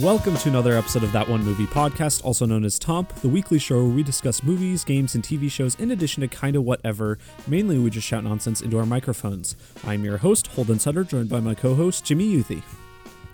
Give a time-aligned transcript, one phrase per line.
[0.00, 3.58] Welcome to another episode of That One Movie Podcast, also known as Tomp, the weekly
[3.58, 7.18] show where we discuss movies, games, and TV shows in addition to kinda whatever.
[7.46, 9.56] Mainly, we just shout nonsense into our microphones.
[9.84, 12.62] I'm your host, Holden Sutter, joined by my co host, Jimmy Youthy.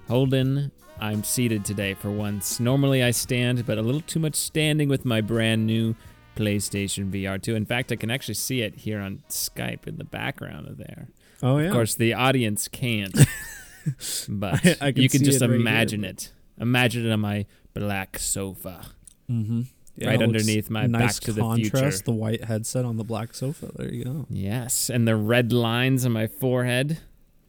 [0.08, 0.70] Holden,
[1.00, 2.60] I'm seated today for once.
[2.60, 5.94] Normally I stand, but a little too much standing with my brand new
[6.36, 7.54] PlayStation VR 2.
[7.54, 11.08] In fact, I can actually see it here on Skype in the background of there.
[11.42, 11.66] Oh, yeah.
[11.66, 13.14] Of course, the audience can't,
[14.28, 16.32] but I- I can you can just it right here, imagine but- it.
[16.60, 18.86] Imagine it on my black sofa.
[19.30, 19.62] Mm-hmm.
[20.04, 22.04] Right underneath my nice Back to the contrast, Future.
[22.04, 23.70] The white headset on the black sofa.
[23.76, 24.26] There you go.
[24.30, 26.98] Yes, and the red lines on my forehead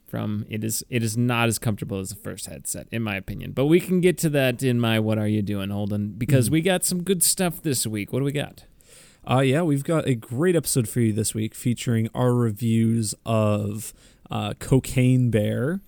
[0.07, 3.51] from it is it is not as comfortable as the first headset in my opinion.
[3.51, 6.13] But we can get to that in my what are you doing, Holden?
[6.17, 6.53] Because Mhm.
[6.53, 8.13] we got some good stuff this week.
[8.13, 8.65] What do we got?
[9.27, 13.91] Uh, yeah, we've got a great episode for you this week featuring our reviews of
[14.29, 15.81] uh, Cocaine Bear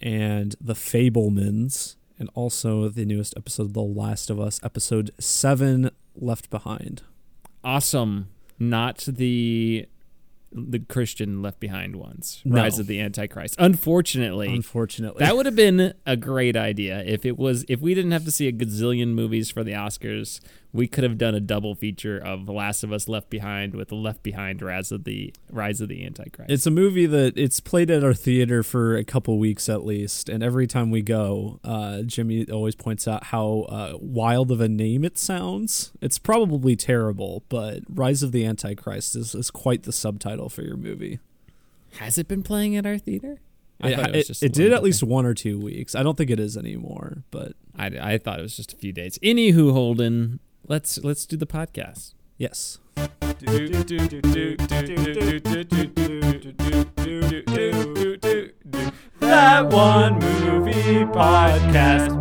[0.00, 5.90] and The Fabelmans, and also the newest episode of The Last of Us, episode 7
[6.14, 7.02] Left Behind.
[7.64, 8.28] Awesome.
[8.58, 9.86] Not the
[10.52, 12.42] the Christian left behind ones.
[12.44, 12.56] No.
[12.56, 13.54] Rise of the Antichrist.
[13.58, 15.24] Unfortunately, Unfortunately.
[15.24, 18.32] that would have been a great idea if it was if we didn't have to
[18.32, 20.40] see a gazillion movies for the Oscars.
[20.72, 23.88] We could have done a double feature of The Last of Us Left Behind with
[23.88, 26.50] the Left Behind Rise of the Rise of the Antichrist.
[26.50, 30.28] It's a movie that it's played at our theater for a couple weeks at least,
[30.28, 34.68] and every time we go, uh, Jimmy always points out how uh, wild of a
[34.68, 35.92] name it sounds.
[36.00, 40.76] It's probably terrible, but Rise of the Antichrist is, is quite the subtitle for your
[40.76, 41.18] movie.
[41.98, 43.40] Has it been playing at our theater?
[43.82, 45.94] It, thought it, just a it did at least one or two weeks.
[45.94, 48.92] I don't think it is anymore, but I, I thought it was just a few
[48.92, 49.18] days.
[49.22, 50.38] Anywho, Holden,
[50.70, 52.14] let's let's do the podcast.
[52.38, 52.78] yes.
[59.20, 62.20] That one movie podcast.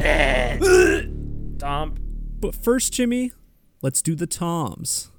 [1.60, 1.96] Tom.
[2.40, 3.32] But first, Jimmy,
[3.82, 5.12] let's do the toms.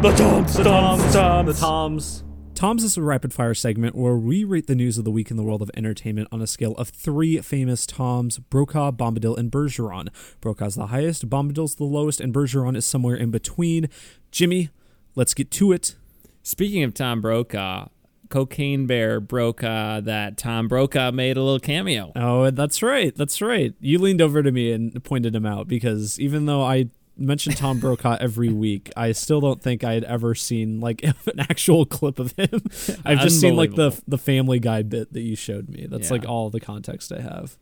[0.00, 1.46] The Toms, the Toms, the Toms.
[1.46, 2.24] The Toms.
[2.54, 5.36] Toms is a rapid fire segment where we rate the news of the week in
[5.36, 10.08] the world of entertainment on a scale of three famous Toms Brokaw, Bombadil, and Bergeron.
[10.40, 13.90] Brokaw's the highest, Bombadil's the lowest, and Bergeron is somewhere in between.
[14.30, 14.70] Jimmy,
[15.16, 15.96] let's get to it.
[16.42, 17.88] Speaking of Tom Brokaw,
[18.30, 22.12] Cocaine Bear Brokaw, that Tom Brokaw made a little cameo.
[22.16, 23.14] Oh, that's right.
[23.14, 23.74] That's right.
[23.80, 26.88] You leaned over to me and pointed him out because even though I
[27.20, 31.38] mention Tom Brokaw every week, I still don't think I had ever seen like an
[31.38, 32.62] actual clip of him.
[33.04, 35.86] I've just seen like the the Family Guy bit that you showed me.
[35.88, 36.14] That's Yeah.
[36.14, 37.56] like all the context I have.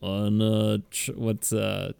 [0.00, 1.92] On uh, ch- what's uh,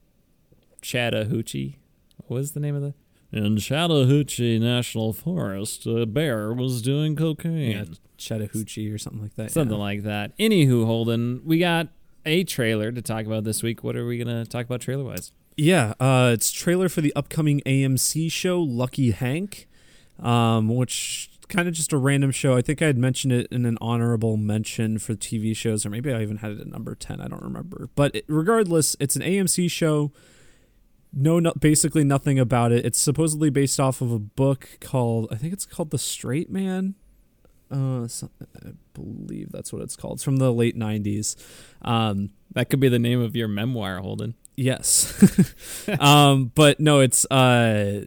[0.82, 1.78] Chattahoochee?
[2.26, 2.94] What was the name of the?
[3.32, 7.70] In Chattahoochee National Forest, a bear was doing cocaine.
[7.72, 7.84] Yeah,
[8.16, 9.50] Chattahoochee or something like that.
[9.50, 9.82] Something yeah.
[9.82, 10.38] like that.
[10.38, 11.88] Anywho, Holden, we got
[12.26, 13.82] a trailer to talk about this week.
[13.82, 15.32] What are we gonna talk about trailer wise?
[15.56, 19.68] Yeah, uh, it's trailer for the upcoming AMC show Lucky Hank,
[20.20, 22.56] um, which kind of just a random show.
[22.56, 26.12] I think I had mentioned it in an honorable mention for TV shows, or maybe
[26.12, 27.20] I even had it at number ten.
[27.20, 27.88] I don't remember.
[27.94, 30.10] But it, regardless, it's an AMC show.
[31.12, 32.84] No, no, basically nothing about it.
[32.84, 36.96] It's supposedly based off of a book called I think it's called The Straight Man.
[37.70, 40.14] Uh, I believe that's what it's called.
[40.14, 41.36] It's from the late '90s.
[41.82, 44.34] Um, That could be the name of your memoir, Holden.
[44.56, 45.50] Yes.
[46.00, 48.04] um, but no, it's uh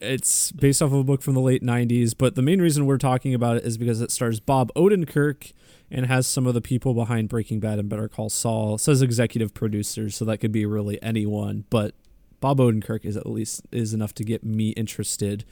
[0.00, 2.98] it's based off of a book from the late 90s, but the main reason we're
[2.98, 5.52] talking about it is because it stars Bob Odenkirk
[5.90, 8.74] and has some of the people behind Breaking Bad and Better Call Saul.
[8.74, 11.94] It says executive producers, so that could be really anyone, but
[12.40, 15.44] Bob Odenkirk is at least is enough to get me interested.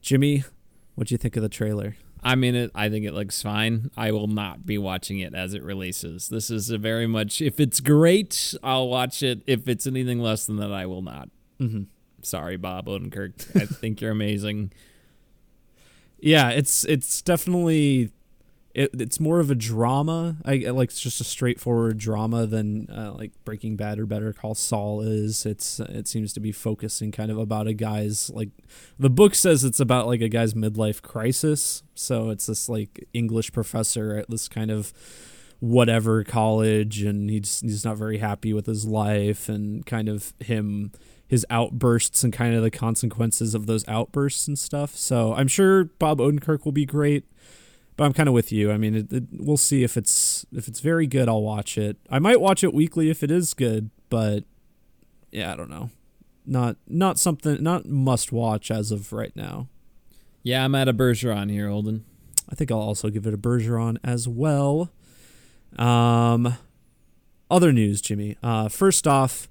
[0.00, 0.44] Jimmy,
[0.94, 1.96] what do you think of the trailer?
[2.22, 3.90] I mean, it, I think it looks fine.
[3.96, 6.28] I will not be watching it as it releases.
[6.28, 7.40] This is a very much.
[7.40, 9.42] If it's great, I'll watch it.
[9.46, 11.30] If it's anything less than that, I will not.
[11.58, 11.86] Mhm.
[12.22, 13.56] Sorry, Bob Odenkirk.
[13.62, 14.72] I think you're amazing.
[16.18, 18.10] Yeah, it's it's definitely
[18.74, 20.36] it, it's more of a drama.
[20.44, 24.54] I like it's just a straightforward drama than uh, like Breaking Bad or Better Call
[24.54, 25.44] Saul is.
[25.44, 28.50] It's it seems to be focusing kind of about a guy's like
[28.98, 31.82] the book says it's about like a guy's midlife crisis.
[31.94, 34.92] So it's this like English professor at this kind of
[35.58, 40.90] whatever college and he's he's not very happy with his life and kind of him
[41.30, 44.96] his outbursts and kind of the consequences of those outbursts and stuff.
[44.96, 47.24] So I'm sure Bob Odenkirk will be great,
[48.00, 48.72] but I'm kind of with you.
[48.72, 51.28] I mean, it, it, we'll see if it's if it's very good.
[51.28, 51.98] I'll watch it.
[52.08, 54.44] I might watch it weekly if it is good, but
[55.30, 55.90] yeah, I don't know.
[56.46, 59.68] Not not something not must watch as of right now.
[60.42, 62.06] Yeah, I'm at a Bergeron here, Holden.
[62.48, 64.90] I think I'll also give it a Bergeron as well.
[65.78, 66.56] Um,
[67.50, 68.38] other news, Jimmy.
[68.42, 69.46] Uh, first off,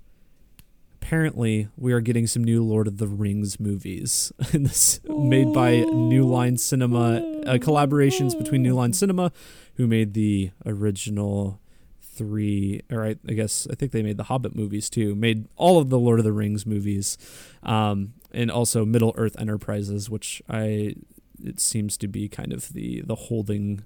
[1.01, 6.23] apparently we are getting some new Lord of the Rings movies this made by New
[6.25, 9.31] Line Cinema, uh, collaborations between New Line Cinema,
[9.75, 11.59] who made the original
[12.01, 15.15] three, or I, I guess I think they made the Hobbit movies too.
[15.15, 17.17] Made all of the Lord of the Rings movies,
[17.63, 20.95] um, and also Middle Earth Enterprises, which I
[21.43, 23.85] it seems to be kind of the the holding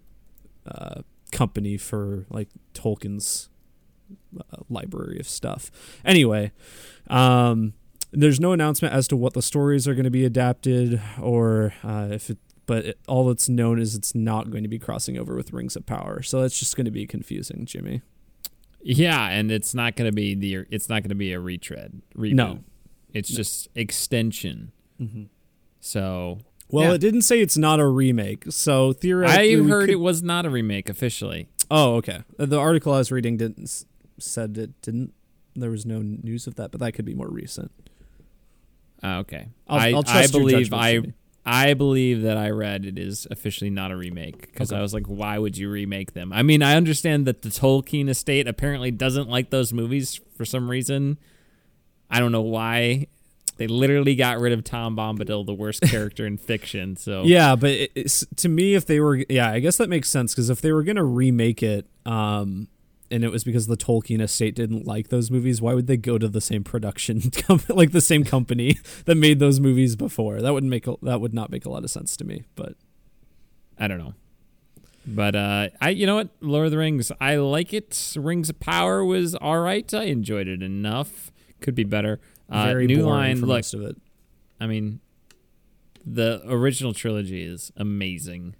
[0.65, 1.01] uh,
[1.31, 3.49] company for like Tolkien's
[4.69, 5.71] library of stuff.
[6.05, 6.51] Anyway,
[7.09, 7.73] um,
[8.11, 12.09] there's no announcement as to what the stories are going to be adapted or uh,
[12.11, 12.37] if it.
[12.65, 15.75] But it, all that's known is it's not going to be crossing over with Rings
[15.75, 18.01] of Power, so that's just going to be confusing, Jimmy.
[18.81, 22.01] Yeah, and it's not going to be the it's not going to be a retread.
[22.17, 22.33] Reboot.
[22.35, 22.59] No.
[23.13, 23.35] it's No.
[23.35, 24.71] just extension.
[25.01, 25.23] Mm-hmm.
[25.81, 26.39] So
[26.69, 26.93] Well, Yeah.
[26.93, 30.45] it didn't say it's not a remake, so theoretically, I heard could- it was not
[30.45, 31.47] a remake officially.
[31.69, 32.23] Oh, okay.
[32.37, 33.83] The article I was reading didn't
[34.19, 35.13] said it didn't.
[35.55, 37.71] There was no news of that, but that could be more recent.
[39.01, 41.01] Ah, okay, I'll, I, I'll I believe I
[41.45, 44.79] I believe that I read it is officially not a remake because Okay.
[44.79, 46.31] I was like, why would you remake them?
[46.31, 50.69] I mean, I understand that the Tolkien estate apparently doesn't like those movies for some
[50.69, 51.17] reason.
[52.09, 53.07] I don't know why.
[53.57, 56.95] They literally got rid of Tom Bombadil, the worst character in fiction.
[56.95, 60.09] So Yeah, but it, it's, to me, if they were, yeah, I guess that makes
[60.09, 62.67] sense because if they were gonna remake it, um,
[63.13, 66.17] and it was because the Tolkien estate didn't like those movies, why would they go
[66.17, 70.41] to the same production, com- like the same company that made those movies before?
[70.41, 72.43] That would make that would not make a lot of sense to me.
[72.55, 72.73] But
[73.77, 74.15] I don't know.
[75.05, 76.29] But uh I you know what?
[76.41, 78.13] Lord of the Rings, I like it.
[78.17, 79.93] Rings of Power was all right.
[79.93, 81.31] I enjoyed it enough.
[81.61, 82.19] Could be better.
[82.49, 83.95] Uh very New Line, for look, most of it.
[84.59, 85.01] I mean
[86.03, 88.55] the original trilogy is amazing.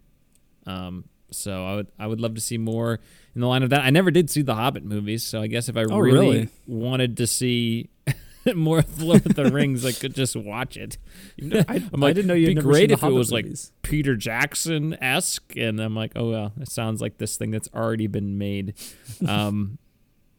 [0.67, 3.00] Um so I would I would love to see more
[3.35, 3.81] in the line of that.
[3.81, 6.50] I never did see the Hobbit movies, so I guess if I Oh, really, really?
[6.68, 7.89] wanted to see
[8.56, 10.97] more of Lord of the Rings, I could just watch it.
[11.41, 13.31] I, I'm I didn't know you it'd had be great the if it Hobbit was,
[13.31, 13.47] like.
[13.81, 18.07] Peter Jackson esque, and I'm like, oh well, it sounds like this thing that's already
[18.07, 18.74] been made.
[19.27, 19.77] Um,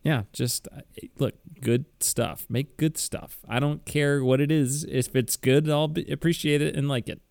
[0.02, 0.80] yeah, just uh,
[1.18, 2.44] look, good stuff.
[2.50, 3.38] Make good stuff.
[3.48, 4.84] I don't care what it is.
[4.84, 7.22] If it's good, I'll be, appreciate it and like it.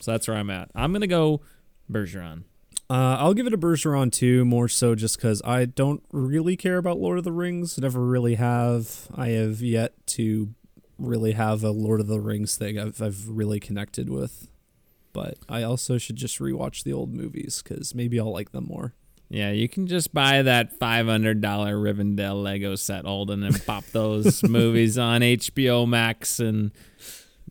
[0.00, 0.70] So that's where I'm at.
[0.76, 1.40] I'm gonna go
[1.90, 2.44] Bergeron.
[2.90, 6.76] Uh, I'll give it a Bergeron too, more so just because I don't really care
[6.76, 7.78] about Lord of the Rings.
[7.78, 9.08] Never really have.
[9.14, 10.54] I have yet to
[10.98, 14.48] really have a Lord of the Rings thing I've I've really connected with.
[15.12, 18.94] But I also should just rewatch the old movies because maybe I'll like them more.
[19.30, 23.84] Yeah, you can just buy that five hundred dollar Rivendell Lego set, Holden, and pop
[23.86, 26.72] those movies on HBO Max, and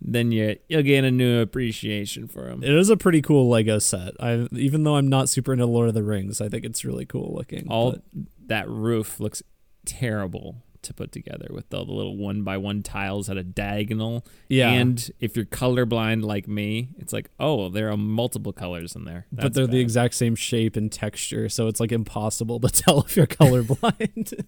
[0.01, 2.63] then you you'll gain a new appreciation for them.
[2.63, 4.13] It is a pretty cool Lego set.
[4.19, 7.05] I even though I'm not super into Lord of the Rings, I think it's really
[7.05, 7.67] cool looking.
[7.69, 8.01] all but-
[8.47, 9.41] that roof looks
[9.85, 14.25] terrible to put together with all the little one by one tiles at a diagonal.
[14.49, 19.05] yeah, And if you're colorblind like me, it's like, oh, there are multiple colors in
[19.05, 19.25] there.
[19.31, 23.15] but they're the exact same shape and texture, so it's like impossible to tell if
[23.15, 24.43] you're colorblind.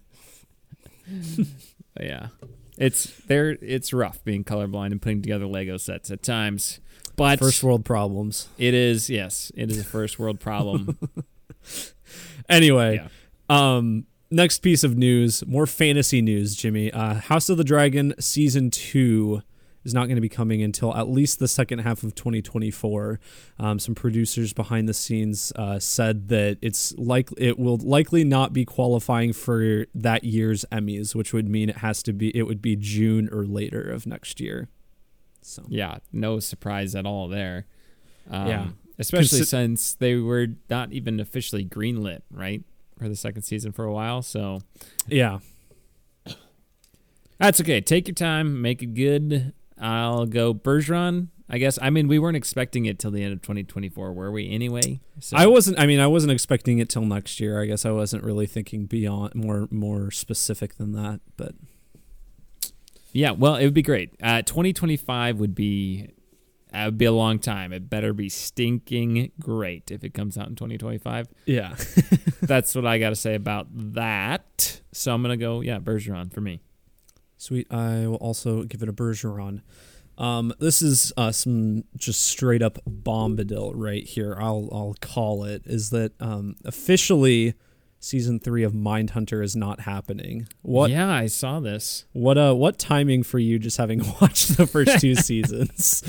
[2.02, 2.28] yeah.
[2.78, 6.80] It's there it's rough being colorblind and putting together Lego sets at times.
[7.16, 8.50] But First world problems.
[8.58, 10.98] it is yes, it is a first world problem.
[12.48, 12.96] Anyway,
[13.50, 13.78] yeah.
[13.78, 16.92] Um, next piece of news, more fantasy news, Jimmy.
[16.92, 19.42] Uh, House of the Dragon season two
[19.86, 23.20] is not going to be coming until at least the second half of 2024.
[23.60, 28.52] Um, some producers behind the scenes uh, said that it's like it will likely not
[28.52, 32.62] be qualifying for that year's Emmys, which would mean it has to be it would
[32.62, 34.68] be June or later of next year.
[35.42, 37.68] So Yeah, no surprise at all there.
[38.30, 38.68] Um, Yeah.
[38.98, 42.64] Especially Consi- since they were not even officially greenlit, right?
[42.98, 44.22] For the second season for a while.
[44.22, 44.62] So
[45.08, 45.40] yeah,
[47.38, 47.82] that's okay.
[47.82, 49.54] Take your time, make it good.
[49.80, 51.30] I'll go Bergeron.
[51.48, 51.78] I guess.
[51.80, 54.50] I mean, we weren't expecting it till the end of 2024, were we?
[54.50, 55.78] Anyway, so I wasn't.
[55.80, 57.62] I mean, I wasn't expecting it till next year.
[57.62, 61.54] I guess I wasn't really thinking beyond more more specific than that, but.
[63.12, 63.30] yeah.
[63.32, 64.16] Well, it would be great.
[64.24, 66.10] Uh, 2025 would be.
[66.72, 67.72] That would be a long time.
[67.72, 71.28] It better be stinking great if it comes out in 2025.
[71.46, 71.76] Yeah.
[72.42, 74.82] That's what I got to say about that.
[74.92, 75.62] So I'm gonna go.
[75.62, 76.62] Yeah, Bergeron for me.
[77.38, 77.72] Sweet.
[77.72, 79.62] I will also give it a Bergeron.
[80.18, 84.38] Um, this is uh, some just straight up bombadil right here.
[84.40, 87.56] I'll I'll call it is that um, officially
[88.06, 90.48] season three of Mindhunter is not happening.
[90.62, 90.92] What?
[90.92, 92.06] Yeah, I saw this.
[92.14, 92.38] What?
[92.38, 93.58] Uh, what timing for you?
[93.58, 96.04] Just having watched the first two seasons.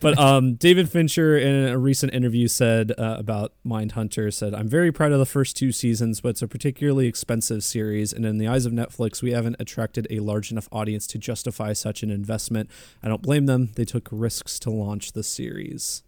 [0.00, 4.90] But um, David Fincher in a recent interview said uh, about Mindhunter said, "I'm very
[4.90, 8.48] proud of the first two seasons, but it's a particularly expensive series, and in the
[8.48, 12.70] eyes of Netflix, we haven't attracted a large enough audience to justify such an investment.
[13.02, 13.70] I don't blame them.
[13.76, 16.02] They took risks to launch the series."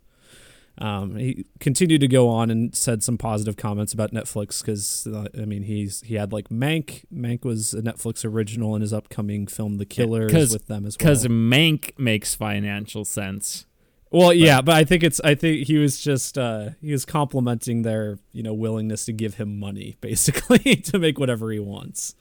[0.78, 5.26] Um, he continued to go on and said some positive comments about Netflix because uh,
[5.40, 7.04] I mean he's he had like Mank.
[7.12, 10.94] Mank was a Netflix original in his upcoming film The Killer is with them as
[10.94, 10.98] well.
[10.98, 13.64] Because Mank makes financial sense.
[14.10, 17.82] Well, yeah, but I think it's I think he was just uh, he was complimenting
[17.82, 22.14] their you know willingness to give him money basically to make whatever he wants.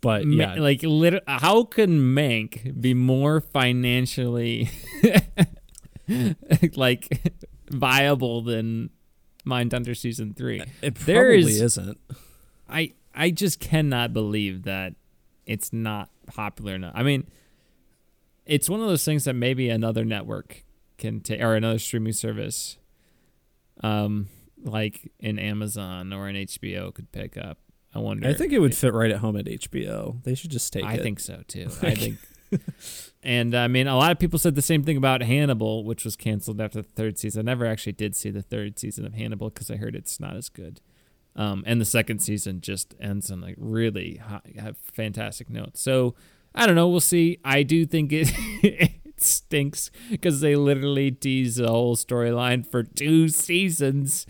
[0.00, 4.70] But yeah, Ma- like lit- how can Mank be more financially
[6.74, 7.22] like
[7.72, 8.90] viable than
[9.46, 10.62] Mindhunter season three.
[10.80, 11.98] It probably there is, isn't.
[12.68, 14.94] I I just cannot believe that
[15.46, 16.92] it's not popular enough.
[16.94, 17.28] I mean,
[18.46, 20.64] it's one of those things that maybe another network
[20.98, 22.78] can take or another streaming service,
[23.82, 24.28] um,
[24.62, 27.58] like an Amazon or an HBO could pick up.
[27.94, 28.28] I wonder.
[28.28, 30.22] I think it would fit right at home at HBO.
[30.22, 31.00] They should just take I it.
[31.00, 31.68] I think so too.
[31.82, 32.18] I think
[33.22, 36.16] and I mean, a lot of people said the same thing about Hannibal, which was
[36.16, 37.48] canceled after the third season.
[37.48, 40.36] I never actually did see the third season of Hannibal because I heard it's not
[40.36, 40.80] as good.
[41.34, 45.80] Um, and the second season just ends on like really high, fantastic notes.
[45.80, 46.14] So
[46.54, 46.88] I don't know.
[46.88, 47.38] We'll see.
[47.44, 48.30] I do think it,
[48.62, 54.26] it stinks because they literally tease the whole storyline for two seasons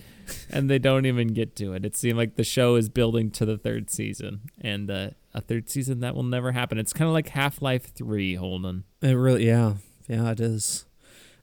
[0.51, 1.85] and they don't even get to it.
[1.85, 5.71] It seemed like the show is building to the third season, and uh, a third
[5.71, 6.79] season that will never happen.
[6.79, 8.85] It's kind of like Half Life Three, Holden.
[9.01, 9.75] It really, yeah,
[10.09, 10.85] yeah, it is.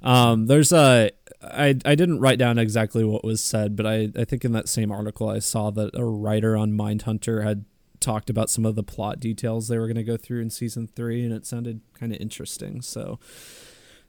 [0.02, 4.26] Um, there's a I I didn't write down exactly what was said, but I I
[4.26, 7.66] think in that same article I saw that a writer on Mindhunter had
[8.00, 10.88] talked about some of the plot details they were going to go through in season
[10.88, 12.82] three, and it sounded kind of interesting.
[12.82, 13.20] So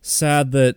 [0.00, 0.76] sad that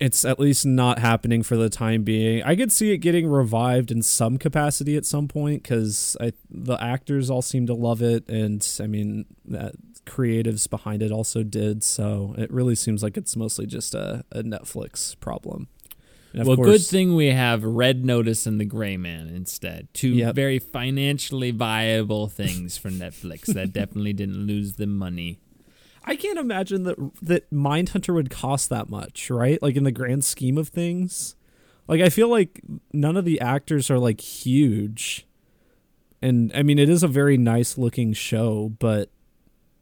[0.00, 2.42] it's at least not happening for the time being.
[2.42, 6.16] I could see it getting revived in some capacity at some point because
[6.50, 9.74] the actors all seem to love it, and I mean, that
[10.06, 11.82] creatives behind it also did.
[11.82, 15.68] So it really seems like it's mostly just a, a Netflix problem.
[16.34, 19.88] Well, course, good thing we have Red Notice and The Gray Man instead.
[19.94, 20.34] Two yep.
[20.34, 25.40] very financially viable things for Netflix that definitely didn't lose the money.
[26.08, 29.62] I can't imagine that that Mindhunter would cost that much, right?
[29.62, 31.36] Like in the grand scheme of things.
[31.86, 32.62] Like I feel like
[32.94, 35.26] none of the actors are like huge.
[36.22, 39.10] And I mean it is a very nice looking show, but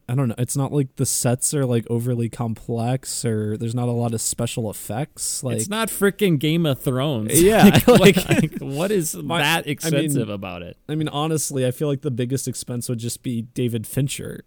[0.09, 0.35] I don't know.
[0.37, 4.19] It's not like the sets are like overly complex or there's not a lot of
[4.19, 5.45] special effects.
[5.45, 7.41] Like It's not freaking Game of Thrones.
[7.41, 7.63] Yeah.
[7.87, 10.75] like, like, like, what is my, that expensive I mean, about it?
[10.89, 14.43] I mean honestly, I feel like the biggest expense would just be David Fincher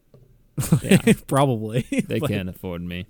[0.82, 1.82] yeah, probably.
[1.90, 3.06] They can't afford me.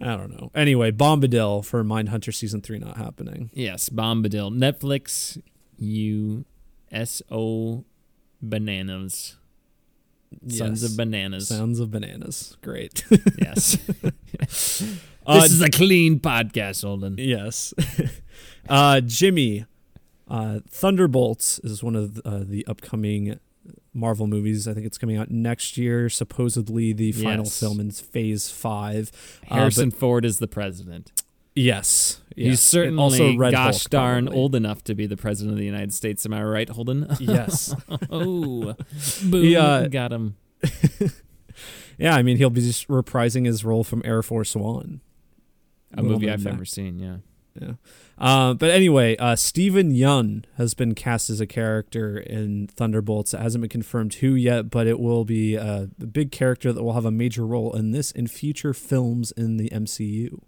[0.00, 0.50] I don't know.
[0.54, 3.50] Anyway, Bombadil for Mindhunter season three not happening.
[3.54, 4.54] Yes, Bombadil.
[4.54, 5.40] Netflix,
[5.76, 6.44] you
[6.90, 7.84] S O
[8.42, 9.36] bananas.
[10.46, 10.90] Sons yes.
[10.90, 11.48] of bananas.
[11.48, 12.56] Sons of bananas.
[12.62, 13.04] Great.
[13.38, 13.76] yes.
[15.26, 17.16] Uh, this is a clean podcast, Holden.
[17.18, 17.74] Yes.
[18.68, 19.66] uh, Jimmy,
[20.28, 23.40] uh, Thunderbolts is one of the, uh, the upcoming
[23.92, 24.68] Marvel movies.
[24.68, 26.08] I think it's coming out next year.
[26.08, 27.58] Supposedly, the final yes.
[27.58, 29.10] film in Phase Five.
[29.46, 31.12] Harrison uh, Ford is the president.
[31.54, 32.48] Yes, yes.
[32.48, 34.40] he's certainly also Red gosh Hulk, darn probably.
[34.40, 36.24] old enough to be the president of the United States.
[36.24, 37.08] Am I right, Holden?
[37.18, 37.74] Yes.
[38.10, 38.74] oh,
[39.24, 39.42] boom!
[39.42, 40.36] He, uh, got him.
[41.98, 45.00] yeah, I mean he'll be just reprising his role from Air Force One,
[45.92, 46.98] a movie I've never seen.
[46.98, 47.16] Yeah.
[47.60, 47.72] Yeah.
[48.20, 53.32] Uh, but anyway, uh, Steven Yeun has been cast as a character in Thunderbolts.
[53.32, 56.92] It hasn't been confirmed who yet, but it will be a big character that will
[56.92, 60.38] have a major role in this and future films in the MCU.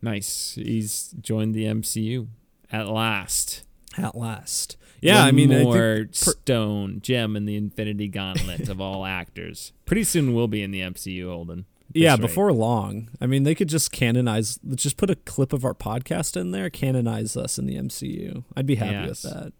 [0.00, 0.54] Nice.
[0.54, 2.28] He's joined the MCU
[2.72, 3.64] at last.
[3.98, 4.76] At last.
[5.00, 9.04] Yeah, One I mean, more I per- stone gem in the Infinity Gauntlet of all
[9.06, 9.72] actors.
[9.84, 13.08] Pretty soon we'll be in the MCU, Holden yeah, before long.
[13.20, 16.70] I mean, they could just canonize, just put a clip of our podcast in there,
[16.70, 18.44] canonize us in the MCU.
[18.56, 19.24] I'd be happy yes.
[19.24, 19.52] with that.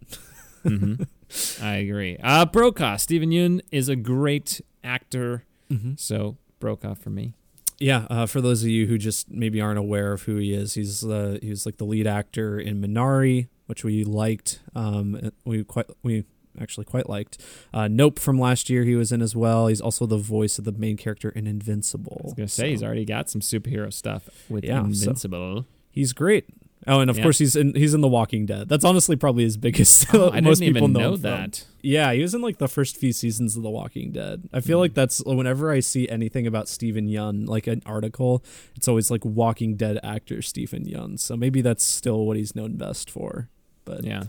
[0.65, 1.03] mm-hmm.
[1.65, 2.19] I agree.
[2.23, 5.45] Uh, Brokaw, Steven Yeun is a great actor.
[5.71, 5.93] Mm-hmm.
[5.97, 7.35] So, Brokaw for me.
[7.79, 10.75] Yeah, uh, for those of you who just maybe aren't aware of who he is,
[10.75, 14.61] he's uh, he's like the lead actor in Minari, which we liked.
[14.75, 16.25] Um, we quite we
[16.61, 17.39] actually quite liked.
[17.73, 19.67] Uh, nope from last year he was in as well.
[19.69, 22.21] He's also the voice of the main character in Invincible.
[22.23, 22.69] I was gonna say so.
[22.71, 25.63] he's already got some superhero stuff with yeah, Invincible.
[25.63, 26.47] So he's great.
[26.87, 27.25] Oh, and of Yeah.
[27.25, 28.69] course he's in he's in The Walking Dead.
[28.69, 30.07] That's honestly probably his biggest.
[30.15, 31.65] Oh, I most didn't people even know, know that.
[31.83, 34.49] Yeah, he was in like the first few seasons of The Walking Dead.
[34.53, 34.83] I feel Hmm.
[34.83, 38.45] like that's whenever I see anything about Steven Yeun, like an article,
[38.77, 41.19] it's always like Walking Dead actor Steven Yeun.
[41.19, 43.49] So maybe that's still what he's known best for.
[43.85, 44.25] But Yeah.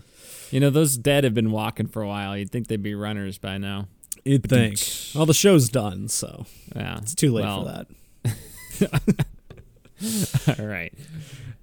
[0.50, 2.36] You know, those dead have been walking for a while.
[2.36, 3.86] You'd think they'd be runners by now.
[4.24, 4.78] you'd think.
[5.14, 6.98] Well, the show's done, so Yeah.
[6.98, 7.86] it's too late Well, for
[8.80, 9.26] that.
[10.58, 10.92] All right.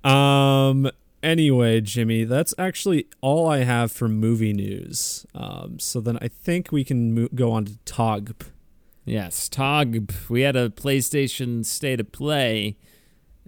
[0.04, 0.90] Um.
[1.24, 5.26] Anyway, Jimmy, that's actually all I have for movie news.
[5.34, 5.80] Um.
[5.80, 8.42] So then I think we can mo- go on to Togp.
[9.06, 10.12] Yes, Tog.
[10.30, 12.78] We had a PlayStation State of Play,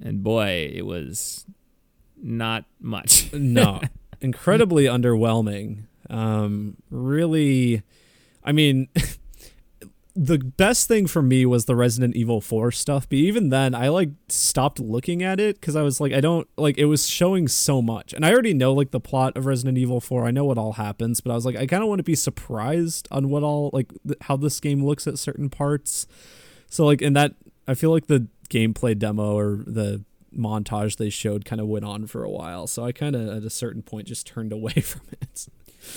[0.01, 1.45] and boy, it was
[2.21, 3.31] not much.
[3.33, 3.81] No,
[4.21, 5.85] incredibly underwhelming.
[6.09, 6.77] Um.
[6.89, 7.83] Really,
[8.43, 8.89] I mean.
[10.15, 13.87] The best thing for me was the Resident Evil 4 stuff, but even then, I
[13.87, 17.47] like stopped looking at it because I was like, I don't like it was showing
[17.47, 20.25] so much, and I already know like the plot of Resident Evil 4.
[20.25, 22.15] I know what all happens, but I was like, I kind of want to be
[22.15, 26.05] surprised on what all like th- how this game looks at certain parts.
[26.67, 27.35] So like in that,
[27.65, 30.03] I feel like the gameplay demo or the
[30.35, 32.67] montage they showed kind of went on for a while.
[32.67, 35.47] So I kind of at a certain point just turned away from it.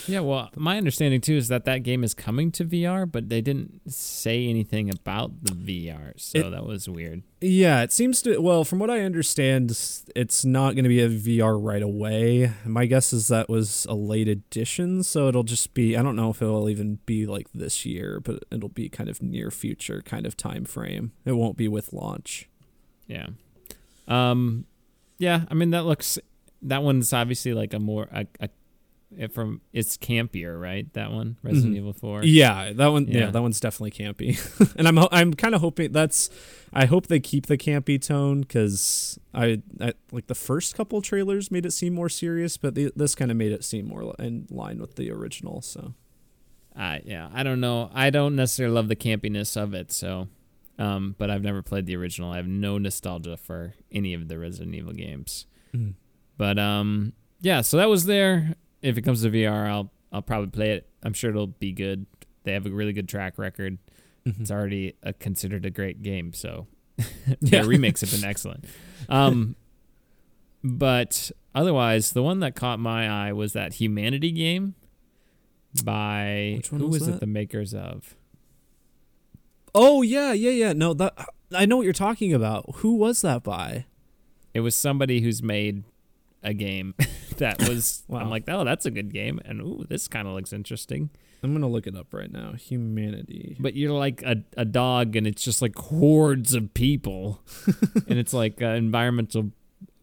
[0.07, 3.41] yeah, well, my understanding too is that that game is coming to VR, but they
[3.41, 7.23] didn't say anything about the VR, so It- that was weird.
[7.45, 8.39] Yeah, it seems to.
[8.41, 9.71] Well, from what I understand,
[10.15, 12.53] it's not going to be a VR right away.
[12.65, 15.97] My guess is that was a late edition, so it'll just be.
[15.97, 19.21] I don't know if it'll even be like this year, but it'll be kind of
[19.21, 21.11] near future kind of time frame.
[21.25, 22.49] It won't be with launch.
[23.09, 23.31] Yeah.
[24.09, 24.67] Um,
[25.19, 25.45] yeah.
[25.51, 26.19] I mean, that looks.
[26.63, 28.49] That one's obviously like a more a, a
[29.19, 30.91] it from it's campier, right?
[30.95, 31.79] That one, Resident Mhm.
[31.79, 32.25] Evil Four.
[32.25, 33.07] Yeah, that one.
[33.09, 33.31] Yeah, Yeah.
[33.31, 36.31] that one's definitely campy, and I'm I'm kind of hoping that's.
[36.73, 41.51] I hope they keep the campy tone because I, I like the first couple trailers
[41.51, 44.47] made it seem more serious, but the, this kind of made it seem more in
[44.51, 45.61] line with the original.
[45.61, 45.93] So
[46.75, 47.29] Uh, yeah.
[47.35, 47.91] I don't know.
[47.93, 50.29] I don't necessarily love the campiness of it, so.
[50.83, 52.33] Um, but I've never played the original.
[52.33, 55.47] I have no nostalgia for any of the Resident Evil games.
[56.37, 57.61] But um, yeah.
[57.61, 58.57] So that was there.
[58.83, 60.89] If it comes to VR, I'll I'll probably play it.
[61.03, 62.07] I'm sure it'll be good.
[62.45, 63.79] They have a really good track record.
[64.27, 64.43] Mm-hmm.
[64.43, 66.67] It's already a, considered a great game, so
[66.99, 67.35] Yeah.
[67.41, 68.65] their remakes have been excellent.
[69.09, 69.55] Um,
[70.65, 74.75] but otherwise, the one that caught my eye was that Humanity game
[75.85, 77.21] by Which one who was was it?
[77.21, 78.17] The makers of
[79.75, 80.73] Oh yeah, yeah, yeah.
[80.73, 81.15] No, that
[81.55, 82.67] I know what you're talking about.
[82.77, 83.87] Who was that by?
[84.55, 85.85] it was somebody who's made
[86.43, 86.95] a game
[87.39, 88.05] that was.
[88.09, 88.21] Wow.
[88.21, 91.11] I'm like, oh, that's a good game, and ooh, this kind of looks interesting.
[91.43, 92.53] I'm gonna look it up right now.
[92.53, 93.57] Humanity.
[93.59, 97.41] But you're like a, a dog, and it's just like hordes of people,
[98.09, 99.51] and it's like uh, environmental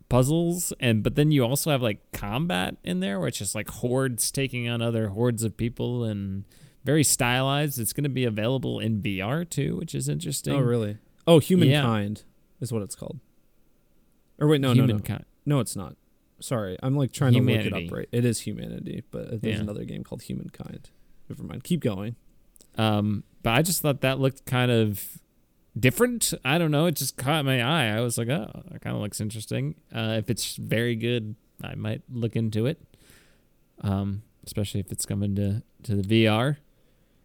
[0.10, 3.69] puzzles, and but then you also have like combat in there, where it's just like
[3.69, 6.43] hordes taking on other hordes of people, and
[6.89, 7.78] very stylized.
[7.80, 10.54] It's going to be available in VR too, which is interesting.
[10.56, 10.97] Oh really?
[11.28, 12.23] Oh, humankind
[12.60, 13.19] is what it's called.
[14.39, 15.25] Or wait, no, no, no, Humankind.
[15.45, 15.95] no, it's not.
[16.39, 17.91] Sorry, I'm like trying to look it up.
[17.91, 19.62] Right, it is humanity, but there's Yeah.
[19.62, 20.89] another game called Humankind.
[21.28, 21.63] Never mind.
[21.63, 22.15] Keep going.
[22.75, 25.19] Um, but I just thought that looked kind of
[25.78, 26.34] different.
[26.43, 26.86] I don't know.
[26.88, 27.95] It just caught my eye.
[27.95, 29.75] I was like, oh, that kind of looks interesting.
[29.93, 32.82] Uh, if it's very good, I might look into it.
[33.82, 36.58] Um, especially if it's coming to to the VR.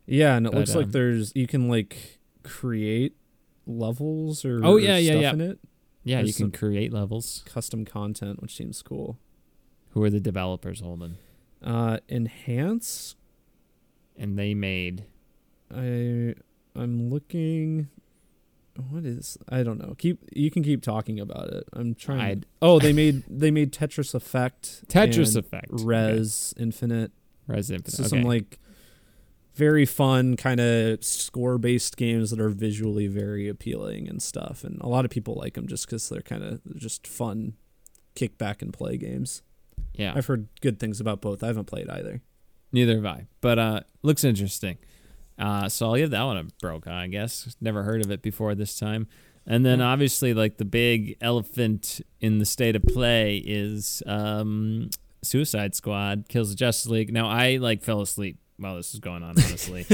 [0.06, 3.16] Yeah, and it But, looks like um, there's you can like create
[3.66, 5.32] levels or Oh, or yeah, yeah, stuff yeah.
[5.32, 5.58] in it.
[6.06, 7.42] Yeah, There's you can create levels.
[7.46, 9.18] Custom content, which seems cool.
[9.90, 11.16] Who are the developers Holden?
[11.62, 13.16] Uh, enhance.
[14.16, 15.04] And they made
[15.74, 16.34] I
[16.76, 17.88] I'm looking.
[18.90, 19.94] What is I don't know.
[19.96, 21.64] Keep you can keep talking about it.
[21.72, 22.20] I'm trying.
[22.20, 24.84] I'd- oh, they made they made Tetris Effect.
[24.88, 25.68] Tetris Effect.
[25.70, 27.12] Rez Infinite.
[27.48, 27.54] Okay.
[27.56, 28.06] Resident This Evil.
[28.06, 28.20] is Okay.
[28.22, 28.58] some like
[29.54, 34.64] very fun kind of score based games that are visually very appealing and stuff.
[34.64, 37.54] And a lot of people like them just because they're kind of just fun,
[38.14, 39.42] kick back and play games.
[39.94, 40.12] yeah.
[40.14, 41.42] I've heard good things about both.
[41.42, 42.20] I haven't played either.
[42.72, 43.26] Neither have I.
[43.40, 44.78] But uh looks interesting.
[45.38, 47.56] Uh so I'll give that one a Brokaw I guess.
[47.60, 49.06] Never heard of it before this time.
[49.46, 54.90] And then obviously like the big elephant in the state of play is um
[55.22, 57.12] Suicide Squad kills the Justice League.
[57.12, 59.86] Now I like fell asleep while this is going on, honestly.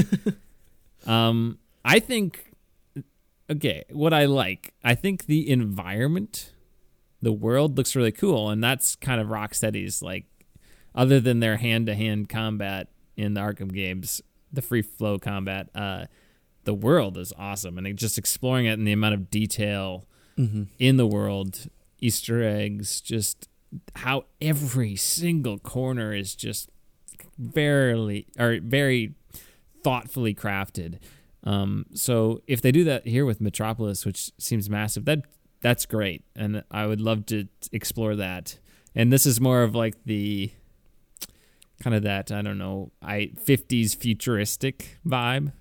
[1.07, 2.53] um I think
[3.51, 6.53] okay, what I like, I think the environment,
[7.21, 10.27] the world looks really cool, and that's kind of Rocksteady's like
[10.95, 14.21] other than their hand to hand combat in the Arkham games,
[14.53, 16.07] the free flow combat, uh,
[16.65, 17.79] the world is awesome.
[17.79, 20.07] And just exploring it and the amount of detail
[20.39, 20.63] Mm-hmm.
[20.79, 21.67] in the world,
[21.99, 23.49] Easter eggs, just
[23.97, 26.71] how every single corner is just
[27.41, 29.15] very or very
[29.83, 30.99] thoughtfully crafted.
[31.43, 35.23] Um, so if they do that here with Metropolis, which seems massive, that
[35.63, 38.59] that's great, and I would love to explore that.
[38.95, 40.51] And this is more of like the
[41.81, 45.53] kind of that I don't know, I 50s futuristic vibe.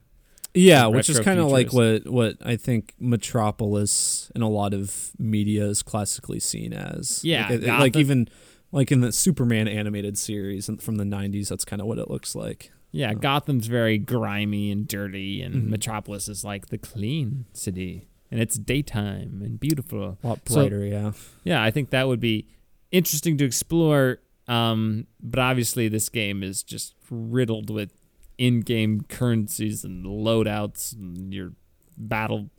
[0.53, 5.11] Yeah, which is kind of like what what I think Metropolis and a lot of
[5.19, 7.23] media is classically seen as.
[7.23, 8.27] Yeah, like, like even
[8.71, 12.35] like in the Superman animated series from the '90s, that's kind of what it looks
[12.35, 12.71] like.
[12.91, 15.69] Yeah, Gotham's very grimy and dirty, and mm-hmm.
[15.71, 20.17] Metropolis is like the clean city, and it's daytime and beautiful.
[20.23, 21.11] A lot brighter, so, yeah.
[21.43, 22.47] Yeah, I think that would be
[22.91, 24.19] interesting to explore.
[24.47, 27.91] Um, but obviously, this game is just riddled with
[28.39, 31.51] in-game currencies and loadouts and your
[31.97, 32.49] battle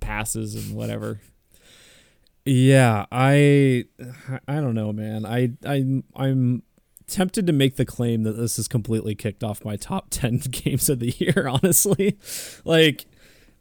[0.00, 1.20] passes and whatever.
[2.44, 3.84] Yeah, I
[4.48, 5.26] I don't know, man.
[5.26, 6.62] I I I'm
[7.06, 10.88] tempted to make the claim that this is completely kicked off my top 10 games
[10.88, 12.18] of the year, honestly.
[12.64, 13.06] Like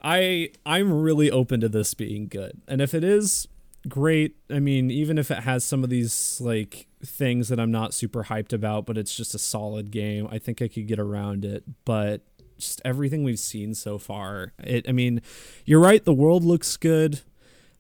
[0.02, 2.62] I I'm really open to this being good.
[2.68, 3.48] And if it is
[3.88, 7.94] great, I mean, even if it has some of these like things that I'm not
[7.94, 10.28] super hyped about, but it's just a solid game.
[10.32, 12.22] I think I could get around it, but
[12.58, 14.54] just everything we've seen so far.
[14.64, 15.22] It I mean,
[15.66, 17.22] you're right, the world looks good.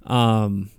[0.06, 0.72] Um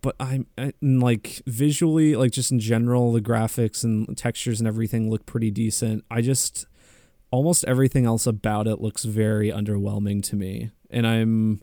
[0.00, 5.10] but I'm I, like visually like just in general the graphics and textures and everything
[5.10, 6.04] look pretty decent.
[6.10, 6.66] I just
[7.30, 10.70] almost everything else about it looks very underwhelming to me.
[10.90, 11.60] And I'm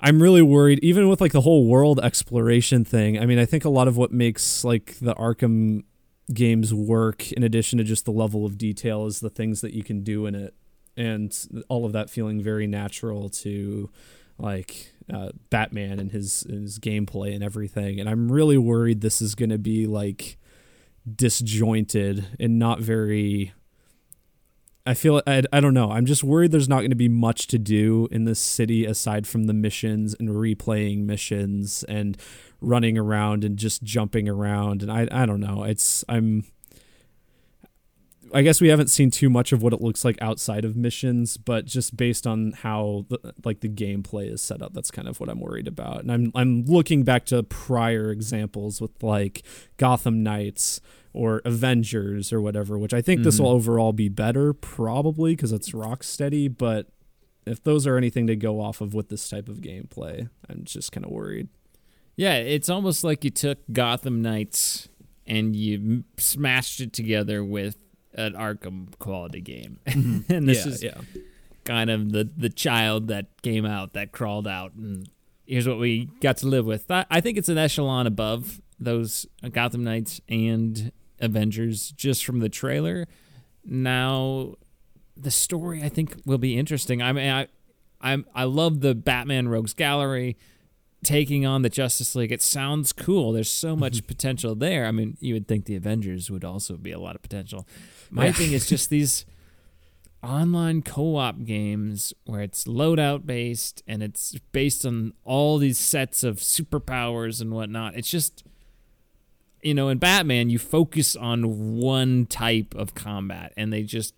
[0.00, 3.18] I'm really worried, even with like the whole world exploration thing.
[3.18, 5.84] I mean, I think a lot of what makes like the Arkham
[6.32, 9.82] games work, in addition to just the level of detail, is the things that you
[9.82, 10.54] can do in it,
[10.96, 11.36] and
[11.68, 13.90] all of that feeling very natural to
[14.38, 18.00] like uh, Batman and his his gameplay and everything.
[18.00, 20.38] And I'm really worried this is going to be like
[21.16, 23.52] disjointed and not very
[24.88, 25.90] I feel I, I don't know.
[25.90, 29.26] I'm just worried there's not going to be much to do in this city aside
[29.26, 32.16] from the missions and replaying missions and
[32.62, 35.64] running around and just jumping around and I I don't know.
[35.64, 36.44] It's I'm
[38.32, 41.36] I guess we haven't seen too much of what it looks like outside of missions,
[41.36, 45.20] but just based on how the, like the gameplay is set up, that's kind of
[45.20, 46.00] what I'm worried about.
[46.00, 49.42] And I'm I'm looking back to prior examples with like
[49.76, 50.80] Gotham Knights
[51.12, 53.24] or Avengers or whatever, which I think mm-hmm.
[53.24, 56.88] this will overall be better probably because it's Rocksteady, but
[57.46, 60.92] if those are anything to go off of with this type of gameplay, I'm just
[60.92, 61.48] kind of worried.
[62.16, 64.88] Yeah, it's almost like you took Gotham Knights
[65.26, 67.76] and you smashed it together with
[68.18, 69.78] an Arkham quality game.
[69.88, 70.32] Mm-hmm.
[70.32, 71.00] and this yeah, is yeah.
[71.64, 75.08] kind of the the child that came out that crawled out and
[75.46, 76.84] here's what we got to live with.
[76.90, 83.06] I think it's an echelon above those Gotham Knights and Avengers just from the trailer.
[83.64, 84.54] Now,
[85.16, 87.02] the story I think will be interesting.
[87.02, 87.48] I mean, I,
[88.00, 90.36] I'm I love the Batman Rogues Gallery
[91.04, 92.32] taking on the Justice League.
[92.32, 93.32] It sounds cool.
[93.32, 94.86] There's so much potential there.
[94.86, 97.66] I mean, you would think the Avengers would also be a lot of potential.
[98.10, 98.32] My yeah.
[98.32, 99.24] thing is just these
[100.22, 106.36] online co-op games where it's loadout based and it's based on all these sets of
[106.36, 107.94] superpowers and whatnot.
[107.94, 108.42] It's just
[109.62, 114.14] you know, in Batman, you focus on one type of combat, and they just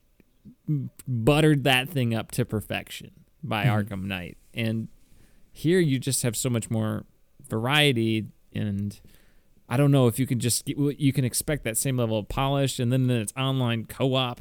[1.07, 3.11] buttered that thing up to perfection
[3.43, 4.37] by mm Arkham Knight.
[4.55, 4.89] And
[5.61, 7.05] here, you just have so much more
[7.49, 8.99] variety, and
[9.69, 12.79] I don't know if you can just you can expect that same level of polish,
[12.79, 14.41] and then it's online co-op.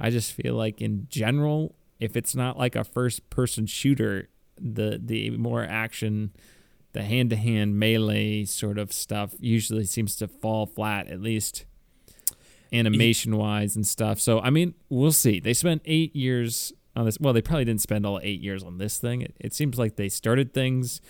[0.00, 4.28] I just feel like in general, if it's not like a first-person shooter,
[4.60, 6.32] the the more action
[6.92, 11.64] the hand to hand melee sort of stuff usually seems to fall flat, at least
[12.72, 14.20] animation wise and stuff.
[14.20, 15.40] So, I mean, we'll see.
[15.40, 17.18] They spent eight years on this.
[17.20, 19.22] Well, they probably didn't spend all eight years on this thing.
[19.22, 21.00] It, it seems like they started things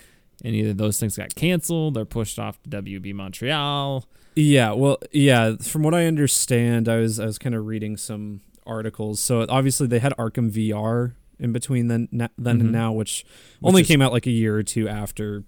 [0.44, 4.04] and either those things got canceled or pushed off to WB Montreal.
[4.36, 8.42] Yeah, well, yeah, from what I understand, I was I was kind of reading some
[8.66, 9.18] articles.
[9.18, 12.48] So obviously they had Arkham VR in between then then mm-hmm.
[12.48, 13.24] and now, which,
[13.58, 15.44] which only is, came out like a year or two after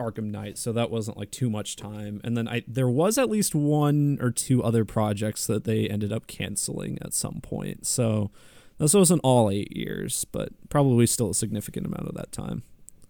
[0.00, 2.20] Arkham Knight, so that wasn't like too much time.
[2.24, 6.12] And then I there was at least one or two other projects that they ended
[6.12, 7.86] up canceling at some point.
[7.86, 8.32] So
[8.78, 12.62] this wasn't all eight years, but probably still a significant amount of that time.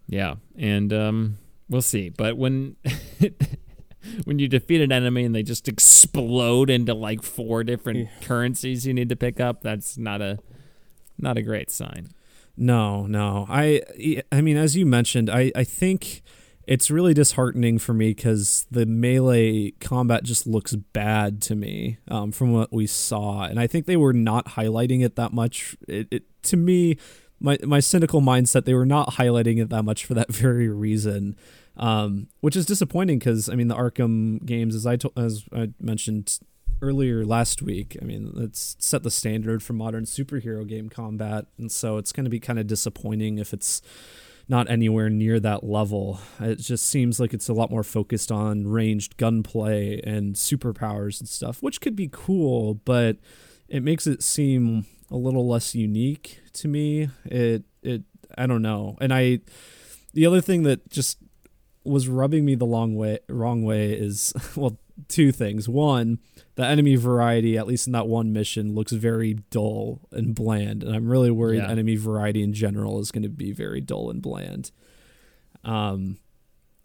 [0.07, 1.37] Yeah, and um,
[1.69, 2.09] we'll see.
[2.09, 2.75] But when
[4.25, 8.09] when you defeat an enemy and they just explode into like four different yeah.
[8.21, 10.39] currencies you need to pick up, that's not a
[11.17, 12.09] not a great sign.
[12.57, 13.45] No, no.
[13.49, 13.81] I
[14.31, 16.21] I mean, as you mentioned, I I think
[16.67, 22.31] it's really disheartening for me because the melee combat just looks bad to me um,
[22.31, 25.77] from what we saw, and I think they were not highlighting it that much.
[25.87, 26.97] It, it to me,
[27.39, 31.35] my my cynical mindset, they were not highlighting it that much for that very reason,
[31.77, 35.69] um, which is disappointing because I mean the Arkham games, as I to, as I
[35.79, 36.39] mentioned
[36.81, 41.71] earlier last week, I mean it's set the standard for modern superhero game combat, and
[41.71, 43.81] so it's going to be kind of disappointing if it's
[44.47, 46.19] not anywhere near that level.
[46.39, 51.27] It just seems like it's a lot more focused on ranged gunplay and superpowers and
[51.27, 53.17] stuff, which could be cool, but
[53.67, 57.09] it makes it seem a little less unique to me.
[57.25, 58.03] It it
[58.37, 58.97] I don't know.
[59.01, 59.39] And I
[60.13, 61.17] the other thing that just
[61.83, 65.67] was rubbing me the long way wrong way is well two things.
[65.69, 66.19] One,
[66.55, 70.95] the enemy variety, at least in that one mission, looks very dull and bland, and
[70.95, 71.69] I'm really worried Yeah.
[71.69, 74.71] enemy variety in general is going to be very dull and bland.
[75.63, 76.17] Um,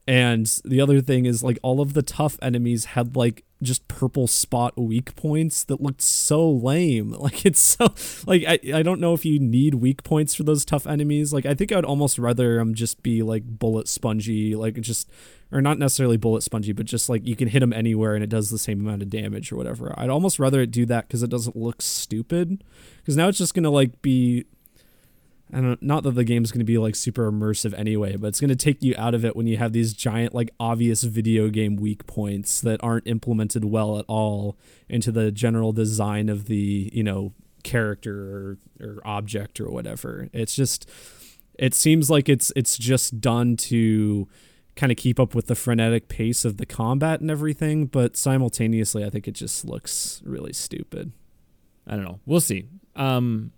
[0.07, 4.27] and the other thing is like all of the tough enemies had like just purple
[4.27, 7.11] spot weak points that looked so lame.
[7.21, 7.95] Like it's so
[8.27, 11.33] like I, I don't know if you need weak points for those tough enemies.
[11.33, 15.09] Like I think I would almost rather them just be like bullet spongy, like just
[15.53, 18.31] or not necessarily bullet spongy, but just like you can hit them anywhere and it
[18.31, 19.93] does the same amount of damage or whatever.
[19.97, 22.63] I'd almost rather it do that because it doesn't look stupid.
[22.99, 24.47] Because now it's just gonna like be
[25.53, 28.41] I don't know, not that the game's to be like super immersive anyway, but it's
[28.41, 31.77] to take you out of it when you have these giant like obvious video game
[31.77, 34.57] weak points that aren't implemented well at all
[34.89, 37.33] into the general design of the, you know,
[37.65, 40.29] character or, or object or whatever.
[40.33, 40.89] It's just
[41.59, 44.29] it seems like it's it's just done to
[44.81, 49.05] kind of keep up with the frenetic pace of the combat and everything, but simultaneously
[49.05, 51.13] I think it just looks really stupid.
[51.87, 52.21] I don't know.
[52.25, 52.69] We'll see.
[52.97, 53.53] Um,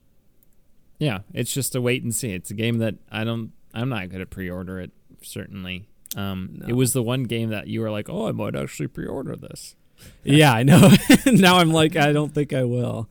[0.99, 2.33] yeah, it's just a wait and see.
[2.33, 3.53] It's a game that I don't.
[3.73, 4.91] I'm not going to pre-order it.
[5.23, 5.87] Certainly.
[6.17, 6.67] Um, No.
[6.67, 9.77] It was the one game that you were like, "Oh, I might actually pre-order this."
[10.25, 10.91] yeah, I know.
[11.27, 13.09] now I'm like, I don't think I will.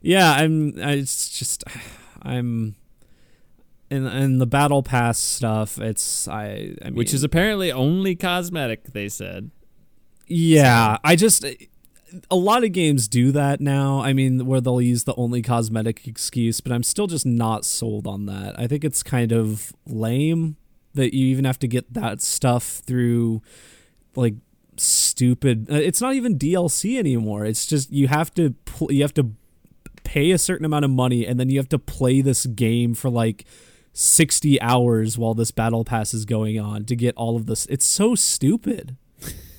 [0.00, 0.74] Yeah, I'm.
[0.80, 1.64] I, it's just,
[2.22, 2.76] I'm.
[3.90, 6.74] In in the battle pass stuff, it's I.
[6.82, 8.92] I mean, Which is apparently only cosmetic.
[8.92, 9.50] They said.
[10.26, 10.98] yeah.
[11.02, 11.44] I just
[12.30, 14.00] a lot of games do that now.
[14.00, 18.06] I mean, where they'll use the only cosmetic excuse, but I'm still just not sold
[18.06, 18.58] on that.
[18.58, 20.56] I think it's kind of lame
[20.94, 23.42] that you even have to get that stuff through
[24.16, 24.34] like
[24.76, 27.44] stupid uh, it's not even DLC anymore.
[27.44, 29.32] It's just you have to pl- you have to
[30.04, 33.10] pay a certain amount of money and then you have to play this game for
[33.10, 33.44] like
[33.92, 37.66] 60 hours while this battle pass is going on to get all of this.
[37.66, 38.96] It's so stupid.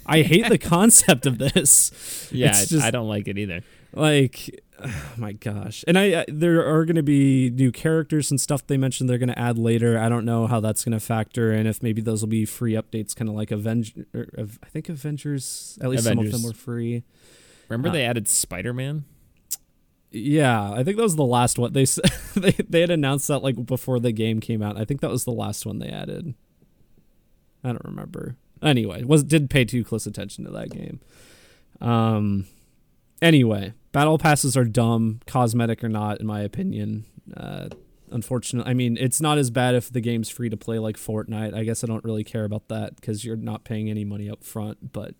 [0.05, 2.29] I hate the concept of this.
[2.31, 3.61] Yeah, just- I don't like it either.
[3.93, 5.83] Like, oh my gosh.
[5.87, 9.17] And I, I there are going to be new characters and stuff they mentioned they're
[9.17, 9.97] going to add later.
[9.99, 11.65] I don't know how that's going to factor in.
[11.67, 13.93] If maybe those will be free updates, kind of like Avengers.
[14.63, 15.77] I think Avengers.
[15.81, 17.03] At least some of them were free.
[17.67, 19.05] Remember Uh, they added Spider-Man?
[20.11, 21.85] Yeah, I think that was the last one they
[22.35, 24.77] they they had announced that like before the game came out.
[24.77, 26.33] I think that was the last one they added.
[27.63, 28.35] I don't remember.
[28.61, 30.99] Anyway, was did pay too close attention to that game.
[31.79, 32.47] Um.
[33.21, 37.05] Anyway, battle passes are dumb, cosmetic or not, in my opinion.
[37.35, 37.67] Uh,
[38.09, 41.53] unfortunately, I mean it's not as bad if the game's free to play like Fortnite.
[41.53, 44.43] I guess I don't really care about that because you're not paying any money up
[44.43, 44.91] front.
[44.91, 45.13] But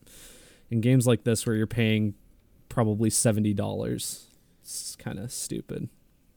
[0.72, 2.16] in games like this where you're paying
[2.70, 4.29] probably seventy dollars
[4.70, 5.90] it's kind of stupid.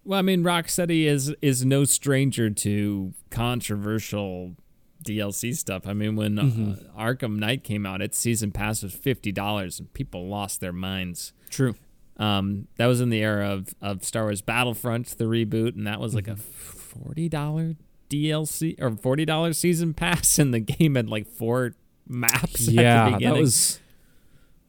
[0.05, 4.57] Well, I mean, Rocksteady is is no stranger to controversial
[5.05, 5.87] DLC stuff.
[5.87, 6.88] I mean, when Mhm.
[6.95, 10.73] uh, Arkham Knight came out, its season pass was fifty dollars, and people lost their
[10.73, 11.33] minds.
[11.51, 11.75] True.
[12.18, 15.99] Um, that was in the era of, of Star Wars Battlefront, the reboot, and that
[16.01, 17.75] was like a forty dollar
[18.11, 21.75] DLC or forty dollar season pass, and the game had like four
[22.09, 22.68] maps.
[22.68, 23.81] at the Yeah, that was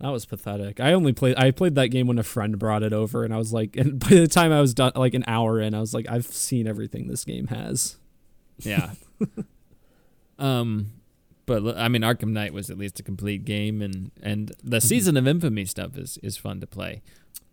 [0.04, 0.80] that was pathetic.
[0.80, 3.38] I only played I played that game when a friend brought it over, and I
[3.38, 5.94] was like, and by the time I was done, like an hour in, I was
[5.94, 7.98] like, I've seen everything this game has.
[8.60, 8.92] Yeah.
[10.39, 10.92] um,
[11.46, 14.88] but I mean, Arkham Knight was at least a complete game, and and the Mm-hmm.
[14.88, 17.02] season of Infamy stuff is is fun to play.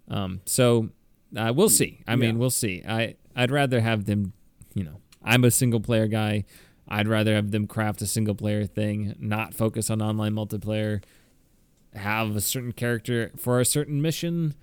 [0.09, 0.91] Um, so
[1.37, 2.03] uh, we'll see.
[2.07, 2.41] I mean, Yeah.
[2.41, 2.83] we'll see.
[2.87, 4.33] I I'd rather have them.
[4.75, 6.45] You know, I'm a single player guy.
[6.89, 11.03] I'd rather have them craft a single player thing, not focus on online multiplayer.
[11.95, 14.55] Have a certain character for a certain mission.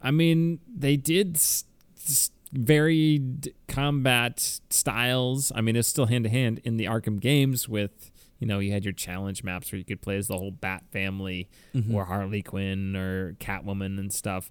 [0.00, 1.64] I mean, they did s-
[1.96, 5.52] s- varied combat styles.
[5.54, 8.72] I mean, it's still hand to hand in the Arkham games with, you know, you
[8.72, 11.94] had your challenge maps where you could play as the whole Bat family Mm-hmm.
[11.94, 14.50] or Harley Quinn or Catwoman and stuff.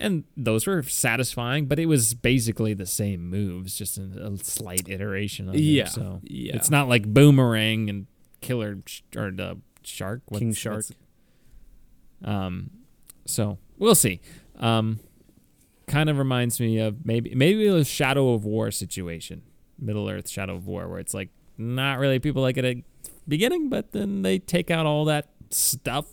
[0.00, 4.88] And those were satisfying, but it was basically the same moves, just a, a slight
[4.88, 5.62] iteration of them.
[5.62, 6.54] Yeah, So yeah.
[6.54, 8.06] it's not like Boomerang and
[8.40, 10.84] killer sh- or the shark, King Shark.
[12.24, 12.70] Um,
[13.26, 14.20] so we'll see.
[14.58, 15.00] Um,
[15.86, 19.42] kind of reminds me of maybe maybe a Shadow of War situation,
[19.78, 22.76] Middle Earth Shadow of War, where it's like not really people like it at
[23.26, 26.06] beginning, but then they take out all that stuff,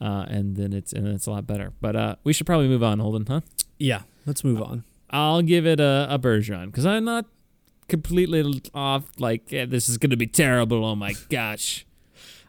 [0.00, 1.72] uh, and then it's and it's a lot better.
[1.80, 3.40] But uh, we should probably move on, Holden, huh?
[3.78, 4.84] Yeah, let's move on.
[5.10, 7.26] I'll give it a, a Bergeron because I'm not
[7.88, 9.04] completely off.
[9.18, 10.84] Like yeah, this is gonna be terrible.
[10.84, 11.86] Oh my gosh.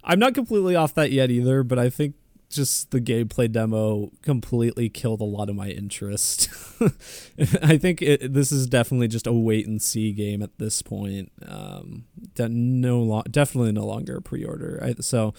[0.05, 2.15] I'm not completely off that yet either, but I think
[2.49, 6.49] just the gameplay demo completely killed a lot of my interest.
[7.61, 11.31] I think it, this is definitely just a wait and see game at this point.
[11.45, 14.79] Um, de- no, lo- definitely no longer a pre-order.
[14.81, 15.33] I, so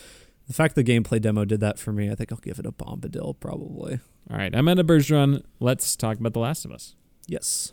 [0.48, 2.72] the fact the gameplay demo did that for me, I think I'll give it a
[2.72, 4.00] Bombadil probably.
[4.29, 5.44] All right, I'm at a Bergeron.
[5.61, 6.96] Let's talk about The Last of Us.
[7.29, 7.72] Yes.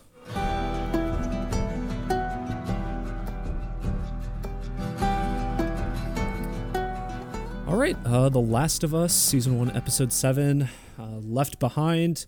[7.73, 12.23] All right, uh, The Last of Us, Season 1, Episode 7, uh, Left Behind.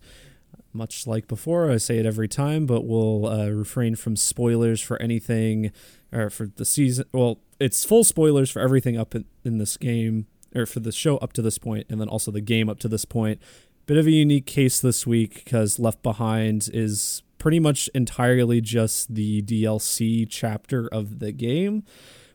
[0.72, 5.00] Much like before, I say it every time, but we'll uh, refrain from spoilers for
[5.00, 5.70] anything,
[6.12, 7.04] or for the season.
[7.12, 11.16] Well, it's full spoilers for everything up in, in this game, or for the show
[11.18, 13.40] up to this point, and then also the game up to this point.
[13.86, 19.14] Bit of a unique case this week because Left Behind is pretty much entirely just
[19.14, 21.84] the DLC chapter of the game,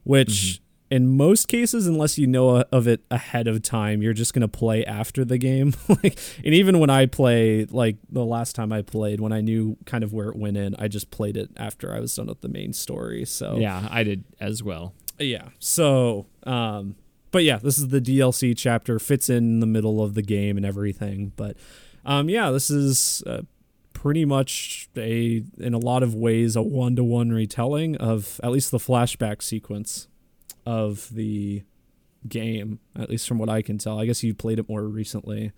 [0.06, 4.50] which in most cases, unless you know of it ahead of time, you're just gonna
[4.50, 5.74] play after the game.
[5.88, 9.78] like, and even when I play, like the last time I played, when I knew
[9.86, 12.42] kind of where it went in, I just played it after I was done with
[12.42, 13.24] the main story.
[13.24, 14.94] So Yeah, I did as well.
[15.18, 15.50] yeah.
[15.60, 16.96] So, um,
[17.32, 20.66] but yeah, this is the DLC chapter, fits in the middle of the game and
[20.66, 21.32] everything.
[21.38, 21.56] But,
[22.04, 23.44] um, yeah, this is uh,
[23.94, 28.52] pretty much a, in a lot of ways, a one to one retelling of at
[28.52, 30.10] least the flashback sequence
[30.66, 31.64] of the
[32.28, 34.00] game, at least from what I can tell.
[34.00, 35.52] I guess you played it more recently.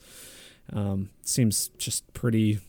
[0.72, 2.60] Um, seems just pretty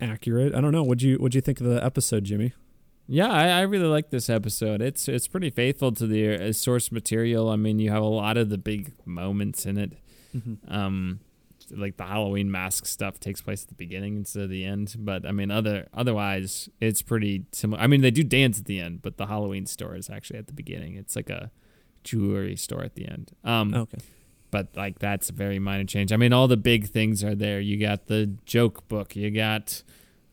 [0.00, 0.54] accurate.
[0.54, 0.82] I don't know.
[0.82, 2.52] What'd you what'd you think of the episode, Jimmy?
[3.08, 4.82] Yeah, I, I really like this episode.
[4.82, 7.48] It's it's pretty faithful to the uh, source material.
[7.48, 9.92] I mean, you have a lot of the big moments in it.
[10.68, 11.20] Um,
[11.70, 14.94] like the Halloween mask stuff takes place at the beginning instead of the end.
[14.98, 17.82] But I mean, other otherwise, it's pretty similar.
[17.82, 20.46] I mean, they do dance at the end, but the Halloween store is actually at
[20.46, 20.94] the beginning.
[20.96, 21.50] It's like a
[22.04, 23.32] jewelry store at the end.
[23.44, 23.98] Um, Okay.
[24.50, 26.12] but like that's a very minor change.
[26.12, 27.60] I mean, all the big things are there.
[27.60, 29.82] You got the joke book, you got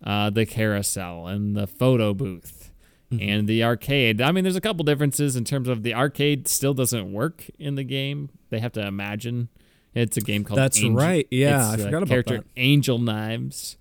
[0.04, 2.70] uh, the carousel, and the photo booth,
[3.12, 3.30] Mm-hmm.
[3.30, 4.22] and the arcade.
[4.22, 7.76] I mean, there's a couple differences in terms of the arcade still doesn't work in
[7.76, 8.30] the game.
[8.50, 9.50] They have to imagine.
[9.96, 10.58] It's a game called.
[10.58, 11.28] That's Angel- right.
[11.30, 12.46] Yeah, I it's, uh, forgot about character that.
[12.58, 13.78] Angel Knives,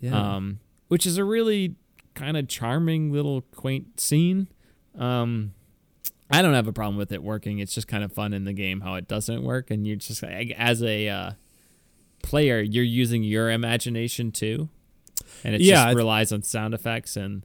[0.00, 0.36] Yeah.
[0.36, 1.74] um, which is a really
[2.14, 4.48] kind of charming little quaint scene.
[4.96, 5.54] Um,
[6.30, 7.58] I don't have a problem with it working.
[7.60, 10.22] It's just kind of fun in the game how it doesn't work, and you're just
[10.22, 11.32] as a uh,
[12.22, 14.68] player, you're using your imagination too,
[15.44, 17.44] and it Yeah, just relies on sound effects and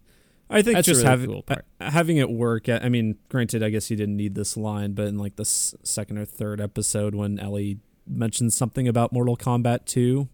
[0.50, 1.46] I think That's just really having cool
[1.80, 2.68] having it work.
[2.70, 5.74] I mean, granted, I guess you didn't need this line, but in like the s-
[5.84, 10.28] second or third episode, when Ellie mentions something about Mortal Kombat Two,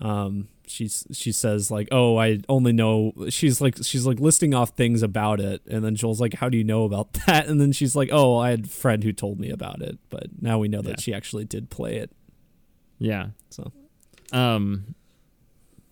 [0.00, 4.70] um, she's she says like, "Oh, I only know." She's like she's like listing off
[4.70, 7.72] things about it, and then Joel's like, "How do you know about that?" And then
[7.72, 10.68] she's like, "Oh, I had a friend who told me about it, but now we
[10.68, 12.10] know that she actually did play it."
[12.98, 13.28] yeah.
[13.50, 13.72] So
[14.32, 14.94] Um,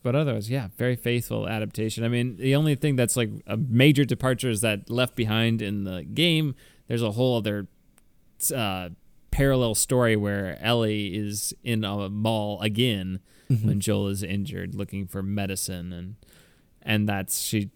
[0.03, 2.05] but otherwise, yeah, very faithful adaptation.
[2.05, 5.85] I mean, the only thing that's like a major departure is that Left Behind in
[5.85, 6.55] the game.
[6.87, 7.67] There's a whole other
[8.55, 8.91] uh,
[9.37, 13.21] parallel story where Ellie is in a mall again
[13.51, 13.69] mm-hmm.
[13.69, 16.17] when Joel is injured, looking for medicine, and
[16.81, 17.71] and that's she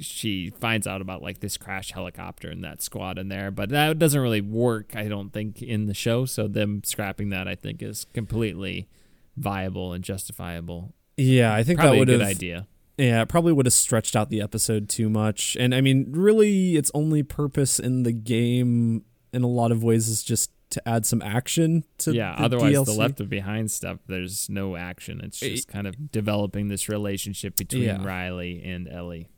[0.00, 4.00] she finds out about like this crash helicopter and that squad in there, but that
[4.00, 6.24] doesn't really work, I don't think, in the show.
[6.24, 8.88] So them scrapping that, I think, is completely
[9.36, 10.92] viable and justifiable.
[11.16, 12.66] yeah, I think Probably that would a good have idea.
[12.98, 15.56] Yeah, it probably would have stretched out the episode too much.
[15.60, 20.08] And I mean, really, its only purpose in the game, in a lot of ways,
[20.08, 22.84] is just to add some action to Yeah, the otherwise DLC.
[22.86, 25.20] the left of behind stuff, there's no action.
[25.22, 28.04] It's just kind of developing this relationship between Yeah.
[28.04, 29.28] Riley and Ellie.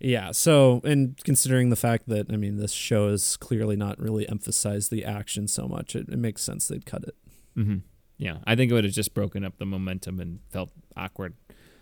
[0.00, 4.28] Yeah, so and considering the fact that I mean, this show has clearly not really
[4.28, 7.14] emphasized the action so much, it, it makes sense they'd cut it.
[7.54, 7.76] hmm
[8.18, 11.34] Yeah, I think it would have just broken up the momentum and felt awkward.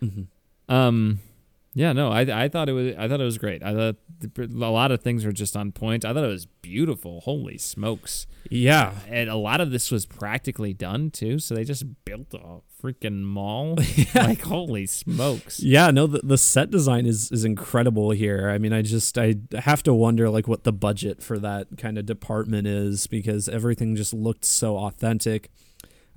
[0.03, 0.73] Mm-hmm.
[0.73, 1.19] Um,
[1.73, 3.63] Yeah, no, I I thought it was I thought it was great.
[3.63, 3.95] I thought
[4.37, 6.03] a lot of things were just on point.
[6.03, 7.21] I thought it was beautiful.
[7.21, 8.27] Holy smokes!
[8.49, 11.39] Yeah, and a lot of this was practically done too.
[11.39, 13.77] So they just built a freaking mall.
[13.95, 14.05] yeah.
[14.31, 15.61] Like holy smokes!
[15.61, 18.49] Yeah, no, the, the set design is is incredible here.
[18.49, 21.97] I mean, I just I have to wonder like what the budget for that kind
[21.97, 25.49] of department is because everything just looked so authentic.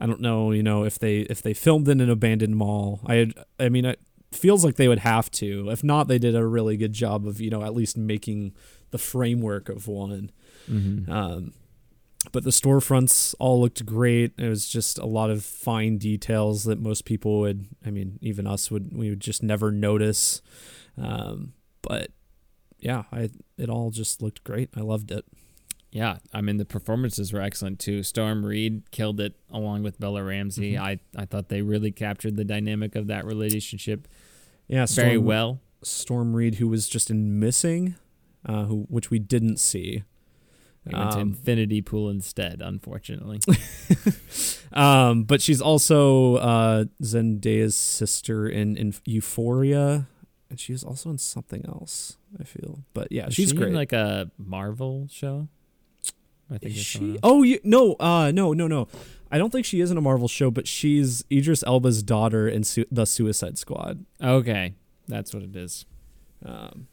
[0.01, 3.01] I don't know, you know, if they if they filmed in an abandoned mall.
[3.07, 3.31] I
[3.61, 3.95] I mean, I
[4.35, 5.71] feels like they would have to.
[5.71, 8.55] If not, they did a really good job of you know at least making
[8.91, 10.31] the framework of one.
[10.71, 11.11] Mm-hmm.
[11.11, 11.53] Um,
[12.33, 14.33] but the storefronts all looked great.
[14.39, 18.47] It was just a lot of fine details that most people would, I mean, even
[18.47, 20.41] us would, we would just never notice.
[20.97, 22.11] Um, but
[22.79, 24.71] yeah, I it all just looked great.
[24.77, 25.25] I loved it.
[25.91, 28.03] Yeah, I mean the performances were excellent too.
[28.03, 30.73] Storm Reid killed it along with Bella Ramsey.
[30.73, 30.85] Mm-hmm.
[30.85, 34.09] I I thought they really captured the dynamic of that relationship.
[34.69, 35.61] Yeah, Storm, very well.
[35.83, 37.97] Storm Reid, who was just in Missing,
[38.47, 40.05] uh, who which we didn't see.
[40.87, 43.41] We went um, to Infinity Pool instead, unfortunately.
[44.73, 50.07] um, but she's also uh, Zendaya's sister in, in Euphoria,
[50.51, 52.19] and she was also in something else.
[52.39, 53.73] I feel, but yeah, Is she's she great.
[53.73, 55.49] like a Marvel show.
[56.51, 57.19] I think is she?
[57.23, 58.89] Oh, you, no, uh, no, no, no.
[59.35, 62.63] I don't think she is in a Marvel show, but she's Idris Elba's daughter in
[62.63, 64.05] Su- the Suicide Squad.
[64.23, 64.75] Okay,
[65.09, 65.87] that's what it is.
[66.47, 66.87] Um,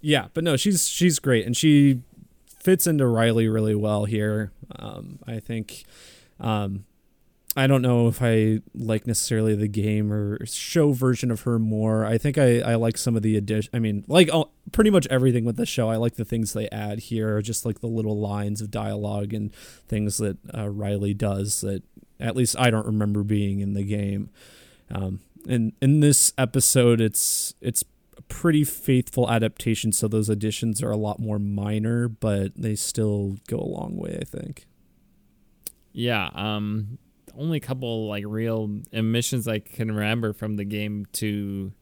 [0.00, 2.02] yeah, but no, she's she's great, and she
[2.46, 4.52] fits into Riley really well here.
[4.78, 5.86] Um, I think
[6.38, 6.84] um,
[7.56, 12.04] I don't know if I like necessarily the game or show version of her more.
[12.04, 13.70] I think I, I like some of the addition.
[13.74, 15.88] I mean, like oh, pretty much everything with the show.
[15.88, 19.52] I like the things they add here, just like the little lines of dialogue and
[19.88, 21.82] things that uh, Riley does that
[22.20, 24.30] at least I don't remember being in the game.
[24.90, 27.82] Um, and in this episode, it's it's
[28.16, 29.92] a pretty faithful adaptation.
[29.92, 34.18] So those additions are a lot more minor, but they still go a long way.
[34.20, 34.66] I think.
[35.92, 36.30] Yeah.
[36.34, 36.98] Um
[37.38, 41.72] only a couple like real emissions I can remember from the game to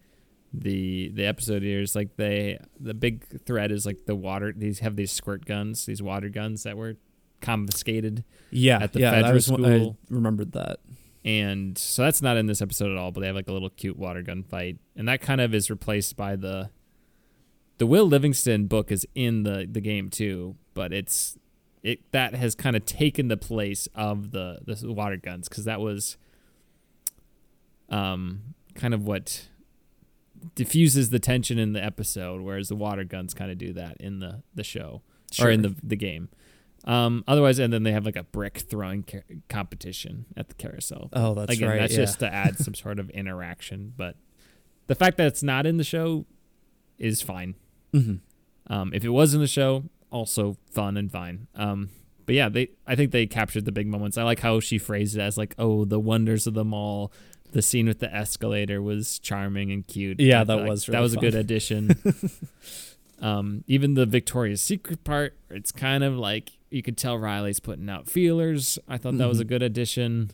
[0.52, 4.78] the the episode here is like they the big threat is like the water these
[4.80, 6.96] have these squirt guns these water guns that were
[7.40, 10.78] confiscated yeah at the yeah, Fedra school I remembered that.
[11.24, 13.70] And so that's not in this episode at all but they have like a little
[13.70, 16.70] cute water gun fight and that kind of is replaced by the
[17.78, 21.36] the Will Livingston book is in the the game too but it's
[21.82, 25.80] it that has kind of taken the place of the the water guns because that
[25.80, 26.16] was
[27.88, 29.48] um kind of what
[30.54, 34.18] diffuses the tension in the episode whereas the water guns kind of do that in
[34.18, 35.02] the the show
[35.32, 35.48] sure.
[35.48, 36.28] or in the the game
[36.84, 39.04] um otherwise and then they have like a brick throwing
[39.48, 41.98] competition at the carousel oh that's Again, right that's yeah.
[41.98, 44.16] just to add some sort of interaction but
[44.86, 46.26] the fact that it's not in the show
[46.98, 47.54] is fine
[47.92, 48.16] mm-hmm.
[48.72, 51.48] um if it was in the show also fun and fine.
[51.54, 51.90] Um,
[52.26, 54.18] but yeah, they I think they captured the big moments.
[54.18, 57.12] I like how she phrased it as like, "Oh, the wonders of the mall."
[57.52, 60.20] The scene with the escalator was charming and cute.
[60.20, 61.24] Yeah, that was really that was fun.
[61.24, 61.90] a good addition.
[63.22, 67.88] um, even the Victoria's Secret part, it's kind of like you could tell Riley's putting
[67.88, 68.78] out feelers.
[68.88, 69.28] I thought that mm-hmm.
[69.28, 69.48] was a mm-hmm.
[69.48, 70.32] good addition.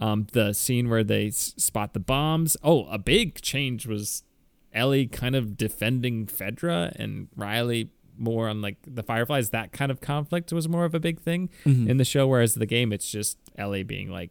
[0.00, 2.56] Um, the scene where they s- spot the bombs.
[2.64, 4.24] Oh, a big change was
[4.72, 9.50] Ellie kind of defending Fedra and Riley more on like the Fireflies.
[9.50, 11.88] That kind of conflict was more of a big thing mm-hmm.
[11.88, 14.30] in the show, whereas the game, it's just Ellie being like,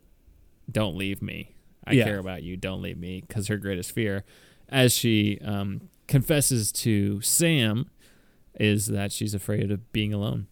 [0.71, 1.55] "Don't leave me.
[1.85, 2.05] I yeah.
[2.05, 2.57] care about you.
[2.57, 4.23] Don't leave me." Because her greatest fear,
[4.69, 7.89] as she um, confesses to Sam,
[8.59, 10.47] is that she's afraid of being alone.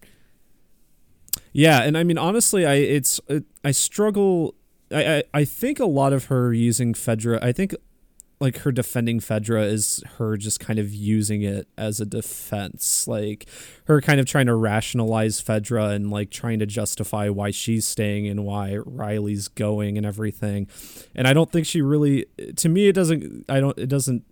[1.53, 4.55] Yeah, and I mean honestly, I it's it, I struggle.
[4.91, 7.41] I, I I think a lot of her using Fedra.
[7.43, 7.75] I think
[8.41, 13.45] like her defending Fedra is her just kind of using it as a defense, like
[13.85, 18.27] her kind of trying to rationalize Fedra and like trying to justify why she's staying
[18.27, 20.67] and why Riley's going and everything.
[21.13, 22.25] And I don't think she really
[22.55, 24.23] to me it doesn't I don't it doesn't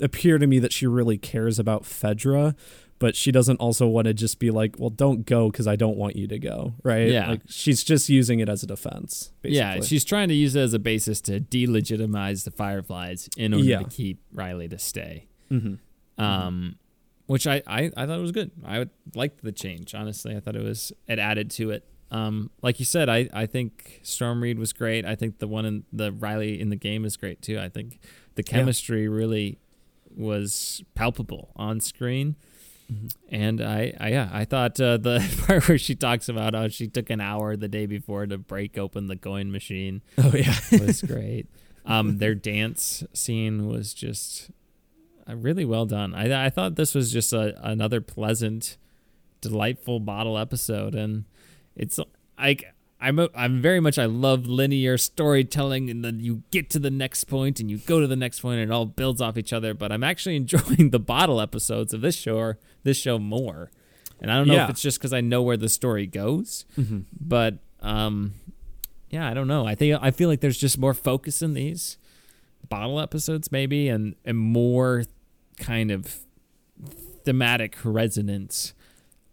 [0.00, 2.54] appear to me that she really cares about Fedra
[2.98, 5.96] but she doesn't also want to just be like, well, don't go because I don't
[5.96, 7.08] want you to go, right?
[7.08, 7.30] Yeah.
[7.30, 9.32] Like she's just using it as a defense.
[9.42, 9.58] Basically.
[9.58, 13.64] Yeah, she's trying to use it as a basis to delegitimize the Fireflies in order
[13.64, 13.78] yeah.
[13.78, 15.28] to keep Riley to stay.
[15.50, 16.22] Mm-hmm.
[16.22, 16.76] Um,
[17.26, 18.50] which I, I I thought it was good.
[18.66, 19.94] I liked the change.
[19.94, 21.84] Honestly, I thought it was it added to it.
[22.10, 25.04] Um, like you said, I, I think Storm Reid was great.
[25.04, 27.60] I think the one in the Riley in the game is great too.
[27.60, 28.00] I think
[28.34, 29.10] the chemistry yeah.
[29.10, 29.58] really
[30.16, 32.36] was palpable on screen.
[32.92, 33.34] Mm-hmm.
[33.34, 36.88] And I, I, yeah, I thought uh, the part where she talks about how she
[36.88, 40.02] took an hour the day before to break open the coin machine.
[40.16, 41.46] Oh yeah, was great.
[41.84, 44.50] Um, their dance scene was just
[45.28, 46.14] uh, really well done.
[46.14, 48.76] I I thought this was just a another pleasant,
[49.40, 51.24] delightful bottle episode, and
[51.76, 51.98] it's
[52.38, 56.78] like I'm a, I'm very much I love linear storytelling, and then you get to
[56.78, 59.38] the next point, and you go to the next point, and it all builds off
[59.38, 59.72] each other.
[59.72, 62.54] But I'm actually enjoying the bottle episodes of this show
[62.88, 63.70] this show more,
[64.20, 64.64] and I don't know Yeah.
[64.64, 67.00] if it's just because I know where the story goes, Mm-hmm.
[67.20, 68.34] but um,
[69.10, 69.64] yeah, I don't know.
[69.66, 71.96] I think I feel like there's just more focus in these
[72.68, 75.04] bottle episodes, maybe, and and more
[75.58, 76.18] kind of
[77.24, 78.74] thematic resonance.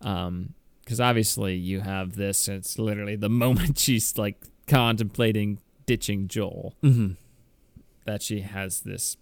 [0.02, 0.54] Um,
[0.84, 2.48] because obviously you have this.
[2.48, 4.38] It's literally the moment she's like
[4.68, 7.14] contemplating ditching Joel Mm-hmm.
[8.06, 9.18] that she has this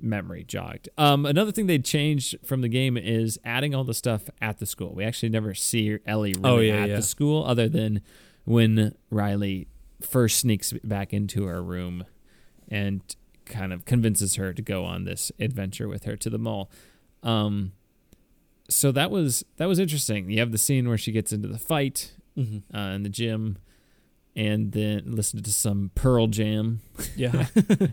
[0.00, 0.88] memory jogged.
[0.98, 4.66] Um, another thing they changed from the game is adding all the stuff at the
[4.66, 4.94] school.
[4.94, 6.96] We actually never see Ellie really Oh, yeah, at yeah.
[6.96, 8.00] the school other than
[8.44, 9.68] when Riley
[10.00, 12.04] first sneaks back into her room
[12.68, 13.02] and
[13.44, 16.70] kind of convinces her to go on this adventure with her to the mall.
[17.22, 17.72] Um,
[18.70, 20.30] so that was that was interesting.
[20.30, 22.76] You have the scene where she gets into the fight Mm-hmm.
[22.76, 23.58] uh, in the gym,
[24.38, 26.80] and then listen to some Pearl Jam
[27.16, 27.46] Yeah.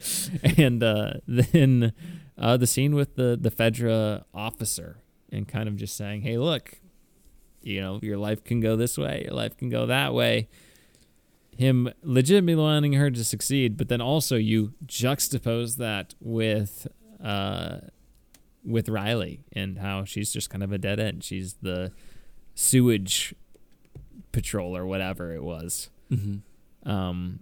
[0.57, 1.91] and uh, then
[2.37, 4.99] uh, the scene with the the Fedra officer
[5.31, 6.79] and kind of just saying, "Hey, look,
[7.61, 10.47] you know, your life can go this way, your life can go that way."
[11.57, 16.85] Him legitimately wanting her to succeed, but then also you juxtapose that with
[17.23, 17.77] uh,
[18.63, 21.23] with Riley and how she's just kind of a dead end.
[21.23, 21.91] She's the
[22.53, 23.33] sewage
[24.31, 25.89] patrol or whatever it was.
[26.11, 26.89] Mm-hmm.
[26.89, 27.39] Um,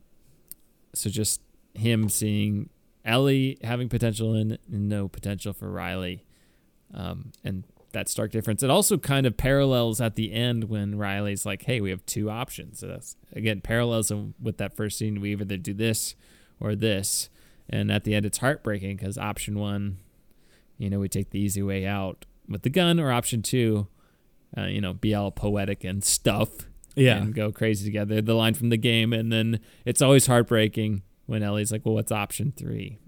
[0.94, 1.42] so just
[1.74, 2.70] him seeing
[3.06, 6.24] Ellie having potential and no potential for Riley,
[6.94, 8.64] um, and that stark difference.
[8.64, 12.30] It also kind of parallels at the end when Riley's like, "Hey, we have two
[12.30, 14.12] options." So that's again parallels
[14.42, 15.20] with that first scene.
[15.20, 16.16] We either do this
[16.60, 17.30] or this,
[17.70, 19.98] and at the end, it's heartbreaking because option one,
[20.78, 23.88] you know, we take the easy way out with the gun, or option two,
[24.58, 27.18] uh, you know, be all poetic and stuff Yeah.
[27.18, 28.22] and go crazy together.
[28.22, 32.12] The line from the game, and then it's always heartbreaking when Ellie's like, "Well, what's
[32.12, 33.00] option three?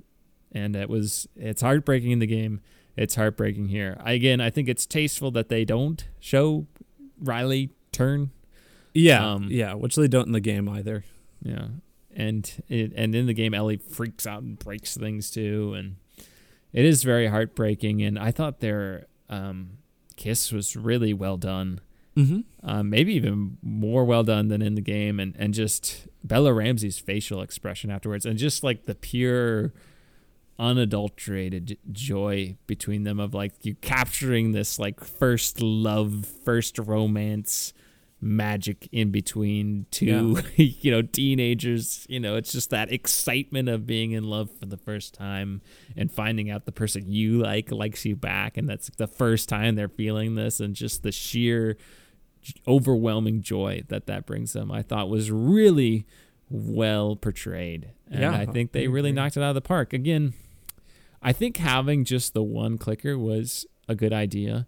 [0.52, 2.62] And it was it's heartbreaking in the game.
[2.96, 3.98] It's heartbreaking here.
[4.06, 6.66] Again, I think it's tasteful that they don't show
[7.20, 8.32] Riley turn.
[8.94, 9.34] yeah.
[9.34, 9.74] um, yeah.
[9.74, 11.04] Which they don't in the game either.
[11.44, 11.68] Yeah,
[12.16, 15.98] and it, and in the game, Ellie freaks out and breaks things too, and
[16.74, 18.02] it is very heartbreaking.
[18.02, 19.78] And I thought their um,
[20.16, 21.82] kiss was really well done.
[22.18, 22.40] Mm-hmm.
[22.64, 26.98] um, maybe even more well done than in the game, and and just Bella Ramsey's
[26.98, 29.74] facial expression afterwards, and just like the pure,
[30.58, 37.74] unadulterated joy between them of like you capturing this like first love, first romance
[38.22, 44.14] magic in between two you know teenagers you know it's just that excitement of being
[44.14, 45.62] in love for the first time
[45.96, 49.76] and finding out the person you like likes you back and that's the first time
[49.76, 51.78] they're feeling this and just the sheer
[52.68, 56.06] overwhelming joy that that brings them i thought was really
[56.50, 60.34] well portrayed and Yeah, i think they really knocked it out of the park again
[61.22, 64.68] i think having just the one clicker was a good idea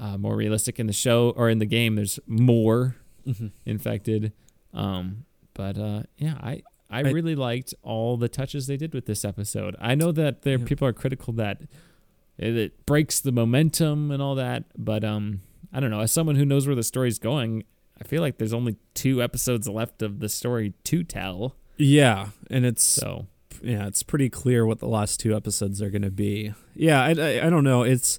[0.00, 2.96] uh, more realistic in the show or in the game there's more
[3.26, 3.48] Mm-hmm.
[3.66, 4.32] infected
[4.74, 6.60] um but uh yeah i
[6.90, 9.76] I I- really liked all the touches they did with this episode.
[9.80, 10.64] I know that there Yeah.
[10.66, 11.62] people are critical that
[12.36, 15.40] it, it breaks the momentum and all that, but um,
[15.72, 16.00] I don't know.
[16.00, 17.64] As someone who knows where the story's going,
[18.00, 21.56] I feel like there's only two episodes left of the story to tell.
[21.76, 23.26] Yeah, and it's So
[23.62, 26.52] yeah, it's pretty clear what the last two episodes are going to be.
[26.74, 27.82] Yeah, I, I I don't know.
[27.82, 28.18] It's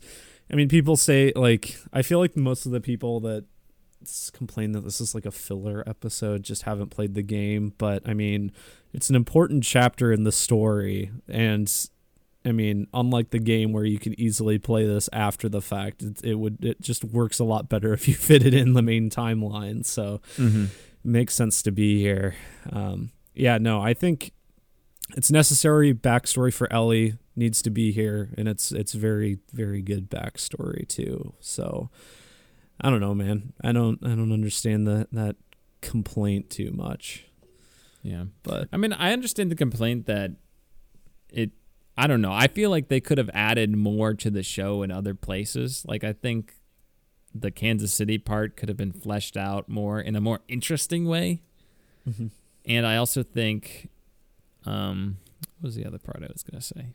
[0.52, 3.46] I mean, people say like I feel like most of the people that
[4.34, 8.14] complain that this is like a filler episode just haven't played the game, but I
[8.14, 8.52] mean,
[8.94, 11.72] it's an important chapter in the story and
[12.46, 16.24] I mean, unlike the game where you can easily play this after the fact, it,
[16.24, 19.10] it would it just works a lot better if you fit it in the main
[19.10, 19.86] timeline.
[19.86, 20.22] So,
[21.04, 22.36] makes sense to be here.
[22.72, 24.32] Um, yeah, no, I think
[25.16, 30.10] it's necessary backstory for Ellie needs to be here, and it's it's very very good
[30.10, 31.34] backstory too.
[31.40, 31.90] So
[32.80, 33.54] I don't know, man.
[33.64, 35.36] I don't I don't understand that that
[35.82, 37.26] complaint too much,
[38.02, 40.32] yeah, but I mean, I understand the complaint that
[41.30, 41.52] it.
[41.96, 42.34] I don't know.
[42.34, 45.86] I feel like they could have added more to the show in other places.
[45.88, 46.56] Like I think
[47.36, 51.42] the Kansas City part could have been fleshed out more in a more interesting way.
[52.66, 53.90] And I also think,
[54.66, 55.18] um,
[55.60, 56.94] what was the other part I was gonna say?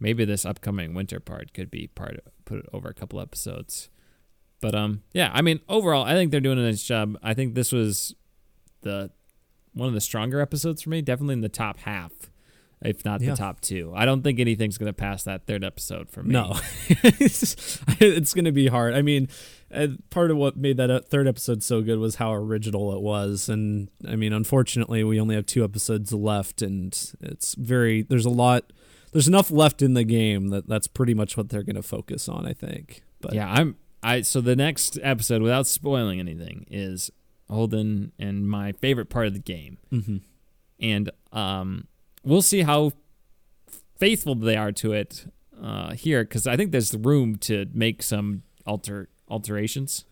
[0.00, 3.88] Maybe this upcoming winter part could be part of, put it over a couple episodes.
[4.60, 7.16] But um, yeah, I mean, overall, I think they're doing a nice job.
[7.22, 8.14] I think this was
[8.80, 9.10] the
[9.74, 12.12] one of the stronger episodes for me, definitely in the top half
[12.84, 13.30] if not Yeah.
[13.30, 13.92] the top two.
[13.94, 16.32] I don't think anything's going to pass that third episode for me.
[16.32, 16.58] No,
[16.88, 18.94] it's, it's going to be hard.
[18.94, 19.28] I mean,
[19.72, 23.00] uh, part of what made that uh, third episode so good was how original it
[23.00, 28.26] was, and I mean, unfortunately, we only have two episodes left, and it's very there's
[28.26, 28.72] a lot,
[29.12, 32.28] there's enough left in the game that that's pretty much what they're going to focus
[32.28, 32.46] on.
[32.46, 33.02] I think.
[33.20, 33.76] But yeah, I'm.
[34.02, 37.10] I so the next episode, without spoiling anything, is
[37.48, 40.16] Holden and my favorite part of the game, hmm
[40.80, 41.86] and um,
[42.24, 42.92] we'll see how
[43.98, 45.26] faithful they are to it
[45.60, 50.04] uh, here, because I think there's room to make some alter alterations.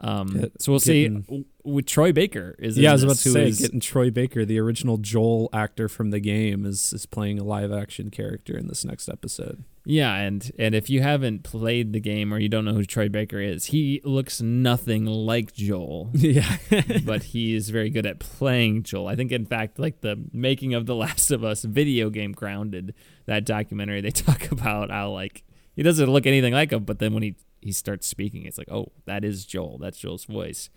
[0.00, 1.02] Um, Yeah, so we'll see.
[1.02, 4.10] getting- W- With Troy Baker is yeah, I was about to say, is- getting Troy
[4.10, 8.56] Baker, the original Joel actor from the game, is is playing a live action character
[8.56, 9.62] in this next episode.
[9.84, 13.08] Yeah, and and if you haven't played the game or you don't know who Troy
[13.08, 16.56] Baker is, he looks nothing like Joel, yeah,
[17.04, 19.08] but he is very good at playing Joel.
[19.08, 22.94] I think, in fact, like the making of The Last of Us video game grounded
[23.26, 25.42] that documentary, they talk about how like
[25.74, 28.70] he doesn't look anything like him, but then when he he starts speaking, it's like,
[28.70, 29.78] oh, that is Joel.
[29.78, 30.70] That's Joel's voice.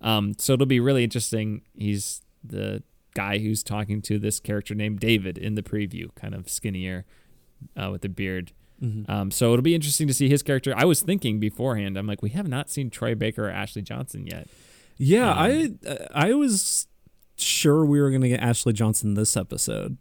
[0.00, 1.62] Um, so it'll be really interesting.
[1.76, 2.82] He's the
[3.14, 7.04] guy who's talking to this character named David in the preview, kind of skinnier
[7.76, 8.52] uh, with the beard.
[8.82, 9.08] Mhm.
[9.08, 10.74] Um, so it'll be interesting to see his character.
[10.76, 14.26] I was thinking beforehand, I'm like, we have not seen Troy Baker or Ashley Johnson
[14.26, 14.48] yet.
[14.98, 15.74] Yeah, Um, I
[16.12, 16.86] I was
[17.36, 19.96] sure we were gonna get Ashley Johnson this episode.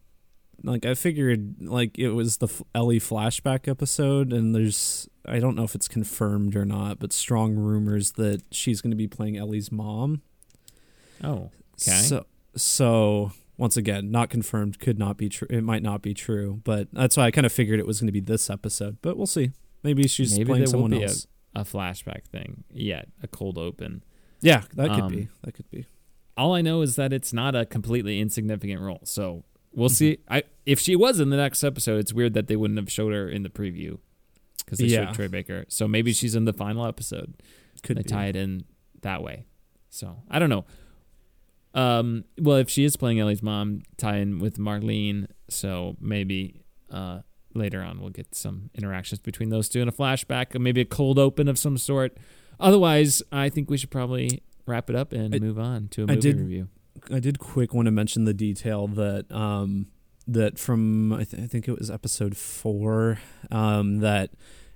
[0.63, 5.63] Like I figured, like it was the Ellie flashback episode, and there's I don't know
[5.63, 10.21] if it's confirmed or not, but strong rumors that she's gonna be playing Ellie's mom.
[11.23, 11.51] Oh,
[11.81, 12.01] okay.
[12.01, 15.47] So so once again, not confirmed, could not be true.
[15.49, 18.11] It might not be true, but that's why I kind of figured it was gonna
[18.11, 18.97] be this episode.
[19.01, 19.51] But we'll see.
[19.83, 21.27] Maybe she's Maybe playing someone be a- else.
[21.55, 24.03] a flashback thing yet, a cold open.
[24.41, 25.27] Yeah, that could um, be.
[25.43, 25.85] That could be.
[26.35, 29.01] All I know is that it's not a completely insignificant role.
[29.03, 29.43] So
[29.73, 29.93] we'll Mm-hmm.
[29.93, 30.17] see.
[30.29, 33.13] I if she was in the next episode, it's weird that they wouldn't have showed
[33.13, 33.99] her in the preview
[34.65, 35.05] because they Yeah.
[35.07, 35.65] showed Troy Baker.
[35.67, 37.35] So maybe she's in the final episode.
[37.83, 38.09] Could they be.
[38.09, 38.63] tie it in
[39.01, 39.43] that way.
[39.89, 40.65] So I don't know.
[41.73, 45.27] Um, well, if she is playing Ellie's mom, tie in with Marlene.
[45.49, 46.61] So maybe
[46.91, 47.19] uh,
[47.53, 50.85] later on we'll get some interactions between those two in a flashback, or maybe a
[50.85, 52.17] cold open of some sort.
[52.59, 56.07] Otherwise, I think we should probably wrap it up and I- move on to a
[56.07, 56.67] movie did- review.
[57.11, 59.87] I did quick want to mention the detail that um
[60.27, 63.17] that from I, th- I think it was episode four
[63.51, 64.29] um that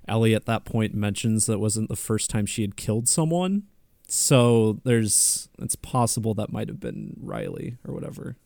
[0.06, 3.62] Ellie at that point mentions that wasn't the first time she had killed someone.
[4.08, 8.36] So there's it's possible that might have been Riley or whatever.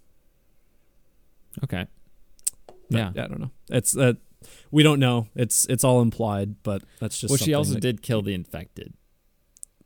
[1.65, 1.87] Okay.
[2.67, 3.09] But, Yeah.
[3.11, 3.51] I don't know.
[3.71, 4.19] It's that
[4.71, 5.29] we don't know.
[5.37, 8.95] It's it's all implied, but that's just Well, she also that- did kill the infected.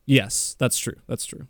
[0.07, 0.97] Yes, that's true.
[1.07, 1.49] That's true.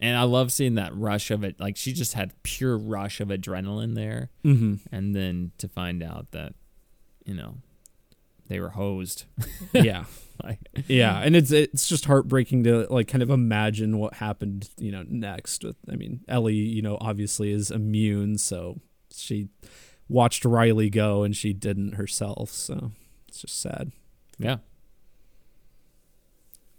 [0.00, 1.60] And I love seeing that rush of it.
[1.60, 4.30] Like she just had pure rush of adrenaline there.
[4.44, 4.80] Mhm.
[4.90, 6.54] And then to find out that,
[7.24, 7.58] you know,
[8.52, 9.24] they were hosed.
[9.72, 10.04] yeah.
[10.42, 14.90] like, yeah and it's it's just heartbreaking to like kind of imagine what happened you
[14.90, 18.80] know next with i mean ellie you know obviously is immune so
[19.14, 19.48] she
[20.08, 22.90] watched riley go and she didn't herself so
[23.28, 23.92] it's just sad
[24.38, 24.56] yeah.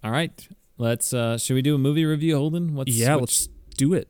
[0.04, 0.48] All right.
[0.78, 2.76] Let's uh should we do a movie review, Holden?
[2.76, 3.48] What's yeah let's
[3.78, 4.10] do it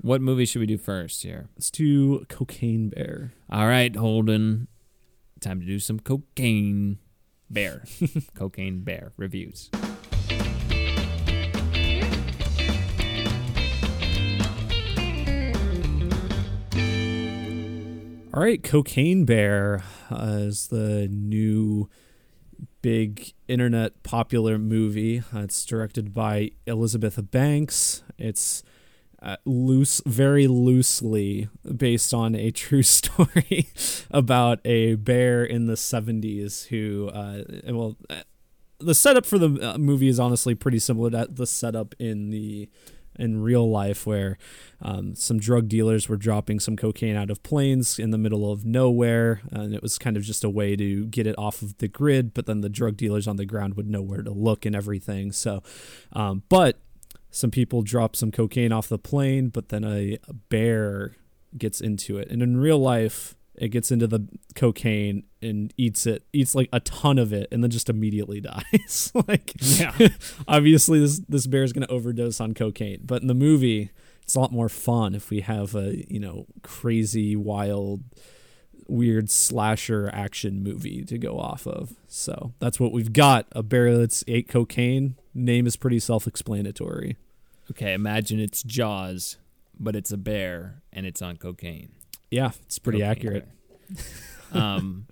[0.00, 1.48] what movie should we do first here?
[1.56, 4.68] let's do cocaine bear All right, Holden.
[5.40, 6.98] Time to do some cocaine
[7.52, 7.84] bear.
[8.34, 9.70] cocaine bear reviews.
[18.34, 21.86] all right cocaine bear uh, is the new
[22.80, 28.62] big internet popular movie uh, it's directed by elizabeth banks it's
[29.22, 33.68] uh, loose, very loosely based on a true story
[34.10, 37.42] about a bear in the 70s who, uh,
[37.72, 38.22] well, uh,
[38.80, 42.68] the setup for the uh, movie is honestly pretty similar to the setup in the
[43.18, 44.38] in real life where
[44.80, 48.64] um, some drug dealers were dropping some cocaine out of planes in the middle of
[48.64, 51.88] nowhere and it was kind of just a way to get it off of the
[51.88, 54.74] grid but then the drug dealers on the ground would know where to look and
[54.74, 55.30] everything.
[55.30, 55.62] So
[56.14, 56.78] um, but
[57.32, 61.16] some people drop some cocaine off the plane, but then a, a bear
[61.56, 62.30] gets into it.
[62.30, 66.80] And in real life, it gets into the cocaine and eats it, eats like a
[66.80, 69.10] ton of it, and then just immediately dies.
[69.26, 69.96] like, Yeah.
[70.48, 73.00] obviously, this this bear is going to overdose on cocaine.
[73.02, 73.90] But in the movie,
[74.22, 78.02] it's a lot more fun if we have a you know crazy, wild,
[78.88, 81.94] weird slasher action movie to go off of.
[82.08, 85.16] So that's what we've got: a bear that's ate cocaine.
[85.34, 87.16] Name is pretty self-explanatory.
[87.70, 89.38] Okay, imagine it's Jaws,
[89.78, 91.92] but it's a bear and it's on cocaine.
[92.30, 93.48] Yeah, it's pretty Cocaine accurate.
[94.54, 95.06] Um,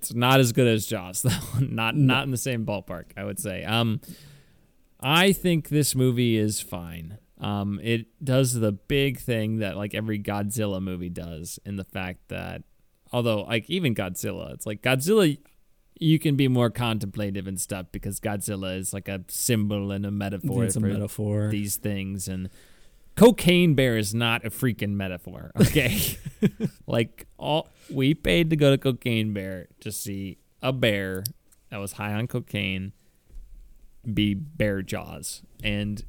[0.00, 1.60] it's not as good as Jaws, though.
[1.60, 3.62] not not in the same ballpark, I would say.
[3.62, 4.00] Um,
[4.98, 7.18] I think this movie is fine.
[7.38, 12.28] Um, it does the big thing that like every Godzilla movie does, in the fact
[12.28, 12.62] that
[13.12, 15.38] although like even Godzilla, it's like Godzilla,
[16.00, 20.10] you can be more contemplative and stuff because Godzilla is like a symbol and a
[20.10, 21.48] metaphor It's a metaphor.
[21.48, 22.48] these things and
[23.16, 26.16] cocaine bear is not a freaking metaphor okay
[26.86, 31.22] like all we paid to go to cocaine bear to see a bear
[31.68, 32.92] that was high on cocaine
[34.14, 36.02] be bear jaws and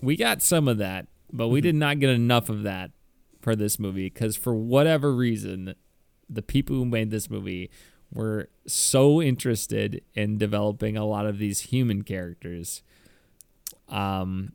[0.00, 1.64] we got some of that but we mm-hmm.
[1.64, 2.92] did not get enough of that
[3.42, 5.74] for this movie because for whatever reason
[6.30, 7.70] the people who made this movie
[8.12, 12.82] were so interested in developing a lot of these human characters
[13.88, 14.52] um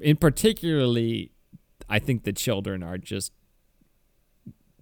[0.00, 1.30] in particularly
[1.88, 3.32] i think the children are just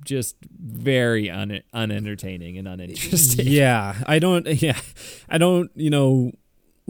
[0.05, 4.47] just very un- unentertaining and uninteresting yeah, I don't.
[4.63, 4.79] Yeah,
[5.29, 5.71] I don't.
[5.75, 6.33] You know,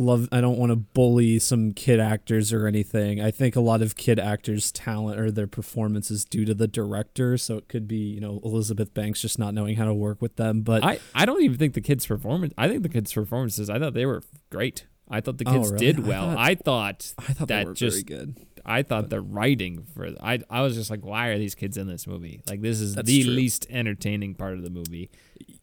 [0.01, 0.29] love.
[0.33, 3.21] I don't want to bully some kid actors or anything.
[3.21, 6.67] I think a lot of kid actors' talent or their performance is due to the
[6.69, 7.37] director.
[7.39, 10.37] So it could be you know Elizabeth Banks just not knowing how to work with
[10.37, 10.63] them.
[10.63, 13.79] But i i don't even think the kids performance i think the kids performances i
[13.79, 15.87] thought they were great i thought the Oh, kids really?
[15.93, 18.37] did I well thought- i thought I thought that just very good.
[18.71, 21.87] I thought the writing for I I was just like, why are these kids in
[21.87, 22.43] this movie?
[22.49, 23.33] Like this is the true.
[23.33, 25.11] least entertaining part of the movie.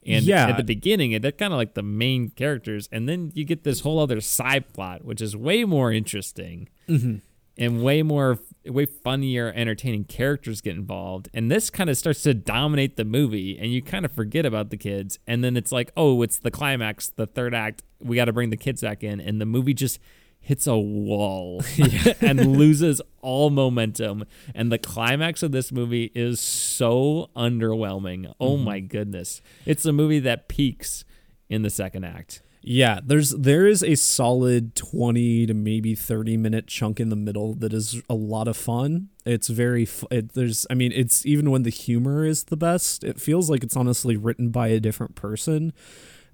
[0.05, 0.47] And Yeah.
[0.47, 3.82] at the beginning, they're kind of like the main characters, and then you get this
[3.82, 7.16] whole other side plot, which is way more interesting Mm-hmm.
[7.58, 11.30] and way more way funnier, entertaining characters get involved.
[11.34, 14.70] And this kind of starts to dominate the movie, and you kind of forget about
[14.70, 15.20] the kids.
[15.28, 17.84] And then it's like, oh, it's the climax, the third act.
[17.99, 19.99] We got to bring the kids back in, and the movie just
[20.48, 21.62] hits a wall
[22.22, 24.24] and loses all momentum.
[24.56, 28.34] And the climax of this movie is so underwhelming.
[28.39, 28.64] Oh mm-hmm.
[28.64, 29.41] my goodness.
[29.66, 31.04] It's a movie that peaks
[31.50, 32.41] in the second act.
[32.62, 37.54] Yeah, there's there is a solid 20 to maybe 30 minute chunk in the middle
[37.56, 39.10] that is a lot of fun.
[39.26, 43.20] It's very it, there's I mean it's even when the humor is the best, it
[43.20, 45.74] feels like it's honestly written by a different person.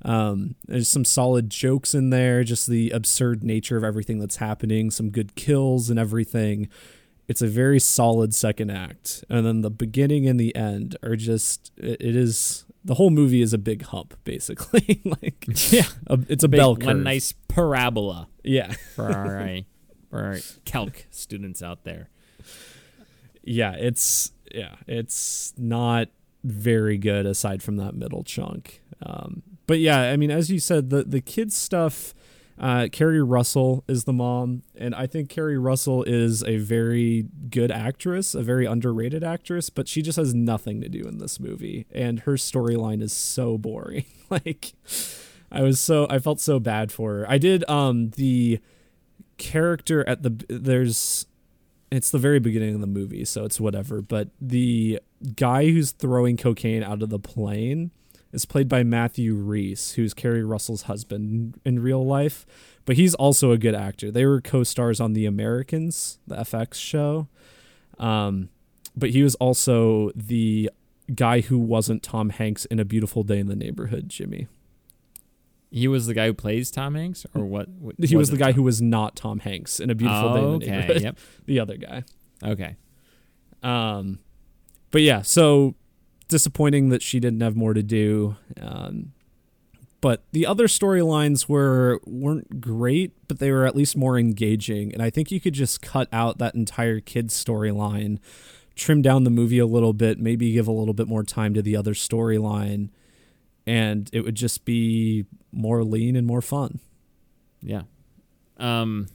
[0.06, 4.92] Um, there's some solid jokes in there, just the absurd nature of everything that's happening,
[4.92, 6.68] some good kills and everything.
[7.28, 11.72] It's a very solid second act, and then the beginning and the end are just
[11.78, 15.02] it, it is the whole movie is a big hump basically.
[15.06, 15.84] like Yeah.
[16.08, 16.88] a, it's a Big- bell curve.
[16.88, 19.60] One nice parabola yeah, for our, uh,
[20.10, 22.10] for our calc students out there.
[23.42, 23.74] yeah.
[23.74, 26.10] It's yeah, it's not
[26.44, 28.82] very good aside from that middle chunk.
[29.02, 32.14] Um, but yeah, I mean, as you said, the the kids stuff.
[32.56, 37.72] Uh, Keri Russell is the mom, and I think Keri Russell is a very good
[37.72, 41.88] actress, a very underrated actress, but she just has nothing to do in this movie,
[41.92, 44.06] and her storyline is so boring.
[44.30, 44.74] like,
[45.52, 47.26] I was so I felt so bad for her.
[47.30, 48.60] I did um the
[49.38, 51.26] character at the there's
[51.92, 54.02] it's the very beginning of the movie, so it's whatever.
[54.02, 55.00] But the
[55.36, 57.92] guy who's throwing cocaine out of the plane
[58.34, 62.46] is played by Matthew Rhys, who's Keri Russell's husband in real life.
[62.86, 64.12] But he's also a good actor.
[64.12, 67.28] They were co-stars on The Americans, the FX show.
[68.00, 68.50] Um,
[68.96, 70.70] but he was also the
[71.16, 74.48] guy who wasn't Tom Hanks in A Beautiful Day in the Neighborhood, Jimmy.
[75.72, 77.68] He was the guy who plays Tom Hanks, or what?
[77.70, 80.34] what He was the guy Tom- who was not Tom Hanks in A Beautiful Oh,
[80.36, 80.78] Day in the okay.
[80.80, 81.02] Neighborhood.
[81.04, 81.18] Yep.
[81.46, 82.04] The other guy.
[82.44, 82.76] Okay.
[83.64, 84.20] Um,
[84.92, 85.76] but yeah, so
[86.34, 88.36] disappointing that she didn't have more to do.
[88.60, 89.14] Um,
[90.02, 94.92] but the other storylines were weren't great, but they were at least more engaging.
[94.92, 98.18] And I think you could just cut out that entire kids storyline,
[98.76, 101.62] trim down the movie a little bit, maybe give a little bit more time to
[101.62, 102.90] the other storyline,
[103.68, 106.80] and it would just be more lean and more fun.
[107.62, 107.84] Yeah.
[108.58, 109.08] Um.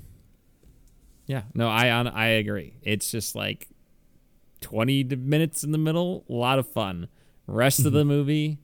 [1.27, 1.43] Yeah.
[1.53, 2.75] No, I I agree.
[2.83, 3.69] It's just like
[4.61, 7.09] twenty minutes in the middle, a lot of fun.
[7.47, 8.59] Rest of the movie,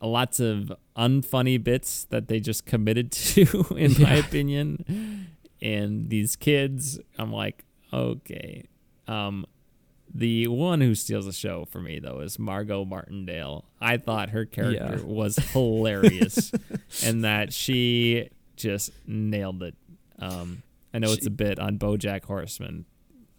[0.00, 5.28] lots of unfunny bits that they just committed to, in my opinion.
[5.62, 8.64] And these kids, I'm like, okay.
[9.08, 9.46] Um,
[10.12, 13.64] the one who steals the show for me though is Margot Martindale.
[13.80, 15.04] I thought her character Yeah.
[15.04, 16.52] was hilarious,
[17.04, 19.74] and that she just nailed it.
[20.18, 20.62] Um,
[20.92, 22.84] I know it's a bit on BoJack Horseman,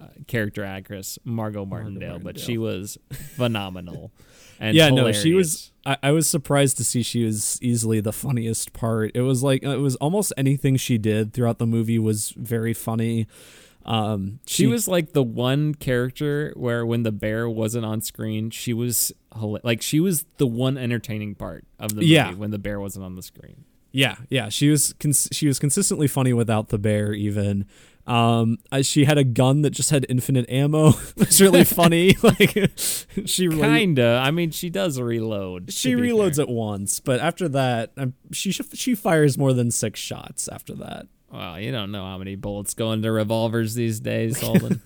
[0.01, 2.97] uh, character actress Margot Martindale, but she was
[3.35, 4.11] phenomenal.
[4.59, 5.71] And yeah, no, she was.
[5.85, 9.11] I, I was surprised to see she was easily the funniest part.
[9.13, 13.27] It was like it was almost anything she did throughout the movie was very funny.
[13.85, 18.73] Um, She was like the one character where when the bear wasn't on screen, she
[18.73, 19.13] was
[19.63, 22.33] like she was the one entertaining part of the movie Yeah.
[22.33, 23.65] when the bear wasn't on the screen.
[23.91, 27.13] Yeah, yeah, she was cons- she was consistently funny without the bear.
[27.13, 27.65] Even
[28.07, 30.93] um, uh, she had a gun that just had infinite ammo.
[31.17, 32.15] it's really funny.
[32.23, 32.71] like
[33.25, 34.21] she re- Kinda.
[34.23, 35.71] I mean, she does reload.
[35.73, 36.43] she reloads fair.
[36.43, 40.73] it once, but after that, um, she sh- she fires more than six shots after
[40.75, 41.07] that.
[41.31, 44.79] Well, you don't know how many bullets go into revolvers these days, Alden.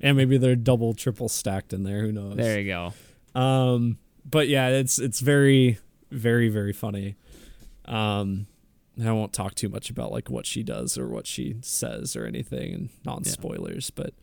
[0.00, 2.02] And maybe they're double, triple stacked in there.
[2.02, 2.36] Who knows?
[2.36, 2.92] there you go.
[3.38, 5.78] Um, but yeah, it's it's very,
[6.10, 7.16] very, very funny.
[7.86, 8.46] Um,
[9.04, 12.24] I won't talk too much about like what she does or what she says or
[12.26, 13.90] anything, and non spoilers.
[13.90, 14.14] But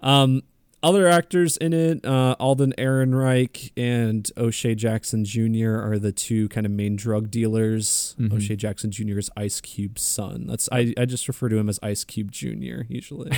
[0.00, 0.42] um,
[0.82, 5.76] other actors in it, uh, Alden Ehrenreich and O'Shea Jackson Jr.
[5.76, 8.14] are the two kind of main drug dealers.
[8.18, 8.32] Mhm.
[8.32, 9.18] O'Shea Jackson Jr.
[9.18, 10.46] is Ice Cube's son.
[10.46, 12.82] That's I I just refer to him as Ice Cube Jr.
[12.88, 13.30] Usually.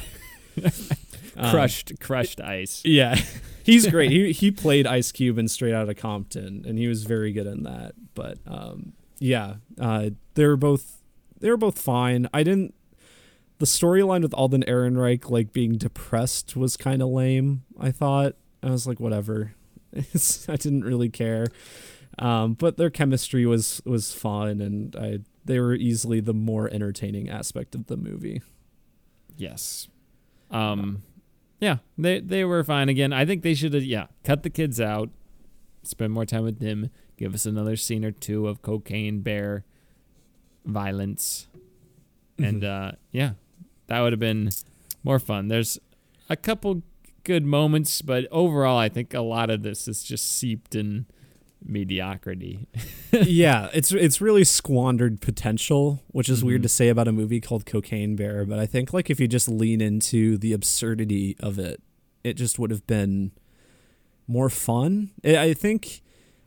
[1.37, 2.81] Um, crushed, crushed ice.
[2.85, 3.17] yeah,
[3.65, 4.13] he's great.
[4.13, 7.65] he he played Ice Cube in Straight Outta Compton, and he was very good in
[7.65, 7.95] that.
[8.15, 11.03] But um, yeah, uh, they were both
[11.41, 12.29] they were both fine.
[12.33, 12.75] I didn't.
[13.59, 17.65] The storyline with Alden Ehrenreich like being depressed was kind of lame.
[17.79, 19.55] I thought I was like, whatever.
[19.97, 21.47] I didn't really care.
[22.19, 27.29] Um, but their chemistry was was fun, and I they were easily the more entertaining
[27.29, 28.43] aspect of the movie.
[29.37, 29.89] Yes.
[30.51, 31.03] Um
[31.61, 33.13] yeah, they they were fine again.
[33.13, 35.11] I think they should have yeah, cut the kids out,
[35.83, 39.65] spend more time with them, give us another scene or two of cocaine bear
[40.65, 41.47] violence.
[42.39, 43.33] And uh yeah,
[43.87, 44.51] that would have been
[45.03, 45.49] more fun.
[45.49, 45.79] There's
[46.29, 46.83] a couple
[47.23, 51.07] good moments, but overall I think a lot of this is just seeped in
[51.67, 52.67] mediocrity.
[53.13, 56.65] yeah, it's it's really squandered potential, which is weird Mhm.
[56.65, 59.49] to say about a movie called Cocaine Bear, but I think like if you just
[59.49, 61.81] lean into the absurdity of it,
[62.23, 63.33] it just would have been
[64.27, 65.11] more fun.
[65.25, 66.01] I I think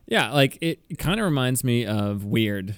[0.08, 2.76] Yeah, like it kind of reminds me of Weird,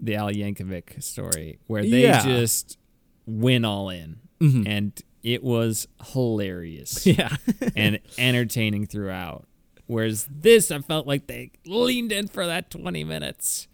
[0.00, 2.22] the Al Yankovic story, where they Yeah.
[2.24, 2.78] just
[3.26, 4.66] went all in, mhm.
[4.66, 4.92] and
[5.22, 7.36] it was hilarious yeah.
[7.74, 9.46] and entertaining throughout.
[9.86, 13.68] Whereas this, I felt like they leaned in for that twenty minutes,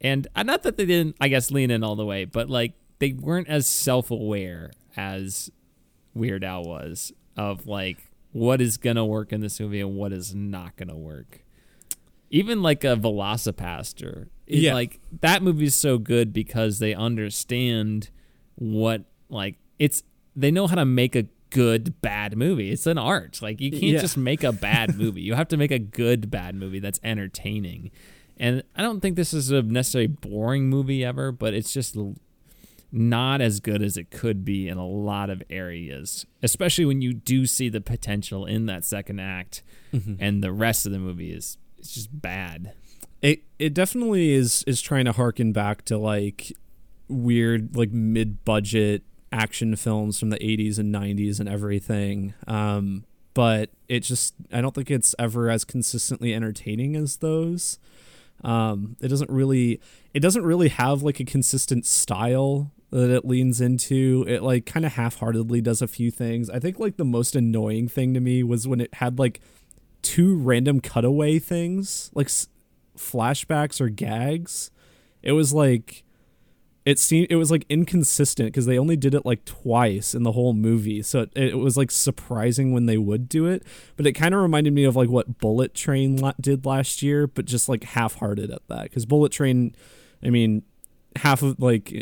[0.00, 2.74] and uh, not that they didn't, I guess, lean in all the way, but like
[2.98, 5.50] they weren't as self-aware as
[6.14, 7.98] Weird Al was of like
[8.32, 11.42] what is gonna work in this movie and what is not gonna work.
[12.30, 14.74] Even like a VelociPastor, it- Yeah.
[14.74, 18.10] like that movie is so good because they understand
[18.56, 20.02] what like it's
[20.34, 22.70] they know how to make a good bad movie.
[22.70, 23.40] It's an art.
[23.40, 24.00] Like you can't Yeah.
[24.00, 25.22] just make a bad movie.
[25.22, 27.90] You have to make a good bad movie that's entertaining.
[28.36, 31.96] And I don't think this is a necessarily boring movie ever, but it's just
[32.92, 37.12] not as good as it could be in a lot of areas, especially when you
[37.14, 39.62] do see the potential in that second act
[39.92, 40.16] Mhm.
[40.20, 41.56] and the rest of the movie is
[41.86, 42.72] it's just bad.
[43.22, 46.52] It it definitely is is trying to harken back to like
[47.08, 52.34] weird like mid budget action films from the 80s and 90s and everything.
[52.48, 57.78] Um but it just I don't think it's ever as consistently entertaining as those.
[58.42, 59.80] Um it doesn't really
[60.12, 64.24] it doesn't really have like a consistent style that it leans into.
[64.26, 66.50] It like kind of half-heartedly does a few things.
[66.50, 69.40] I think like the most annoying thing to me was when it had like
[70.06, 72.48] two random cutaway things, like s-
[72.96, 74.70] flashbacks or gags.
[75.22, 76.04] It was like
[76.84, 80.32] it seemed it was like inconsistent because they only did it like twice in the
[80.32, 81.02] whole movie.
[81.02, 83.64] So it, it was like surprising when they would do it,
[83.96, 87.26] but it kind of reminded me of like what Bullet Train la- did last year,
[87.26, 88.84] but just like half-hearted at that.
[88.84, 89.74] Because Bullet Train,
[90.22, 90.62] I mean,
[91.16, 91.92] half of like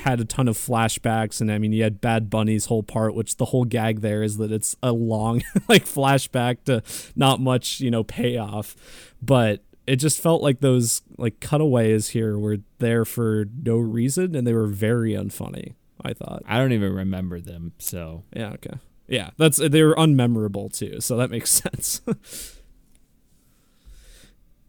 [0.00, 3.36] had a ton of flashbacks and i mean you had bad bunny's whole part which
[3.36, 6.82] the whole gag there is that it's a long like flashback to
[7.16, 8.76] not much you know payoff.
[9.20, 14.46] But it just felt like those like cutaways here were there for no reason and
[14.46, 16.42] they were very unfunny i thought.
[16.46, 18.22] I don't even remember them, so.
[18.36, 18.74] Yeah okay.
[19.08, 22.00] Yeah that's they were unmemorable too so that makes sense.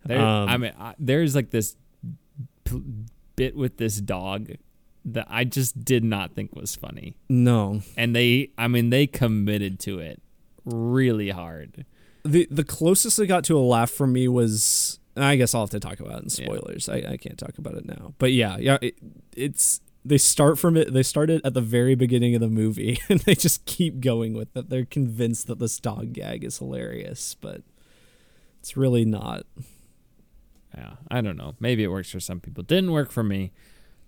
[0.06, 1.76] There, Um, I mean, I, there's like this
[2.64, 2.82] p-
[3.40, 4.52] bit with this dog
[5.06, 9.80] that I just did not think was funny, no and they, I mean, they committed
[9.82, 10.22] to it
[10.66, 11.86] really hard.
[12.24, 15.70] the the closest I got to a laugh from me was I guess I'll have
[15.72, 16.46] to talk about it in Yeah.
[16.54, 16.88] spoilers.
[16.90, 18.14] I, I can't talk about it now.
[18.20, 18.96] But yeah, yeah, it,
[19.36, 20.94] it's they start from it.
[20.94, 24.56] They started at the very beginning of the movie, and they just keep going with
[24.56, 24.70] it.
[24.70, 27.62] They're convinced that this dog gag is hilarious, but
[28.62, 29.44] it's really not.
[30.76, 31.56] Yeah, I don't know.
[31.60, 32.64] Maybe it works for some people.
[32.64, 33.52] Didn't work for me.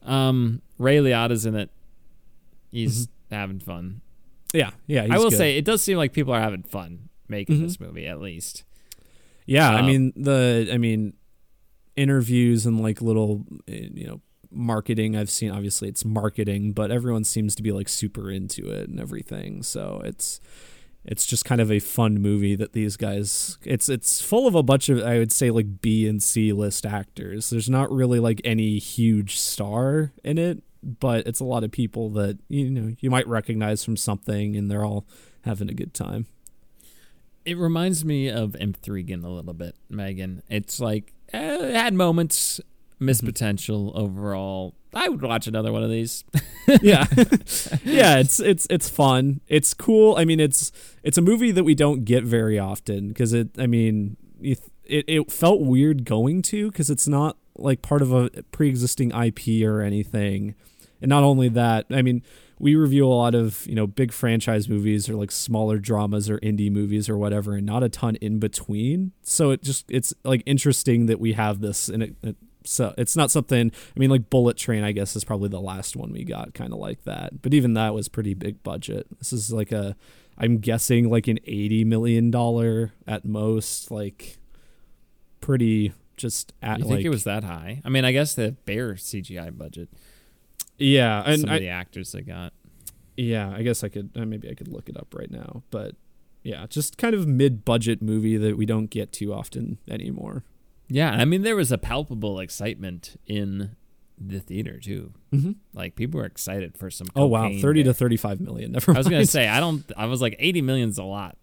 [0.03, 1.70] Um, Ray Liotta's in it.
[2.72, 4.01] He's having fun.
[4.53, 5.07] Yeah, yeah.
[5.09, 5.38] I will good.
[5.38, 7.62] say it does seem like people are having fun making Mhm.
[7.64, 8.64] this movie, at least.
[9.45, 11.14] Yeah, I Um, mean the I mean
[11.95, 14.22] interviews and like little eh, you know
[14.53, 18.89] marketing I've seen obviously it's marketing, but everyone seems to be like super into it
[18.89, 19.64] and everything.
[19.64, 20.39] So it's
[21.04, 24.64] it's just kind of a fun movie that these guys it's it's full of a
[24.64, 27.49] bunch of I would say like B and C list actors.
[27.49, 32.10] There's not really like any huge star in it, but it's a lot of people
[32.12, 35.06] that you know you might recognize from something and they're all
[35.45, 36.28] having a good time.
[37.43, 40.43] It reminds me of M3gan a little bit, Megan.
[40.47, 42.62] It's like eh, it had moments,
[43.02, 43.28] missed Mhm.
[43.28, 44.76] potential overall.
[44.93, 46.24] I would watch another one of these.
[46.82, 47.06] yeah
[47.84, 50.72] yeah it's it's it's fun it's cool i mean it's
[51.04, 54.70] it's a movie that we don't get very often because it i mean you th-
[54.86, 59.39] it, it felt weird going to because it's not like part of a pre-existing ip
[59.64, 60.54] or anything
[61.02, 62.22] and not only that i mean
[62.60, 66.38] we review a lot of you know big franchise movies or like smaller dramas or
[66.39, 70.43] indie movies or whatever and not a ton in between so it just it's like
[70.45, 74.30] interesting that we have this and it, it so it's not something i mean like
[74.30, 77.41] bullet train i guess is probably the last one we got kind of like that
[77.41, 79.95] but even that was pretty big budget this is like a
[80.38, 84.38] i'm guessing like an 80 million dollar at most like
[85.39, 87.82] pretty just at you think like it was that high?
[87.84, 89.89] I mean, I guess the bare CGI budget.
[90.78, 92.53] yeah and some I, of the actors they got.
[93.18, 95.95] Yeah, I guess I could uh, maybe I could look it up right now, but
[96.43, 100.43] yeah, just kind of mid-budget movie that we don't get too often anymore.
[100.91, 103.75] Yeah, I mean, there was a palpable excitement in
[104.19, 105.13] the theater too.
[105.33, 105.51] Mm-hmm.
[105.73, 107.07] Like people were excited for some.
[107.15, 107.93] Oh wow, thirty there.
[107.93, 108.71] to thirty-five million.
[108.73, 109.89] Never I was gonna say I don't.
[109.97, 111.37] I was like eighty million's a lot.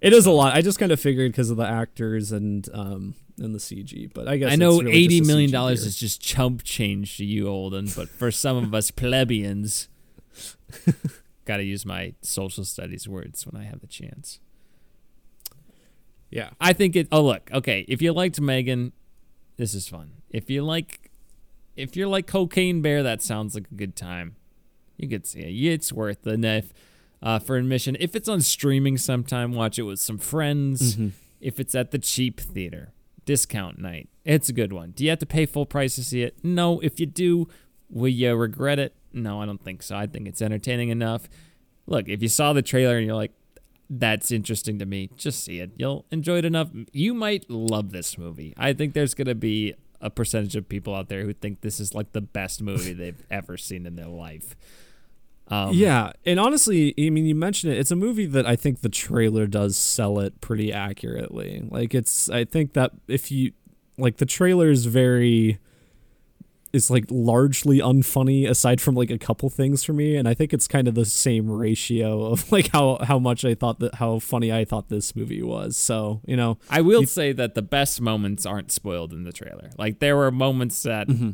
[0.00, 0.54] it is a lot.
[0.54, 4.28] I just kind of figured because of the actors and um and the CG, but
[4.28, 7.46] I guess I know it's really eighty million dollars is just chump change to you,
[7.46, 9.88] Holden, but for some of us plebeians,
[11.44, 14.40] got to use my social studies words when I have the chance.
[16.30, 16.50] Yeah.
[16.60, 17.08] I think it.
[17.12, 17.84] Oh look, okay.
[17.88, 18.92] If you liked Megan,
[19.56, 20.12] this is fun.
[20.30, 21.10] If you like,
[21.76, 24.36] if you're like Cocaine Bear, that sounds like a good time.
[24.96, 25.72] You could see it.
[25.72, 26.72] It's worth the if,
[27.22, 27.96] uh, for admission.
[27.98, 30.96] If it's on streaming sometime, watch it with some friends.
[30.96, 31.12] Mhm.
[31.40, 32.92] If it's at the cheap theater,
[33.24, 34.90] discount night, it's a good one.
[34.90, 36.36] Do you have to pay full price to see it?
[36.42, 36.80] No.
[36.80, 37.48] If you do,
[37.88, 38.94] will you regret it?
[39.12, 39.96] No, I don't think so.
[39.96, 41.28] I think it's entertaining enough.
[41.86, 43.32] Look, if you saw the trailer and you're like,
[43.90, 45.72] that's interesting to me, just see it.
[45.76, 46.70] You'll enjoy it enough.
[46.92, 48.54] You might love this movie.
[48.56, 51.80] I think there's going to be a percentage of people out there who think this
[51.80, 54.54] is like the best movie they've ever seen in their life.
[55.48, 57.78] Um, yeah, and honestly, I mean, you mentioned it.
[57.78, 61.66] It's a movie that I think the trailer does sell it pretty accurately.
[61.68, 62.30] Like, it's.
[62.30, 63.50] I think that if you
[63.98, 65.58] like, the trailer is very.
[66.72, 70.52] Is like largely unfunny aside from like a couple things for me, and I think
[70.52, 74.18] it's kind of the same ratio of like how how much I thought that how
[74.20, 75.76] funny I thought this movie was.
[75.76, 79.70] So you know, I will say that the best moments aren't spoiled in the trailer.
[79.78, 81.30] Like there were moments that, Mm-hmm.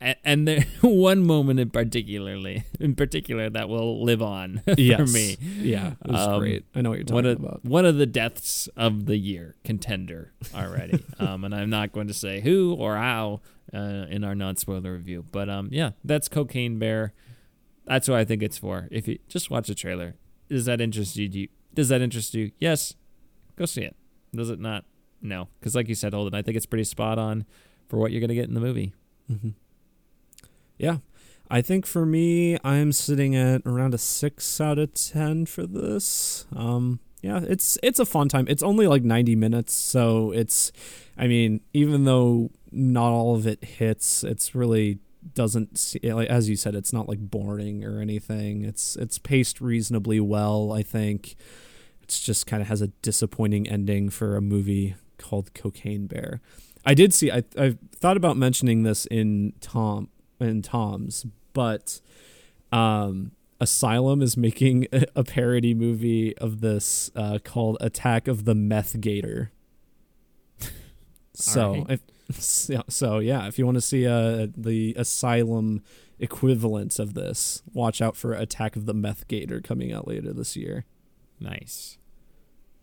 [0.00, 5.12] A- and there one moment in particularly, in particular, that will live on for yes,
[5.12, 5.36] me.
[5.58, 6.64] yeah, it was Um, great.
[6.74, 7.64] I know what you're One talking of about.
[7.64, 11.02] one of the deaths of the year contender already.
[11.18, 13.40] um, and I'm not going to say who or how
[13.74, 17.12] uh, in our non-spoiler review, but um, yeah, that's Cocaine Bear.
[17.84, 18.88] That's what I think it's for.
[18.90, 20.16] If you just watch the trailer,
[20.48, 21.28] does that interest you?
[21.28, 22.52] Do you does that interest you?
[22.58, 22.94] Yes,
[23.56, 23.94] go see it.
[24.34, 24.84] Does it not?
[25.22, 27.44] No, because like you said, Holden, I think it's pretty spot on
[27.88, 28.92] for what you're gonna get in the movie.
[29.28, 29.50] hmm
[30.78, 30.98] Yeah.
[31.50, 36.46] I think for me, I'm sitting at around a six out of ten for this.
[36.54, 38.46] Um, yeah, it's it's a fun time.
[38.48, 40.72] It's only like 90 minutes, so it's.
[41.16, 44.98] I mean, even though not all of it hits, it's really
[45.34, 48.64] doesn't see, like as you said, it's not like boring or anything.
[48.64, 50.72] It's it's paced reasonably well.
[50.72, 51.36] I think
[52.02, 56.40] it's just kind of has a disappointing ending for a movie called Cocaine Bear.
[56.84, 57.30] I did see.
[57.30, 60.08] I I thought about mentioning this in Tom
[60.40, 62.00] in Tom's, but
[62.72, 69.00] um, Asylum is making a, parody movie of this uh, called Attack of the Meth
[69.00, 69.52] Gator.
[71.34, 72.00] So Alright.
[72.28, 75.82] if so, so yeah, if you want to see uh, the Asylum
[76.18, 80.56] equivalent of this, watch out for Attack of the Meth Gator coming out later this
[80.56, 80.86] year.
[81.38, 81.98] Nice.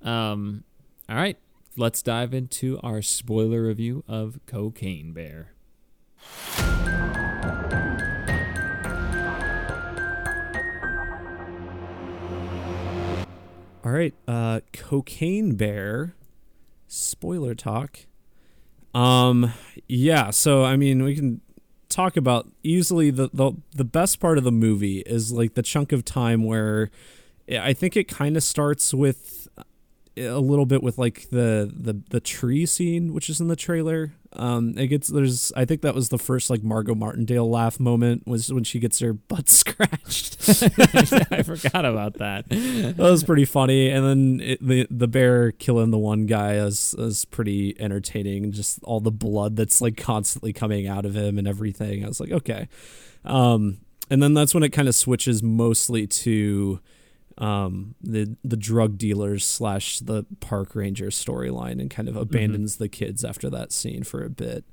[0.04, 0.64] Um,
[1.10, 1.38] all right,
[1.76, 5.54] let's dive into our spoiler review of Cocaine Bear.
[13.84, 16.16] All right, uh Cocaine Bear
[16.88, 18.00] spoiler talk.
[18.94, 19.54] Um
[19.88, 21.42] yeah, so I mean, we can
[21.90, 25.92] talk about easily the the the best part of the movie is like the chunk
[25.92, 26.90] of time where
[27.52, 29.48] I think it kind of starts with
[30.16, 34.14] a little bit with like the the the tree scene, which is in the trailer.
[34.36, 38.28] Um, it gets there's I think that was the first like Margot Martindale laugh moment
[38.28, 40.38] was when she gets her butt scratched.
[41.32, 42.50] I forgot about that.
[42.50, 46.96] that was pretty funny, and then it, the the bear killing the one guy is
[46.98, 48.52] is pretty entertaining.
[48.52, 52.04] Just all the blood that's like constantly coming out of him and everything.
[52.04, 52.68] I was like, okay.
[53.26, 53.80] Um,
[54.10, 56.80] and then that's when it kind of switches mostly to
[57.38, 62.84] um, the the drug dealers slash the park ranger storyline and kind of abandons mm-hmm.
[62.84, 64.64] the kids after that scene for a bit.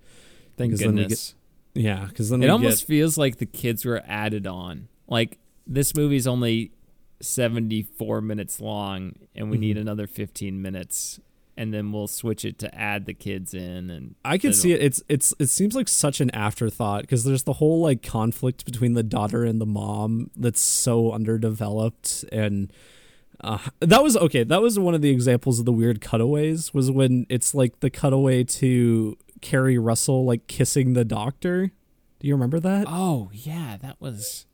[0.56, 1.34] Thank goodness.
[1.74, 4.88] Get, yeah, because then it almost get, feels like the kids were added on.
[5.08, 6.72] Like this movie's only
[7.20, 9.60] seventy four minutes long, and we mm-hmm.
[9.60, 11.20] need another fifteen minutes
[11.56, 14.82] and then we'll switch it to add the kids in and I can see it.
[14.82, 18.94] It's it's it seems like such an afterthought because there's the whole like conflict between
[18.94, 22.72] the daughter and the mom that's so underdeveloped and
[23.42, 26.90] uh, that was okay that was one of the examples of the weird cutaways was
[26.90, 31.72] when it's like the cutaway to Keri Russell like kissing the doctor.
[32.18, 32.86] Do you remember that?
[32.88, 34.46] Oh yeah that was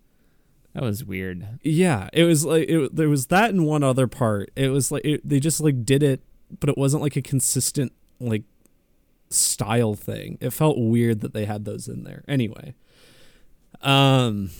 [0.72, 1.59] that was weird.
[1.62, 4.51] Yeah it was like it, there was that and one other part.
[4.57, 6.20] It was like it, they just like did it
[6.61, 8.44] but it wasn't like a consistent like
[9.30, 10.38] style thing.
[10.40, 12.24] It felt weird that they had those in there.
[12.28, 12.74] Anyway.
[13.82, 14.51] Um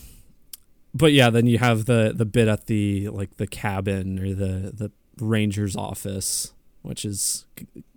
[0.95, 4.72] but yeah, then you have the the bit at the like the cabin or the
[4.72, 7.47] the ranger's office, which is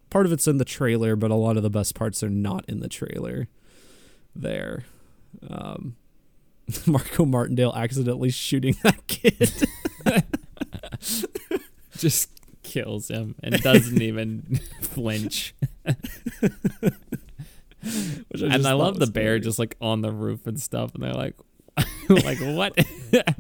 [0.10, 2.66] part of it's in the trailer, but a lot of the best parts are not
[2.68, 3.48] in the trailer.
[4.36, 4.86] There.
[5.50, 5.96] Um
[6.86, 9.68] Margot Martindale accidentally shooting that kid.
[11.98, 12.39] Just
[12.70, 15.56] kills him and doesn't even flinch.
[17.82, 19.42] Which I and I love the bear funny.
[19.42, 21.36] just like on the roof and stuff, and they're like,
[22.10, 22.76] like what?
[23.12, 23.36] that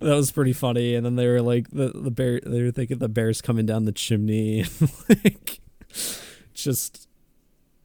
[0.00, 0.94] was pretty funny.
[0.94, 2.40] And then they were like, the the bear.
[2.44, 4.64] They were thinking the bear's coming down the chimney,
[5.08, 5.60] like,
[6.54, 7.08] just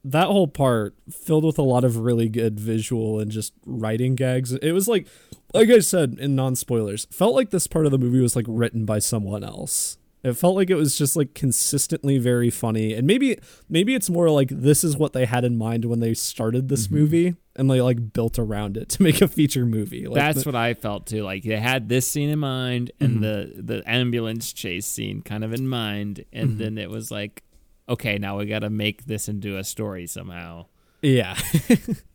[0.03, 4.53] that whole part filled with a lot of really good visual and just writing gags.
[4.53, 5.07] It was like,
[5.53, 8.45] like I said in non spoilers, felt like this part of the movie was like
[8.47, 9.97] written by someone else.
[10.24, 13.38] It felt like it was just like consistently very funny, and maybe
[13.70, 16.88] maybe it's more like this is what they had in mind when they started this
[16.88, 16.95] mm-hmm.
[16.95, 20.07] movie, and they like built around it to make a feature movie.
[20.07, 21.24] Like That's the, what I felt too.
[21.24, 23.22] Like they had this scene in mind, and mm-hmm.
[23.22, 26.59] the the ambulance chase scene kind of in mind, and mm-hmm.
[26.59, 27.43] then it was like,
[27.88, 30.65] okay, now we got to make this into a story somehow.
[31.01, 31.38] Yeah.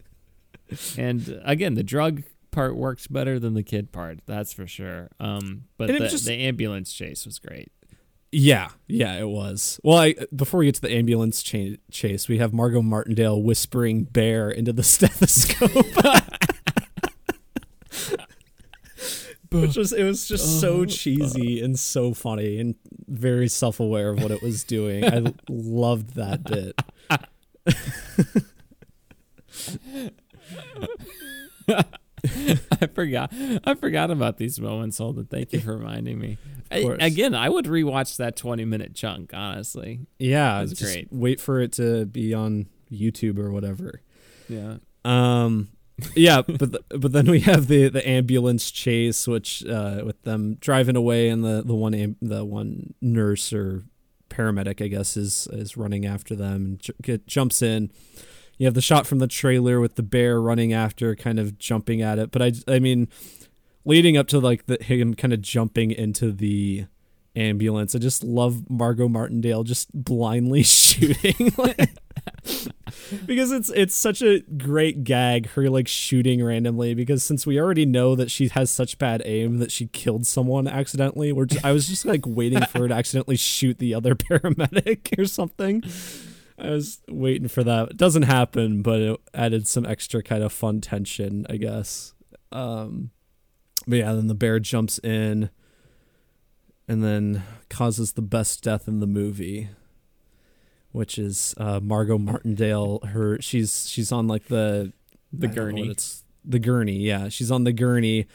[0.99, 4.21] and again, the drug part works better than the kid part.
[4.27, 5.11] That's for sure.
[5.19, 7.73] Um, but the, just, the ambulance chase was great.
[8.35, 9.79] Yeah, yeah, it was.
[9.85, 14.05] Well, I, before we get to the ambulance cha- chase, we have Margot Martindale whispering
[14.05, 15.71] "bear" into the stethoscope.
[19.53, 21.67] Which was it was just so uh, cheesy uh.
[21.67, 22.75] and so funny and
[23.07, 25.05] very self-aware of what it was doing.
[25.05, 26.81] I loved that bit.
[32.81, 33.31] I forgot.
[33.65, 35.27] I forgot about these moments, Holden.
[35.27, 36.39] Thank you for reminding me.
[36.73, 39.33] I, again, I would rewatch that twenty-minute chunk.
[39.35, 41.09] Honestly, yeah, it's great.
[41.11, 44.03] Wait for it to be on YouTube or whatever.
[44.49, 44.77] Yeah.
[45.05, 45.71] Um.
[46.17, 50.57] yeah, but the, but then we have the the ambulance chase, which uh, with them
[50.61, 53.85] driving away, and the the one am, the one nurse or
[54.31, 57.91] paramedic, I guess, is is running after them and j- get, jumps in
[58.59, 62.01] you have the shot from the trailer with the bear running after, kind of jumping
[62.01, 62.31] at it.
[62.31, 63.09] But I, I mean,
[63.85, 66.87] leading up to like the him kind of jumping into the
[67.35, 71.53] ambulance, I just love Margot Martindale just blindly shooting.
[73.27, 77.87] because it's it's such a great gag her like shooting randomly because since we already
[77.87, 81.73] know that she has such bad aim that she killed someone accidentally we're just, I
[81.73, 85.83] was just like waiting for her to accidentally shoot the other paramedic or something
[86.59, 87.91] I was waiting for that.
[87.91, 92.15] It doesn't happen, but it added some extra kind of fun tension, I guess.
[92.53, 93.11] Um,
[93.87, 95.51] but yeah, then the bear jumps in
[96.89, 99.69] and then causes the best death in the movie,
[100.91, 103.01] which is uh, Margot Martindale.
[103.01, 104.93] Her she's she's on like the
[105.33, 105.89] the gurney.
[105.89, 106.99] It's the gurney.
[106.99, 108.27] Yeah, she's on the gurney,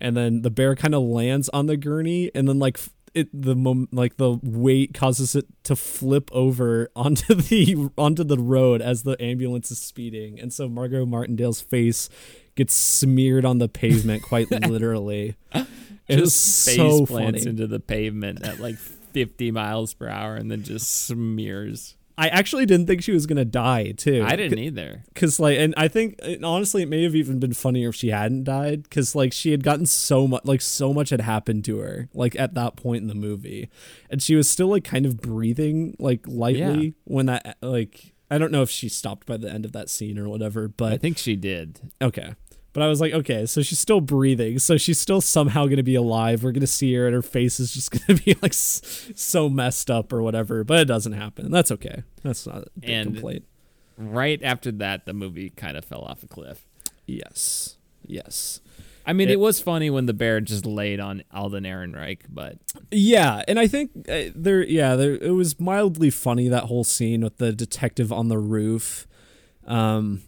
[0.00, 2.78] and then the bear kind of lands on the gurney, and then like
[3.16, 8.38] it the mom, like the weight causes it to flip over onto the onto the
[8.38, 12.08] road as the ambulance is speeding, and so Margot Martindale's face
[12.54, 15.36] gets smeared on the pavement quite literally.
[16.08, 17.44] It was so funny.
[17.46, 21.96] into the pavement at like 50 miles per hour and then just smears.
[22.18, 24.24] I actually didn't think she was gonna die too.
[24.26, 25.02] I didn't either.
[25.14, 28.08] Cause like, and I think and honestly, it may have even been funnier if she
[28.08, 28.88] hadn't died.
[28.90, 32.34] Cause like, she had gotten so much, like, so much had happened to her, like
[32.38, 33.68] at that point in the movie,
[34.10, 36.90] and she was still like kind of breathing like lightly Yeah.
[37.04, 38.12] when that like.
[38.28, 40.92] I don't know if she stopped by the end of that scene or whatever, but
[40.92, 41.78] I think she did.
[42.02, 42.34] okay.
[42.76, 45.94] But I was like, okay, so she's still breathing, so she's still somehow gonna be
[45.94, 46.42] alive.
[46.44, 50.12] We're gonna see her, and her face is just gonna be like so messed up
[50.12, 50.62] or whatever.
[50.62, 51.50] But it doesn't happen.
[51.50, 52.02] That's okay.
[52.22, 53.44] That's not a big And- complaint.
[53.96, 56.66] Right after that, the movie kind of fell off a cliff.
[57.06, 57.78] Yes.
[58.06, 58.60] Yes.
[59.06, 62.58] I mean, it, It- was funny when the bear just laid on Alden Ehrenreich, but
[62.90, 67.22] Yeah, and I think uh, there, yeah, there it was mildly funny that whole scene
[67.22, 69.06] with the detective on the roof.
[69.66, 70.20] Um,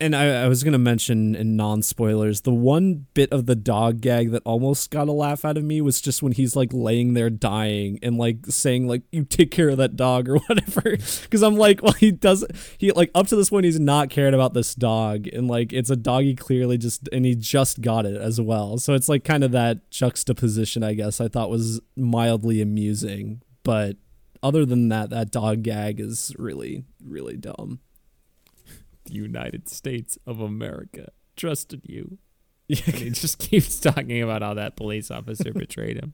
[0.00, 4.00] and I, I was gonna mention in non spoilers, the one bit of the dog
[4.00, 7.14] gag that almost got a laugh out of me was just when he's like laying
[7.14, 10.96] there dying and like saying like you take care of that dog or whatever.
[11.22, 12.52] Because I'm like, well, he doesn't.
[12.78, 15.90] he like up to this point he's not cared about this dog and like it's
[15.90, 18.78] a dog he clearly just and he just got it as well.
[18.78, 23.96] So it's like kind of that juxtaposition I guess I thought was mildly amusing, but
[24.44, 27.80] other than that, that dog gag is really really dumb.
[29.08, 32.18] The United States of America trusted you.
[32.70, 36.12] Yeah, he just keeps talking about how that police officer betrayed him.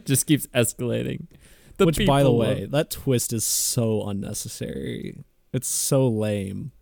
[0.06, 1.26] just keeps escalating.
[1.76, 5.22] The Which, by the way, that twist is so unnecessary.
[5.52, 6.72] It's so lame.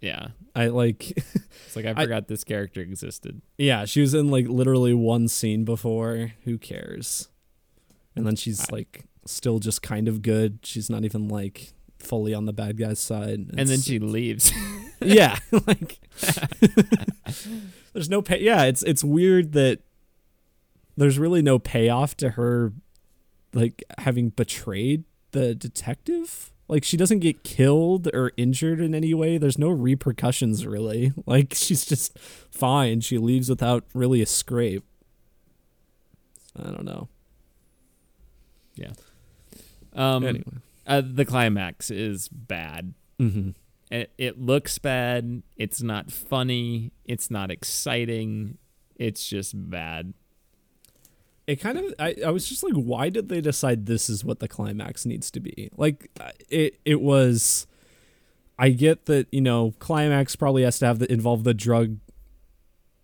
[0.00, 1.10] yeah, I like,
[1.66, 3.42] it's like I I- forgot this character existed.
[3.58, 6.32] yeah, she was in like literally one scene before.
[6.44, 7.28] Who cares?
[8.16, 10.60] And then she's I- like still just kind of good.
[10.62, 13.50] She's not even like fully on the bad guy's side.
[13.58, 14.52] and then she leaves.
[15.00, 15.98] Yeah, like
[17.92, 18.40] there's no pay.
[18.40, 19.80] Yeah, it's it's weird that
[20.96, 22.72] there's really no payoff to her
[23.52, 26.50] like having betrayed the detective.
[26.66, 29.38] Like she doesn't get killed or injured in any way.
[29.38, 31.12] There's no repercussions really.
[31.26, 33.00] Like she's just fine.
[33.00, 34.84] She leaves without really a scrape.
[36.58, 37.08] I don't know.
[38.76, 38.92] Yeah.
[39.92, 40.44] Um, anyway.
[40.86, 42.94] uh, the climax is bad.
[43.20, 43.50] Mm-hmm.
[43.90, 45.42] It, it looks bad.
[45.56, 46.92] It's not funny.
[47.04, 48.58] It's not exciting.
[48.96, 50.14] It's just bad.
[51.46, 54.38] it kind of I, I was just like why did they decide this is what
[54.40, 56.10] the climax needs to be like
[56.48, 57.66] it it was
[58.58, 61.98] i get that you know climax probably has to have the involve the drug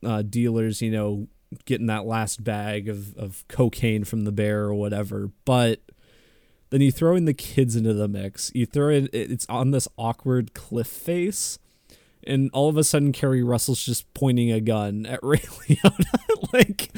[0.05, 1.29] uh, dealers you know
[1.67, 5.81] getting that last bag of, of cocaine from the bear or whatever but
[6.71, 8.51] then you throw in the kids into the mix.
[8.55, 11.59] You throw in it- it's on this awkward cliff face
[12.25, 16.53] and all of a sudden Keri Russell's just pointing a gun at Ray Liotta.
[16.53, 16.91] Like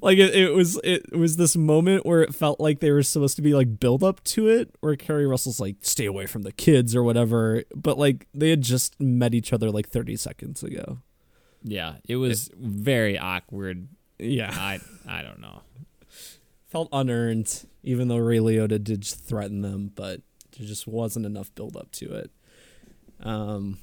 [0.00, 3.36] like it, it was it was this moment where it felt like they were supposed
[3.36, 6.52] to be like build up to it where Keri Russell's like stay away from the
[6.52, 7.62] kids or whatever.
[7.74, 10.98] But like they had just met each other like 30 seconds ago.
[11.62, 13.88] Yeah, it was very awkward.
[14.18, 14.50] yeah.
[14.52, 15.60] I I don't know.
[16.70, 20.20] Felt unearned even though Ray Liotta did threaten them but
[20.56, 22.30] there just wasn't enough build up to it
[23.22, 23.78] um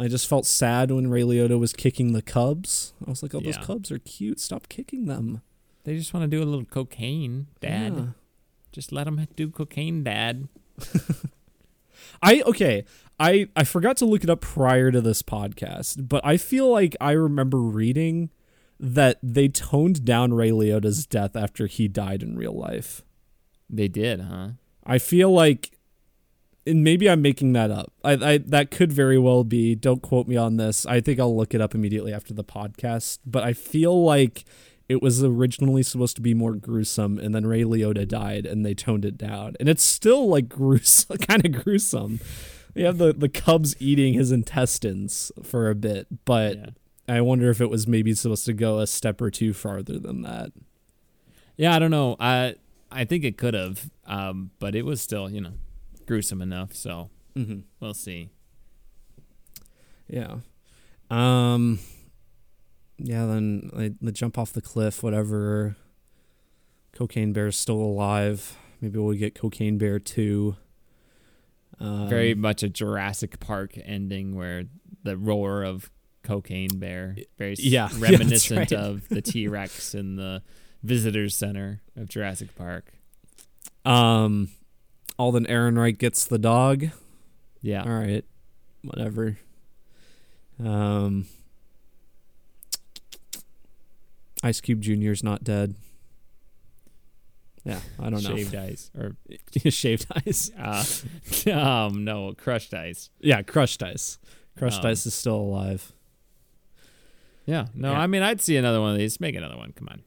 [0.00, 2.92] I just felt sad when Ray Liotta was kicking the cubs.
[3.06, 3.62] I was like, "Oh, those Yeah.
[3.62, 4.40] cubs are cute.
[4.40, 5.42] Stop kicking them."
[5.84, 7.94] They just want to do a little cocaine, Dad.
[7.94, 8.06] Yeah.
[8.72, 10.48] Just let them do cocaine, Dad.
[12.22, 12.84] I okay.
[13.20, 16.96] I I forgot to look it up prior to this podcast, but I feel like
[17.00, 18.30] I remember reading
[18.82, 23.02] that they toned down Ray Liotta's death after he died in real life.
[23.70, 24.48] They did, huh?
[24.84, 25.78] I feel like
[26.66, 27.92] and maybe I'm making that up.
[28.04, 29.74] I, I that could very well be.
[29.74, 30.84] Don't quote me on this.
[30.84, 33.18] I think I'll look it up immediately after the podcast.
[33.24, 34.44] But I feel like
[34.88, 38.74] it was originally supposed to be more gruesome, and then Ray Liotta died, and they
[38.74, 42.20] toned it down, and it's still like gruesome, kind of gruesome.
[42.74, 46.66] You have the the cubs eating his intestines for a bit, but yeah.
[47.16, 50.22] I wonder if it was maybe supposed to go a step or two farther than
[50.22, 50.52] that.
[51.56, 52.16] Yeah, I don't know.
[52.18, 52.56] I
[52.90, 55.52] I think it could have, um, but it was still, you know,
[56.06, 56.74] gruesome enough.
[56.74, 57.60] So Mm-hmm.
[57.80, 58.28] we'll see.
[60.08, 60.36] Yeah.
[61.10, 61.78] Um.
[62.98, 63.26] Yeah.
[63.26, 65.02] Then they jump off the cliff.
[65.02, 65.76] Whatever.
[66.92, 68.56] Cocaine Bear's still alive.
[68.80, 70.56] Maybe we'll get Cocaine Bear two.
[71.80, 74.64] Um, Very much a Jurassic Park ending where
[75.02, 75.90] the roar of
[76.22, 78.72] cocaine bear, very Yeah, yeah, reminiscent right.
[78.72, 80.42] of the T Rex in the
[80.82, 82.92] visitors center of Jurassic Park.
[83.84, 84.48] Um.
[85.18, 86.86] Alden Ehrenreich gets the dog.
[87.60, 88.24] Yeah, All right.
[88.82, 89.36] Whatever.
[90.58, 91.26] Um.
[94.42, 95.74] Ice Cube Jr.'s not dead.
[97.64, 98.34] Yeah, I don't know.
[98.36, 99.12] Shaved ice or
[99.70, 100.50] Shaved ice.
[100.58, 100.84] uh,
[101.52, 103.10] um no crushed ice.
[103.20, 104.18] Yeah, crushed ice.
[104.58, 105.92] Crushed Um, ice is still alive.
[107.46, 107.66] Yeah.
[107.74, 108.00] No, Yeah.
[108.00, 109.20] I mean I'd see another one of these.
[109.20, 109.72] Make another one.
[109.72, 110.02] Come on.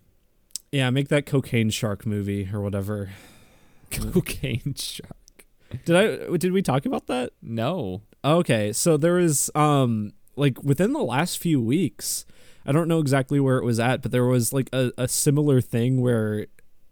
[0.71, 3.11] Yeah, make that cocaine shark movie or whatever.
[3.91, 5.45] Cocaine shark.
[5.85, 6.37] Did I?
[6.37, 7.31] Did we talk about that?
[7.41, 8.01] No.
[8.23, 12.25] Okay, so there was um like within the last few weeks,
[12.65, 15.61] I don't know exactly where it was at, but there was like a, a similar
[15.61, 16.47] thing where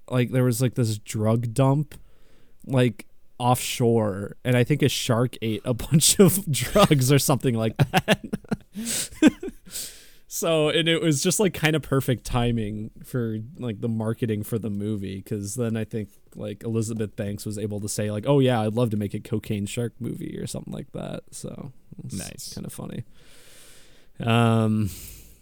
[0.09, 1.95] like there was like this drug dump
[2.65, 3.07] like
[3.39, 8.23] offshore and I think a shark ate a bunch of drugs or something like that.
[10.35, 14.57] so and it was just like kind of perfect timing for like the marketing for
[14.57, 18.39] the movie cuz then I think like Elizabeth Banks was able to say like oh
[18.39, 21.21] yeah I'd love to make a cocaine shark movie or something like that.
[21.29, 21.71] So
[22.03, 22.53] it's Nice.
[22.55, 23.03] kind of funny.
[24.19, 24.89] Um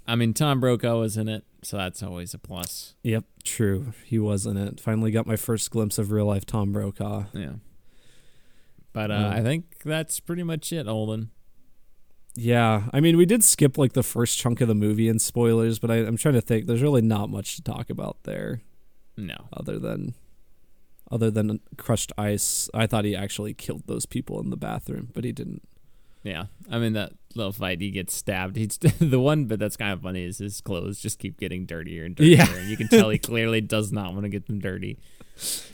[0.07, 2.95] I mean Tom Brokaw was in it, so that's always a plus.
[3.03, 3.93] Yep, true.
[4.03, 4.81] He was in it.
[4.81, 7.25] Finally got my first glimpse of real life Tom Brokaw.
[7.33, 7.53] Yeah.
[8.91, 11.29] But uh, Um, I think that's pretty much it, Holden.
[12.35, 15.79] Yeah, I mean, we did skip like the first chunk of the movie and spoilers,
[15.79, 16.65] but I, I'm trying to think.
[16.65, 18.61] There's really not much to talk about there,
[19.17, 19.47] No.
[19.53, 20.13] other than
[21.11, 22.69] other than crushed ice.
[22.73, 25.61] I thought he actually killed those people in the bathroom, but he didn't.
[26.23, 26.45] Yeah.
[26.69, 28.55] I mean that little fight he gets stabbed.
[28.55, 32.05] He's the one but that's kind of funny is his clothes just keep getting dirtier
[32.05, 32.37] and dirtier.
[32.37, 32.53] Yeah.
[32.55, 34.99] And you can tell he clearly does not want to get them dirty.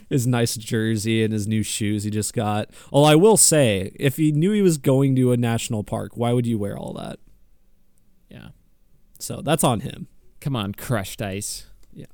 [0.08, 2.70] His nice jersey and his new shoes he just got.
[2.90, 6.32] Well, I will say, if he knew he was going to a national park, why
[6.32, 7.18] would you wear all that?
[8.30, 8.48] Yeah.
[9.18, 10.08] So that's on him.
[10.40, 11.66] Come on, crushed ice.
[11.92, 12.06] Yeah.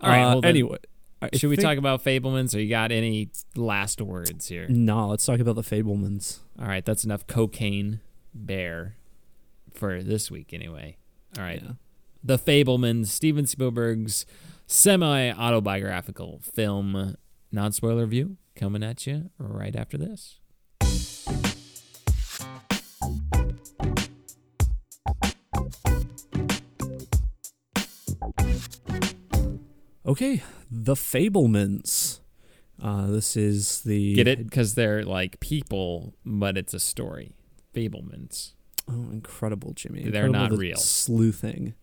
[0.00, 0.22] All right.
[0.24, 0.78] Uh, anyway,
[1.22, 4.66] I Should we talk about Fabelmans or you got any last words here?
[4.68, 6.40] No, let's talk about the Fabelmans.
[6.60, 8.00] All right, that's enough cocaine
[8.34, 8.96] bear
[9.72, 10.96] for this week anyway.
[11.38, 11.62] All right.
[11.62, 11.72] Yeah.
[12.22, 14.26] The Fabelmans, Steven Spielberg's
[14.66, 17.16] semi autobiographical film,
[17.52, 20.40] non spoiler review, coming at you right after this.
[30.06, 32.20] Okay, the Fabelmans.
[32.80, 34.44] Uh, this is the Get it?
[34.44, 37.32] Because they're like people, but it's a story.
[37.74, 38.52] Fabelmans.
[38.88, 40.02] Oh, incredible, Jimmy!
[40.02, 40.76] They're Incredible not the real.
[40.76, 41.74] Sleuthing.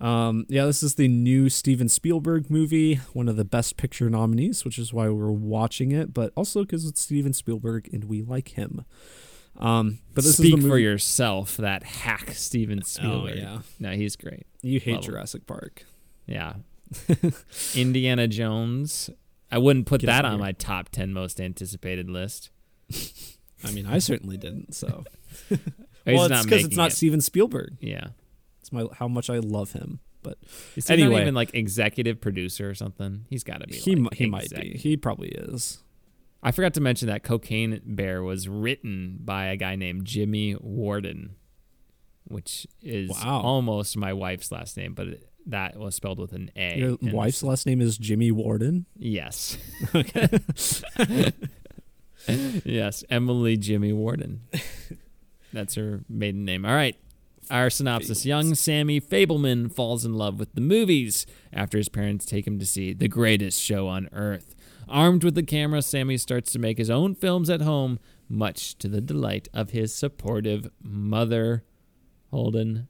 [0.00, 4.64] Um, yeah, this is the new Steven Spielberg movie, one of the Best Picture nominees,
[4.64, 8.50] which is why we're watching it, but also because it's Steven Spielberg and we like
[8.50, 8.84] him.
[9.58, 13.12] Um, but this Speak is for yourself, that hack Steven Spielberg.
[13.12, 13.62] Oh Spielberg.
[13.80, 14.46] yeah, No, he's great.
[14.62, 15.10] you hate Love him.
[15.10, 15.84] Jurassic Park.
[16.26, 16.54] Yeah.
[17.74, 19.10] Indiana Jones.
[19.50, 22.50] I wouldn't put Get that on my top 10 most anticipated list.
[23.64, 24.74] I mean, I certainly didn't.
[24.74, 25.04] So,
[26.06, 26.96] well, it's because it's not it.
[26.96, 27.76] Steven Spielberg.
[27.80, 28.08] Yeah.
[28.68, 30.00] It's my how much I love him.
[30.22, 30.36] But
[30.76, 31.22] Is he not Anyway.
[31.22, 33.24] even like executive producer or something?
[33.30, 33.76] He's got to be.
[33.76, 34.76] he like he might be.
[34.76, 35.82] He probably is.
[36.42, 41.36] I forgot to mention that Cocaine Bear was written by a guy named Jimmy Warden,
[42.24, 43.40] which is Wow.
[43.40, 46.78] almost my wife's last name, but it, that was spelled with an A.
[46.78, 48.84] Your wife's last name is Jimmy Warden.
[48.96, 49.56] Yes.
[49.94, 50.28] Okay.
[52.64, 54.42] yes, Emily Jimmy Warden.
[55.52, 56.64] That's her maiden name.
[56.66, 56.96] All right.
[57.50, 62.46] Our synopsis Young Sammy Fabelman falls in love with the movies after his parents take
[62.46, 64.54] him to see the greatest show on earth.
[64.88, 67.98] Armed with the camera, Sammy starts to make his own films at home,
[68.28, 71.64] much to the delight of his supportive mother.
[72.30, 72.88] Holden,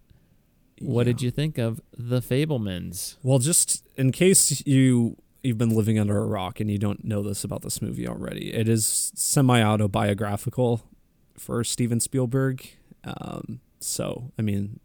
[0.80, 3.16] what did you think of The Fabelmans?
[3.22, 7.22] Well, just in case you you've been living under a rock and you don't know
[7.22, 10.82] this about this movie already, it is semi autobiographical
[11.36, 12.68] for Steven Spielberg.
[13.04, 14.80] Um, so, I mean,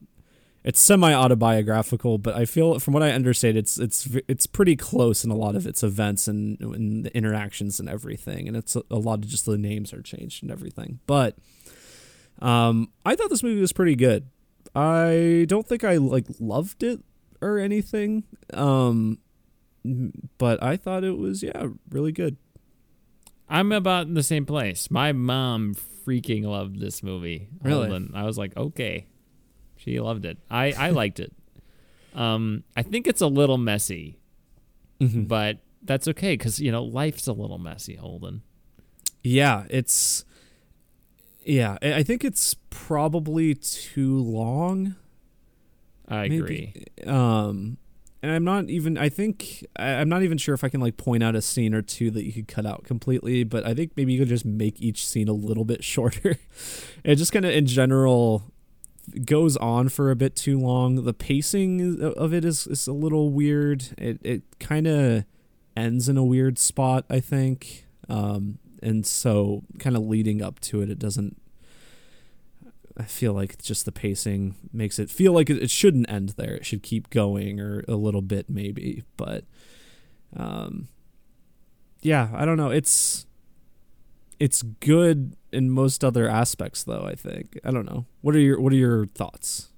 [0.63, 5.25] it's semi autobiographical, but I feel from what I understand, it's it's it's pretty close
[5.25, 8.83] in a lot of its events and, and the interactions and everything, and it's a,
[8.89, 10.99] a lot of just the names are changed and everything.
[11.05, 11.37] But
[12.41, 14.29] um, I thought this movie was pretty good.
[14.73, 17.01] I don't think I like loved it
[17.41, 18.23] or anything.
[18.53, 19.19] Um,
[20.37, 22.37] but I thought it was yeah really good.
[23.49, 24.89] I'm about in the same place.
[24.89, 27.47] My mom freaking loved this movie.
[27.61, 27.87] Really?
[27.87, 28.11] Holden.
[28.13, 29.07] I was like, okay.
[29.75, 30.37] She loved it.
[30.49, 31.33] I, I liked it.
[32.15, 34.17] Um, I think it's a little messy,
[34.99, 35.23] Mm-hmm.
[35.23, 37.95] but that's okay because you know life's a little messy.
[37.95, 38.43] Holden.
[39.23, 40.23] Yeah, it's
[41.43, 41.77] yeah.
[41.81, 44.95] I think it's probably too long.
[46.07, 46.73] I agree.
[46.97, 47.09] Maybe.
[47.09, 47.77] Um,
[48.23, 48.97] and I'm not even.
[48.97, 51.75] I think I- I'm not even sure if I can like point out a scene
[51.75, 53.43] or two that you could cut out completely.
[53.43, 56.37] But I think maybe you could just make each scene a little bit shorter.
[57.03, 58.43] it just kind of in general
[59.25, 61.03] goes on for a bit too long.
[61.03, 63.89] The pacing of it is is a little weird.
[63.97, 65.25] It it kind of
[65.75, 67.85] ends in a weird spot, I think.
[68.09, 71.37] Um, and so kind of leading up to it, it doesn't.
[72.97, 76.53] I feel like just the pacing makes it feel like it, shouldn't end there.
[76.55, 79.45] It should keep going or a little bit maybe, but
[80.35, 80.87] um,
[82.01, 82.69] yeah, I don't know.
[82.69, 83.25] It's
[84.39, 87.59] it's good in most other aspects though, I think.
[87.63, 88.05] I don't know.
[88.21, 89.69] What are your what are your thoughts?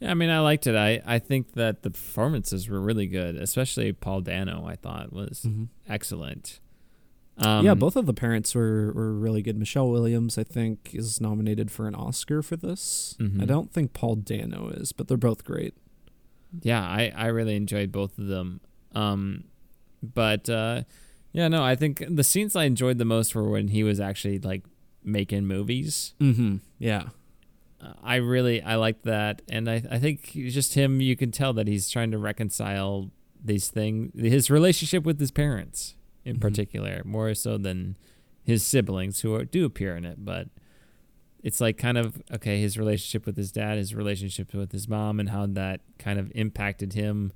[0.00, 0.76] Yeah, I mean, I liked it.
[0.76, 4.64] I, I think that the performances were really good, especially Paul Dano.
[4.64, 5.64] I thought was Mm-hmm.
[5.88, 6.60] excellent.
[7.38, 9.56] Um, yeah, both of the parents were, were really good.
[9.56, 13.16] Michelle Williams, I think, is nominated for an Oscar for this.
[13.20, 13.42] Mhm.
[13.42, 15.74] I don't think Paul Dano is, but they're both great.
[16.62, 18.60] Yeah, I, I really enjoyed both of them.
[18.92, 19.44] Um,
[20.02, 20.82] but uh,
[21.32, 24.38] yeah, no, I think the scenes I enjoyed the most were when he was actually
[24.38, 24.64] like
[25.04, 26.14] making movies.
[26.20, 26.56] Mm-hmm.
[26.78, 27.10] Yeah.
[27.80, 31.00] Uh, I really I liked that, and I I think just him.
[31.00, 33.12] You can tell that he's trying to reconcile
[33.44, 35.94] these things, his relationship with his parents
[36.28, 36.40] in Mhm.
[36.40, 37.96] particular, more so than
[38.42, 40.24] his siblings who are, do appear in it.
[40.24, 40.48] But
[41.42, 45.20] it's like kind of okay, his relationship with his dad, his relationship with his mom,
[45.20, 47.32] and how that kind of impacted him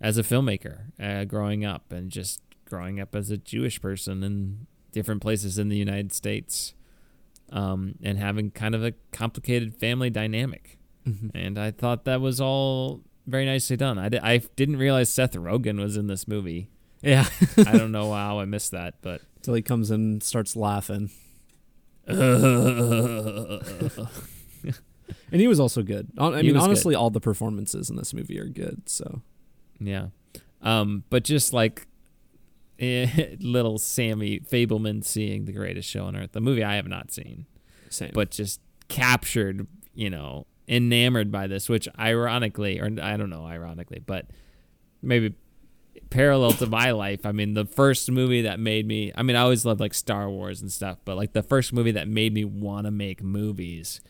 [0.00, 4.66] as a filmmaker uh, growing up, and just growing up as a Jewish person in
[4.92, 6.74] different places in the United States
[7.52, 10.78] um, and having kind of a complicated family dynamic.
[11.06, 11.28] Mm-hmm.
[11.34, 13.98] And I thought that was all very nicely done.
[13.98, 16.70] I, I didn't realize Seth Rogen was in this movie.
[17.02, 17.26] Yeah.
[17.56, 19.22] I don't know how I missed that, but.
[19.42, 21.10] Till he comes in and starts laughing.
[25.32, 26.08] And he was also good.
[26.18, 26.56] I mean, was good.
[26.56, 28.88] honestly, all the performances in this movie are good.
[28.88, 29.22] So
[29.78, 30.08] yeah.
[30.62, 31.86] Um, but just like
[32.78, 37.12] eh, little Sammy Fabelman seeing The Greatest Show on Earth, the movie I have not
[37.12, 37.46] seen.
[37.88, 38.10] same.
[38.12, 44.00] but just captured, you know, enamored by this, which ironically, or I don't know, ironically,
[44.04, 44.26] but
[45.02, 45.34] maybe
[46.10, 47.24] parallel to my life.
[47.24, 50.28] I mean, the first movie that made me, I mean, I always loved like Star
[50.28, 54.00] Wars and stuff, but like the first movie that made me want to make movies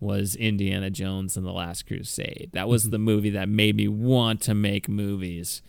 [0.00, 2.50] was Indiana Jones and the Last Crusade.
[2.52, 2.90] That was mm-hmm.
[2.92, 5.60] the movie that made me want to make movies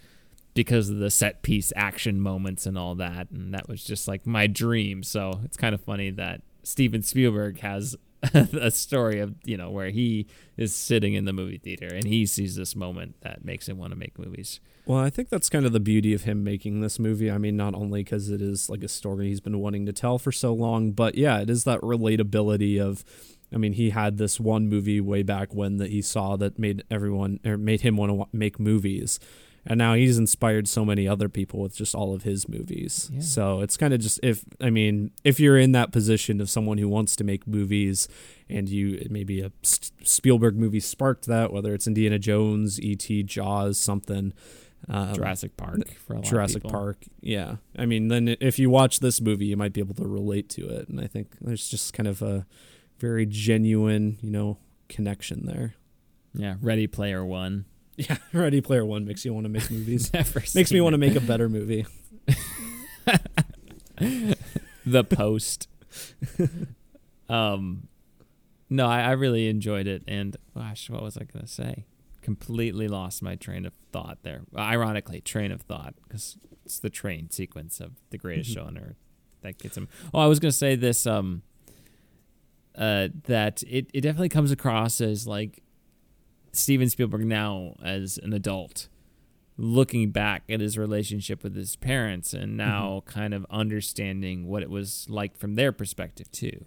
[0.53, 3.30] because of the set piece action moments and all that.
[3.32, 5.03] And that was just like my dream.
[5.03, 7.95] So it's kind of funny that Steven Spielberg has
[8.34, 10.28] a story of, you know, where he
[10.58, 13.91] is sitting in the movie theater and he sees this moment that makes him want
[13.91, 14.60] to make movies.
[14.86, 17.30] Well, I think that's kind of the beauty of him making this movie.
[17.30, 20.18] I mean, not only because it is like a story he's been wanting to tell
[20.18, 23.06] for so long, but yeah, it is that relatability of.
[23.52, 26.84] I mean, he had this one movie way back when that he saw that made
[26.91, 29.20] everyone or made him want to make movies,
[29.65, 33.10] and now he's inspired so many other people with just all of his movies.
[33.14, 33.22] Yeah.
[33.22, 36.77] So it's kind of just if I mean, if you're in that position of someone
[36.77, 38.07] who wants to make movies,
[38.49, 44.34] and you maybe a Spielberg movie sparked that, whether it's Indiana Jones, E.T., Jaws, something.
[44.88, 46.64] Um, Jurassic Park for a lot Jurassic.
[46.64, 47.03] Park.
[47.19, 47.57] Yeah.
[47.77, 50.69] I mean, then if you watch this movie, you might be able to relate to
[50.69, 50.88] it.
[50.88, 52.45] And I think there's just kind of a
[52.98, 54.57] very genuine, you know,
[54.88, 55.76] connection there.
[56.34, 57.65] Yeah, Ready Player One.
[58.00, 58.18] Yeah.
[58.34, 60.14] Ready Player One makes you want to make movies.
[60.14, 61.86] Never makes me want to make a better movie.
[64.86, 65.68] The Post.
[67.30, 67.88] um,
[68.70, 71.86] no, I, I really enjoyed it, and gosh, what was I gonna say?
[72.22, 74.42] Completely lost my train of thought there.
[74.58, 78.54] Ironically, train of thought because it's the train sequence of the greatest Mhm.
[78.54, 78.96] show on earth
[79.42, 79.90] that gets him.
[80.14, 81.06] Oh, I was gonna say this.
[81.06, 81.42] Um,
[82.76, 85.62] uh, that it it definitely comes across as like
[86.52, 88.88] Steven Spielberg now as an adult
[89.58, 92.58] looking back at his relationship with his parents and mm-hmm.
[92.58, 96.66] now kind of understanding what it was like from their perspective too.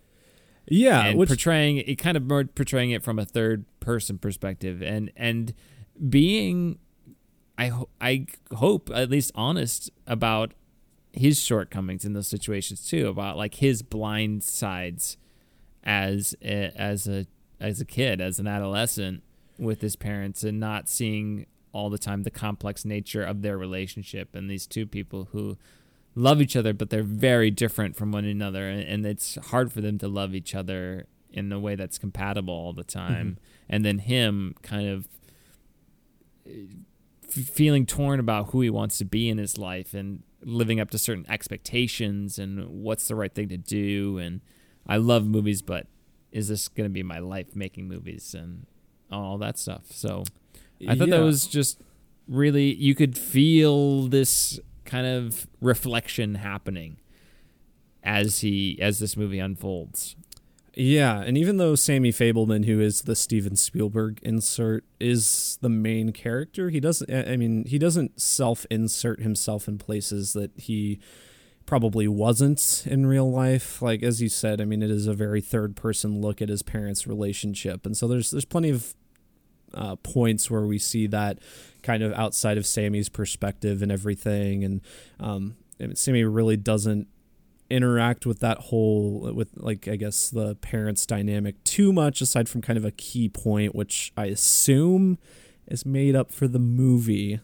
[0.69, 1.07] Yeah.
[1.07, 4.83] and which, portraying it kind of more portraying it from a third person perspective.
[4.83, 5.55] And and
[6.09, 6.79] being
[7.59, 10.55] i ho- i hope at least honest about
[11.13, 15.19] his shortcomings in those situations too about like his blind sides
[15.85, 17.27] as a, as a
[17.61, 19.23] as a kid as an adolescent
[19.63, 24.35] with his parents and not seeing all the time the complex nature of their relationship
[24.35, 25.57] and these two people who
[26.15, 28.69] love each other but they're very different from one another.
[28.69, 32.53] And, and it's hard for them to love each other in a way that's compatible
[32.53, 32.99] all the mm-hmm.
[32.99, 33.39] time.
[33.69, 35.09] And then him kind of
[36.47, 36.51] uh,
[37.25, 40.91] f- feeling torn about who he wants to be in his life and living up
[40.91, 44.19] to certain expectations and what's the right thing to do.
[44.19, 44.43] And
[44.87, 45.87] I love movies but
[46.33, 48.35] is this going to be my life making movies?
[48.35, 48.67] And
[49.13, 50.25] all that stuff so
[50.89, 51.81] I thought that was just
[52.27, 56.99] really you could feel this kind of reflection happening
[58.03, 60.17] as he as this movie unfolds.
[60.75, 66.13] Yeah, and even though Sammy Fabelman, who is the Steven Spielberg insert, is the main
[66.13, 67.13] character, he doesn't.
[67.13, 70.99] I mean, he doesn't self-insert himself in places that he
[71.67, 73.83] probably wasn't in real life.
[73.83, 77.07] Like as you said, I mean, it is a very third-person look at his parents'
[77.07, 78.95] relationship, and so there's there's plenty of
[79.75, 81.39] uh, points where we see that
[81.83, 84.81] kind of outside of Sammy's perspective and everything, and
[85.21, 85.57] um,
[85.95, 87.09] Sammy really doesn't
[87.73, 92.61] interact with that whole with like I guess the parents dynamic too much aside from
[92.61, 95.17] kind of a key point which I assume
[95.67, 97.41] is made up for the movie.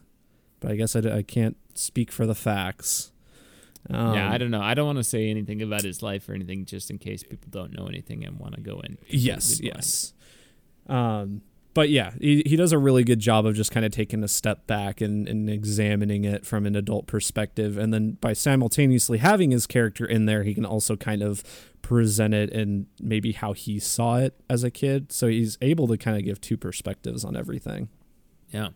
[0.60, 3.10] But I guess I, I can't speak for the facts.
[3.88, 4.60] Um, yeah I don't know.
[4.60, 7.48] I don't want to say anything about his life or anything just in case people
[7.50, 10.12] don't know anything and want to go in yes yes.
[10.88, 11.40] Um
[11.78, 14.26] but yeah, he, he does a really good job of just kind of taking a
[14.26, 17.78] step back and, and examining it from an adult perspective.
[17.78, 21.44] And then by simultaneously having his character in there, he can also kind of
[21.80, 25.12] present it and maybe how he saw it as a kid.
[25.12, 27.90] So he's able to kind of give two perspectives on everything.
[28.50, 28.70] Yeah.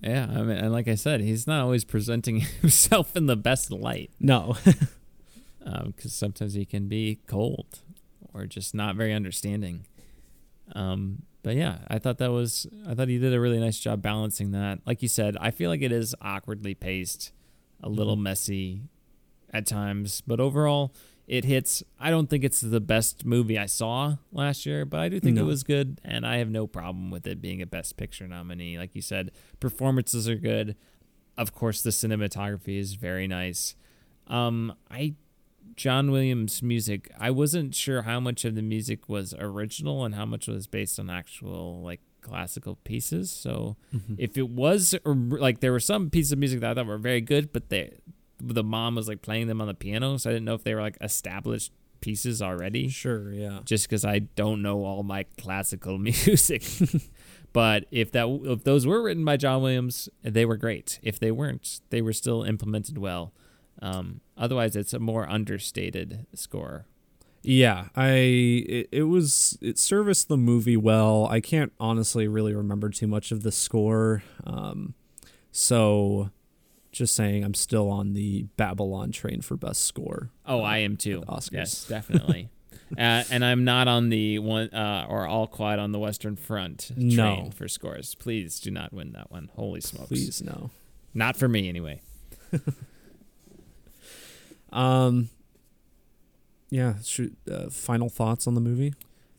[0.00, 0.28] Yeah.
[0.30, 4.12] I mean, and like I said, he's not always presenting himself in the best light.
[4.20, 4.54] No.
[4.64, 7.80] Because um, sometimes he can be cold
[8.32, 9.86] or just not very understanding.
[10.72, 14.02] Um, but yeah, I thought that was I thought he did a really nice job
[14.02, 14.80] balancing that.
[14.86, 17.32] Like you said, I feel like it is awkwardly paced,
[17.82, 18.24] a little mm-hmm.
[18.24, 18.82] messy
[19.52, 20.94] at times, but overall
[21.26, 21.82] it hits.
[21.98, 25.36] I don't think it's the best movie I saw last year, but I do think
[25.36, 25.42] no.
[25.42, 28.78] it was good and I have no problem with it being a best picture nominee.
[28.78, 30.76] Like you said, performances are good.
[31.38, 33.74] Of course, the cinematography is very nice.
[34.26, 35.14] Um, I
[35.76, 40.26] John Williams music, I wasn't sure how much of the music was original and how
[40.26, 43.30] much was based on actual like classical pieces.
[43.30, 44.14] So mm-hmm.
[44.18, 47.20] if it was like there were some pieces of music that I thought were very
[47.20, 47.98] good, but they
[48.40, 50.74] the mom was like playing them on the piano, so I didn't know if they
[50.74, 52.88] were like established pieces already.
[52.88, 53.60] Sure, yeah.
[53.64, 56.64] Just because I don't know all my classical music.
[57.52, 60.98] but if that if those were written by John Williams, they were great.
[61.02, 63.32] If they weren't, they were still implemented well.
[63.82, 66.86] Um, otherwise, it's a more understated score.
[67.42, 71.26] Yeah, I it, it was it serviced the movie well.
[71.26, 74.22] I can't honestly really remember too much of the score.
[74.44, 74.94] Um,
[75.50, 76.30] so
[76.92, 80.30] just saying I'm still on the Babylon train for best score.
[80.46, 81.22] Oh, uh, I am too.
[81.22, 81.52] Oscars.
[81.52, 82.48] Yes, definitely.
[82.96, 86.92] uh, and I'm not on the one uh, or All Quiet on the Western Front
[86.94, 87.50] train no.
[87.56, 88.14] for scores.
[88.14, 89.50] Please do not win that one.
[89.56, 90.08] Holy smokes.
[90.08, 90.70] Please no.
[91.12, 92.02] Not for me anyway.
[94.72, 95.28] Um,
[96.70, 96.94] yeah.
[97.04, 98.94] Shoot, uh, final thoughts on the movie?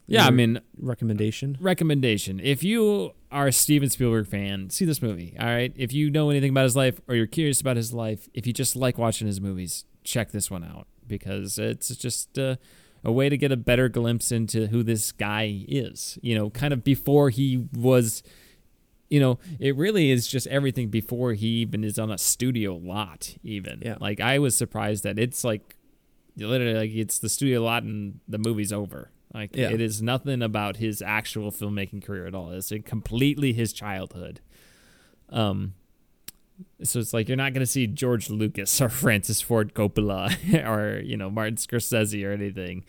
[0.06, 1.58] Yeah, Your I mean, recommendation.
[1.60, 2.40] Recommendation.
[2.40, 5.36] If you are a Steven Spielberg fan, see this movie.
[5.40, 5.74] All right.
[5.76, 8.54] If you know anything about his life or you're curious about his life, if you
[8.54, 12.58] just like watching his movies, check this one out because it's just uh,
[13.04, 16.20] a way to get a better glimpse into who this guy is.
[16.22, 18.24] You know, kind of before he was
[19.10, 23.36] you know, it really is just everything before he even is on a studio lot.
[23.44, 23.98] Even yeah.
[24.00, 25.76] like I was surprised that it's like
[26.38, 29.12] literally like it's the studio lot and the movie's over.
[29.34, 29.70] Like yeah.
[29.70, 32.52] it is nothing about his actual filmmaking career at all.
[32.52, 34.42] It's completely his childhood.
[35.30, 35.74] Um,
[36.84, 41.18] so it's like you're not gonna see George Lucas or Francis Ford Coppola or you
[41.18, 42.86] know Martin Scorsese or anything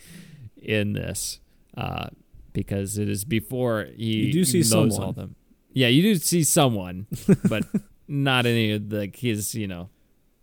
[0.56, 1.40] in this,
[1.76, 2.08] uh,
[2.52, 5.02] because it is before he you do see someone.
[5.02, 5.36] all them.
[5.74, 7.06] Yeah, you do see someone,
[7.48, 7.64] but
[8.09, 9.90] not any of the his, you know,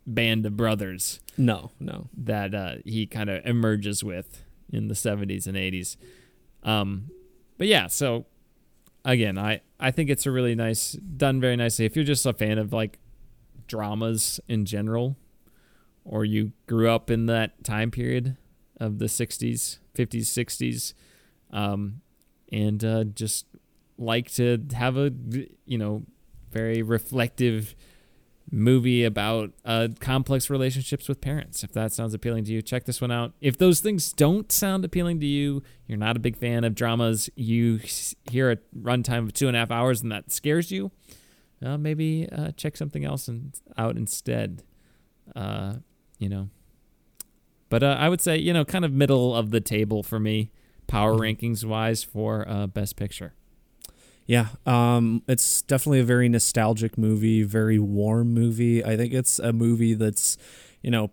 [0.05, 1.21] band of brothers.
[1.37, 2.09] No, no.
[2.15, 5.95] That uh, he kind of emerges with in the 70s and 80s.
[6.63, 7.09] Um,
[7.57, 8.25] but yeah, so
[9.05, 11.85] again, I I think it's a really nice done very nicely.
[11.85, 12.99] If you're just a fan of like
[13.67, 15.15] dramas in general,
[16.03, 18.35] or you grew up in that time period
[18.79, 20.93] of the 60s, 50s, 60s,
[21.51, 22.01] um,
[22.51, 23.45] and uh, just
[24.01, 25.13] like to have a
[25.65, 26.03] you know
[26.51, 27.75] very reflective
[28.53, 31.63] movie about uh, complex relationships with parents.
[31.63, 33.33] If that sounds appealing to you, check this one out.
[33.39, 37.29] If those things don't sound appealing to you, you're not a big fan of dramas,
[37.35, 37.79] you
[38.29, 40.91] hear a runtime of two and a half hours and that scares you,
[41.63, 44.63] uh, maybe uh, check something else in, out instead.
[45.33, 45.75] Uh,
[46.21, 46.49] you know.
[47.69, 50.51] But uh, I would say, you know, kind of middle of the table for me,
[50.87, 51.21] power mm-hmm.
[51.21, 53.33] rankings wise, for uh, Best Picture.
[54.31, 58.81] Yeah, um, it's definitely a very nostalgic movie, very warm movie.
[58.81, 60.37] I think it's a movie that's,
[60.81, 61.11] you know,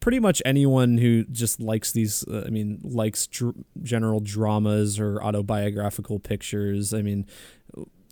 [0.00, 5.22] pretty much anyone who just likes these, uh, I mean, likes dr- general dramas or
[5.22, 6.94] autobiographical pictures.
[6.94, 7.26] I mean,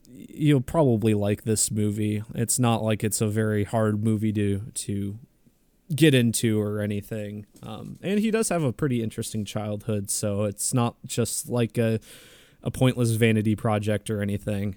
[0.07, 2.23] you'll probably like this movie.
[2.35, 5.19] It's not like it's a very hard movie to to
[5.97, 7.47] get into or anything.
[7.63, 11.99] Um, and he does have a pretty interesting childhood, so it's not just like a
[12.63, 14.77] a pointless vanity project or anything.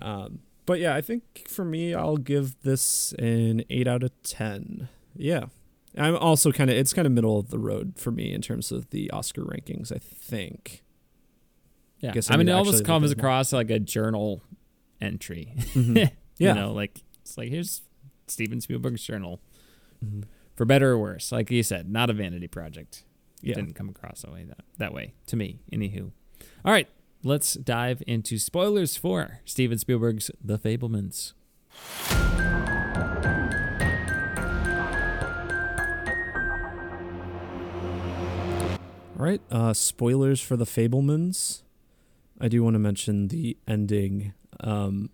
[0.00, 4.88] Um, but yeah, I think for me, I'll give this an eight out of ten.
[5.16, 5.44] Yeah,
[5.96, 8.70] I'm also kind of it's kind of middle of the road for me in terms
[8.72, 9.92] of the Oscar rankings.
[9.94, 10.82] I think.
[11.98, 14.42] Yeah, Guess I, I mean, it almost comes across like a journal
[15.00, 15.54] entry.
[16.38, 16.54] Yeah.
[16.54, 17.82] you know, like it's like here's
[18.26, 19.40] Steven Spielberg's journal,
[20.04, 20.24] Mhm.
[20.56, 21.30] for better or worse.
[21.30, 23.04] Like you said, not a vanity project.
[23.42, 23.54] Yeah.
[23.54, 25.60] Didn't come across that way that, that way to me.
[25.72, 26.10] Anywho,
[26.64, 26.88] all right,
[27.22, 31.32] let's dive into spoilers for Steven Spielberg's The Fabelmans.
[39.18, 39.40] All right.
[39.50, 41.62] Uh, spoilers for the Fabelmans.
[42.40, 44.34] I do want to mention the ending.
[44.60, 45.10] Um,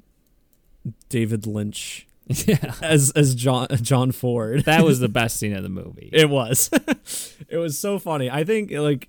[1.11, 2.07] David Lynch
[2.47, 4.65] yeah, as as John John Ford.
[4.65, 6.11] that was the best scene of the movie.
[6.13, 6.71] It was.
[7.49, 8.31] it was so funny.
[8.31, 9.09] I think like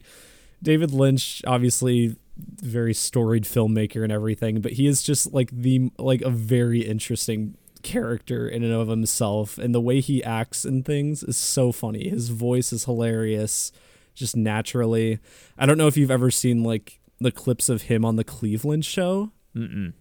[0.62, 2.16] David Lynch, obviously
[2.62, 7.56] very storied filmmaker and everything, but he is just like the like a very interesting
[7.82, 12.10] character in and of himself and the way he acts and things is so funny.
[12.10, 13.72] His voice is hilarious
[14.16, 15.20] just naturally.
[15.58, 18.86] I don't know if you've ever seen like the clips of him on the Cleveland
[18.86, 19.32] show.
[19.56, 19.94] Mm-mm.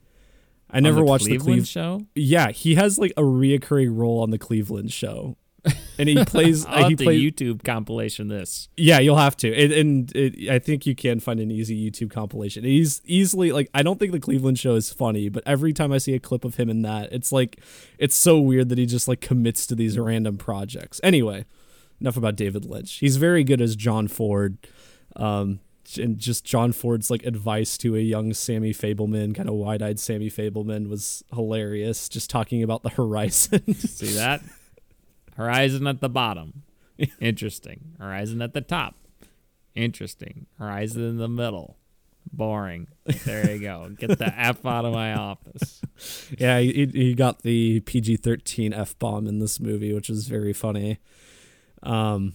[0.70, 2.06] I never the watched Cleveland the Cleveland show.
[2.15, 5.36] Yeah, he has like a reoccurring role on the Cleveland show.
[5.99, 8.69] And he plays I'll he plays YouTube compilation this.
[8.77, 9.49] Yeah, you'll have to.
[9.49, 12.65] It, and it, I think you can find an easy YouTube compilation.
[12.65, 15.99] He's easily like I don't think the Cleveland show is funny, but every time I
[15.99, 17.61] see a clip of him in that, it's like
[17.99, 21.01] it's so weird that he just like commits to these random projects.
[21.03, 21.45] Anyway,
[22.01, 22.99] enough about David Lynch.
[22.99, 24.59] He's very good as John Ford.
[25.16, 25.61] Um
[25.97, 30.28] and just John Ford's like advice to a young Sammy Fabelman, kind of wide-eyed Sammy
[30.28, 33.74] Fabelman was hilarious just talking about the horizon.
[33.74, 34.43] See that?
[35.39, 36.65] Horizon at the bottom.
[37.20, 37.94] Interesting.
[37.98, 38.97] Horizon at the top.
[39.74, 40.47] Interesting.
[40.59, 41.77] Horizon in the middle.
[42.31, 42.89] Boring.
[43.24, 43.89] There you go.
[43.97, 45.81] Get the F out of my office.
[46.36, 50.52] Yeah, he, he got the PG thirteen f bomb in this movie, which is very
[50.52, 50.98] funny.
[51.82, 52.35] Um,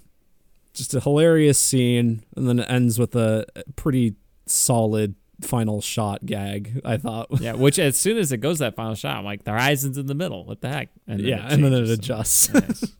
[0.73, 4.15] just a hilarious scene, and then it ends with a pretty
[4.47, 5.13] solid
[5.45, 6.81] final shot gag.
[6.85, 9.51] I thought, Yeah, which as soon as it goes that final shot, I'm like, the
[9.51, 10.45] horizon's in the middle.
[10.45, 10.89] What the heck?
[11.07, 11.99] And yeah, and then it changes.
[11.99, 12.81] adjusts, Nice.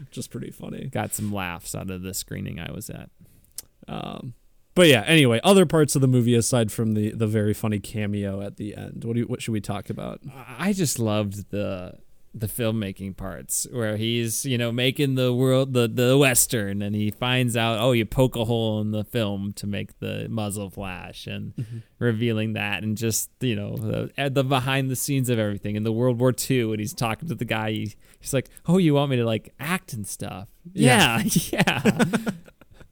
[0.00, 0.86] which is pretty funny.
[0.88, 3.10] Got some laughs out of the screening I was at.
[3.86, 4.34] Um,
[4.74, 8.40] but yeah, anyway, other parts of the movie aside from the the very funny cameo
[8.40, 9.02] at the end.
[9.04, 10.20] What do you, what should we talk about?
[10.58, 11.94] I just loved the
[12.40, 17.10] the filmmaking parts where he's you know making the world the the western and he
[17.10, 21.26] finds out oh you poke a hole in the film to make the muzzle flash
[21.26, 21.78] and mm-hmm.
[21.98, 25.76] revealing that and just you know the, eh, the behind the scenes of everything.
[25.76, 28.78] In the World War II and he's talking to the guy he, he's like oh
[28.78, 30.48] you want me to like act and stuff?
[30.72, 31.82] Yeah yeah,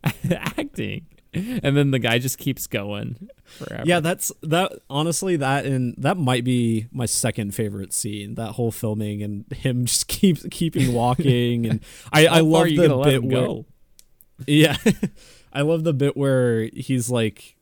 [0.31, 1.07] acting
[1.63, 4.73] and then the guy just keeps going forever Yeah, that's that.
[4.91, 8.35] Honestly, that and that might be my second favorite scene.
[8.35, 11.81] That whole filming and him just keeps keeping walking, and
[12.13, 13.65] I I love the bit where
[14.47, 14.77] yeah,
[15.53, 17.55] I love the bit where he's like.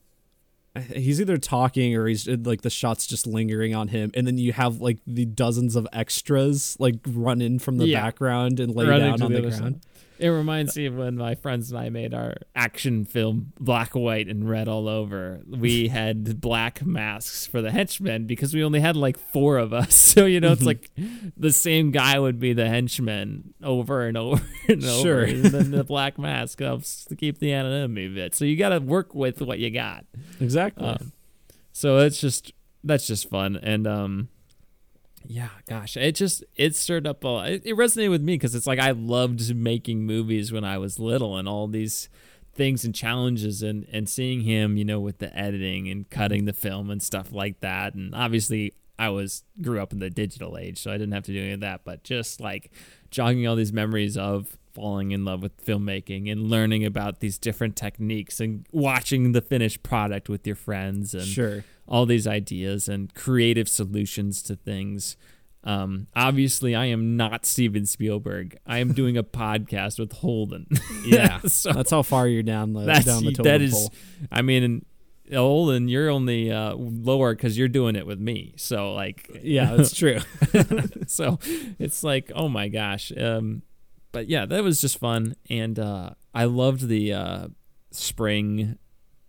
[0.92, 4.38] He's either talking or he's uh, like the shots just lingering on him, and then
[4.38, 8.02] you have like the dozens of extras like run in from the Yeah.
[8.02, 9.62] background and lay Running down on the the ground.
[9.62, 9.80] side.
[10.18, 14.28] It reminds me of when my friends and I made our action film black, white,
[14.28, 15.40] and red all over.
[15.48, 20.02] We had black masks for the henchmen because we only had like four of us.
[20.14, 20.90] So, you know, it's like
[21.36, 25.02] the same guy would be the henchman over and over and over.
[25.02, 25.24] Sure.
[25.24, 28.32] And then the black mask helps to keep the anonymity bit.
[28.32, 30.04] So you got to work with what you got.
[30.40, 30.86] Exactly.
[30.86, 31.10] Um,
[31.72, 32.52] so it's just
[32.84, 34.28] that's just fun and um
[35.26, 38.66] yeah gosh it just it stirred up a it, it resonated with me because it's
[38.66, 42.08] like i loved making movies when i was little and all these
[42.54, 46.52] things and challenges and and seeing him you know with the editing and cutting the
[46.52, 50.80] film and stuff like that and obviously i was grew up in the digital age
[50.80, 52.70] so i didn't have to do any of that but just like
[53.10, 57.76] jogging all these memories of falling in love with filmmaking and learning about these different
[57.76, 61.64] techniques and watching the finished product with your friends and sure.
[61.86, 65.16] All these ideas and creative solutions to things.
[65.64, 68.58] Um, obviously, I am not Steven Spielberg.
[68.66, 70.66] I am doing a podcast with Holden.
[71.06, 73.72] Yeah, so that's how far you're down the that's down the totem that is.
[73.72, 73.92] pole.
[74.32, 74.84] I mean,
[75.32, 78.54] Holden, you're only uh, lower because you're doing it with me.
[78.56, 80.18] So like, Yeah, that's true.
[81.06, 81.38] so
[81.78, 83.12] it's like, oh my gosh.
[83.16, 83.62] Um,
[84.12, 87.48] but yeah, that was just fun, and uh, I loved the uh,
[87.90, 88.78] spring,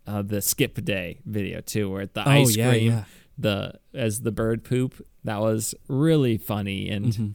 [0.06, 3.04] uh, the skip day video too, where the ice oh yeah, cream yeah.
[3.38, 7.34] the as the bird poop that was really funny and Mhm.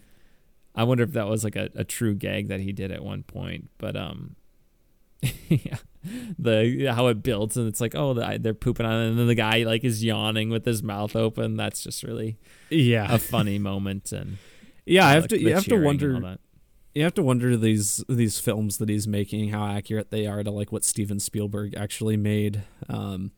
[0.74, 3.24] I wonder if that was like a, a true gag that he did at one
[3.24, 3.70] point.
[3.78, 4.38] But um,
[5.50, 5.78] yeah,
[6.40, 9.28] the how it builds and it's like oh the, they're pooping on it and then
[9.28, 11.58] the guy like is yawning with his mouth open.
[11.58, 12.38] That's just really
[12.70, 14.38] yeah a funny moment and
[14.86, 15.08] yeah.
[15.08, 16.38] I have like, to you have to cheering and all wonder.
[16.94, 20.52] You have to wonder these these films that he's making how accurate they are to
[20.52, 22.64] like what Steven Spielberg actually made.
[22.90, 23.32] Um,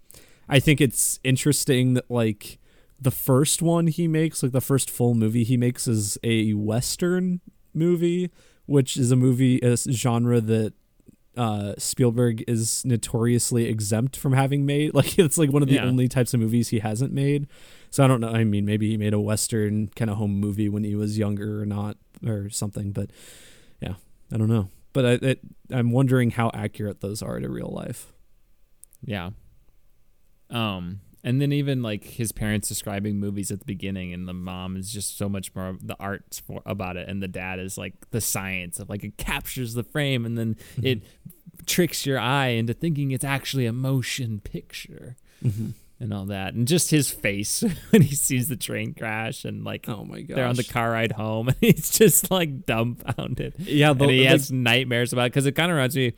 [0.50, 2.60] I think it's interesting that like
[3.00, 7.42] the first one he makes, like the first full movie he makes, is a western
[7.74, 8.32] movie,
[8.66, 10.74] which is a movie a genre that
[11.36, 14.94] uh, Spielberg is notoriously exempt from having made.
[14.96, 15.86] Like it's like one of the Yeah.
[15.86, 17.48] only types of movies he hasn't made.
[17.90, 18.30] So I don't know.
[18.30, 21.62] I mean, maybe he made a western kind of home movie when he was younger
[21.62, 22.92] or not or something.
[22.92, 23.10] But
[23.82, 23.96] yeah,
[24.32, 24.70] I don't know.
[24.94, 25.40] But I, it,
[25.72, 28.14] I'm wondering how accurate those are to real life.
[29.04, 29.32] Yeah.
[30.50, 34.76] Um, and then even like his parents describing movies at the beginning, and the mom
[34.76, 37.78] is just so much more of the art for, about it, and the dad is
[37.78, 41.02] like the science of like it captures the frame, and then it
[41.66, 45.16] tricks your eye into thinking it's actually a motion picture
[46.00, 49.88] and all that, and just his face when he sees the train crash and like.
[49.88, 50.38] Oh my god!
[50.38, 53.56] They're on the car ride home, and he's just like dumbfounded.
[53.60, 56.14] Yeah, the, and he the- has nightmares about it because it kind of reminds me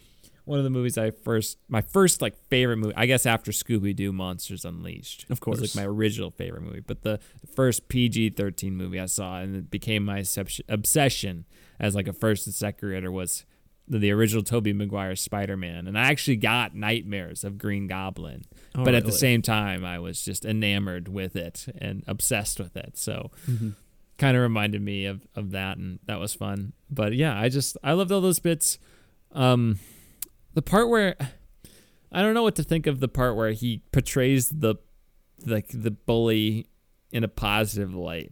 [0.45, 3.95] one of the movies I first my first like favorite movie I guess after Scooby
[3.95, 5.59] Doo Monsters Unleashed Of was course.
[5.61, 7.19] like my original favorite movie but the
[7.55, 11.45] first PG thirteen movie I saw and it became my obsession- obsession
[11.79, 13.43] as like a first and second grader was
[13.87, 18.45] the, original Tobey Maguire Spider Man and I actually got nightmares of Green Goblin
[18.75, 22.75] Oh, but at the same time I was just enamored with it and obsessed with
[22.75, 22.97] it.
[22.97, 23.69] So Mm-hmm.
[24.17, 26.73] kind of reminded me of of that and that was fun.
[26.89, 28.79] But yeah i just i loved all those bits.
[29.33, 29.79] Um
[30.53, 31.15] the part where
[32.11, 34.75] i don't know what to think of the part where he portrays the
[35.45, 36.65] like the bully
[37.11, 38.31] in a positive light.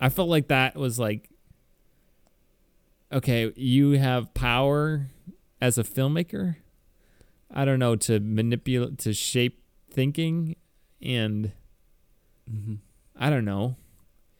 [0.00, 1.28] I felt like that was like
[3.12, 5.08] okay you have power
[5.60, 6.56] as a filmmaker
[7.50, 10.56] i don't know to manipulate to shape thinking
[11.02, 11.52] and
[12.50, 12.76] Mm-hmm.
[13.14, 13.76] I don't know.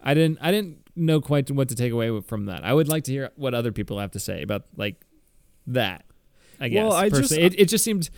[0.00, 0.38] I didn't.
[0.40, 2.64] I didn't know quite what to take away from that.
[2.64, 4.96] I would like to hear what other people have to say about like
[5.66, 6.06] that.
[6.58, 6.84] I guess.
[6.84, 7.44] Well, I just- personally.
[7.44, 8.08] it, it just seemed.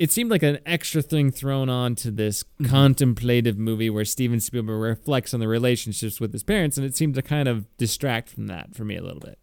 [0.00, 2.70] It seemed like an extra thing thrown on to this Mm-hmm.
[2.70, 7.14] contemplative movie where Steven Spielberg reflects on the relationships with his parents, and it seemed
[7.16, 9.38] to kind of distract from that for me a little bit.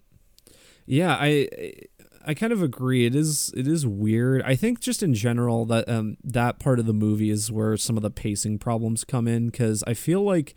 [0.86, 1.48] Yeah, I
[2.26, 3.06] I kind of agree.
[3.06, 4.42] It is it is weird.
[4.44, 7.96] I think just in general that um that part of the movie is where some
[7.98, 10.56] of the pacing problems come in because I feel like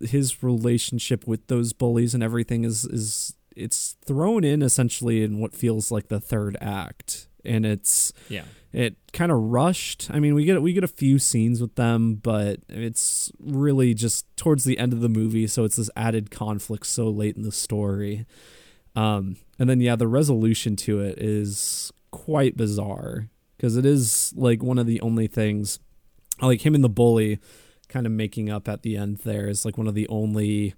[0.00, 5.54] his relationship with those bullies and everything is is it's thrown in essentially in what
[5.54, 8.44] feels like the third act and it's Yeah.
[8.76, 10.10] It kind of rushed.
[10.12, 14.26] I mean, we get we get a few scenes with them, but it's really just
[14.36, 17.52] towards the end of the movie, so it's this added conflict so late in the
[17.52, 18.26] story.
[18.94, 24.62] Um, and then yeah, the resolution to it is quite bizarre because it is like
[24.62, 25.78] one of the only things,
[26.42, 27.38] like him and the bully,
[27.88, 29.20] kind of making up at the end.
[29.24, 30.74] There is like one of the only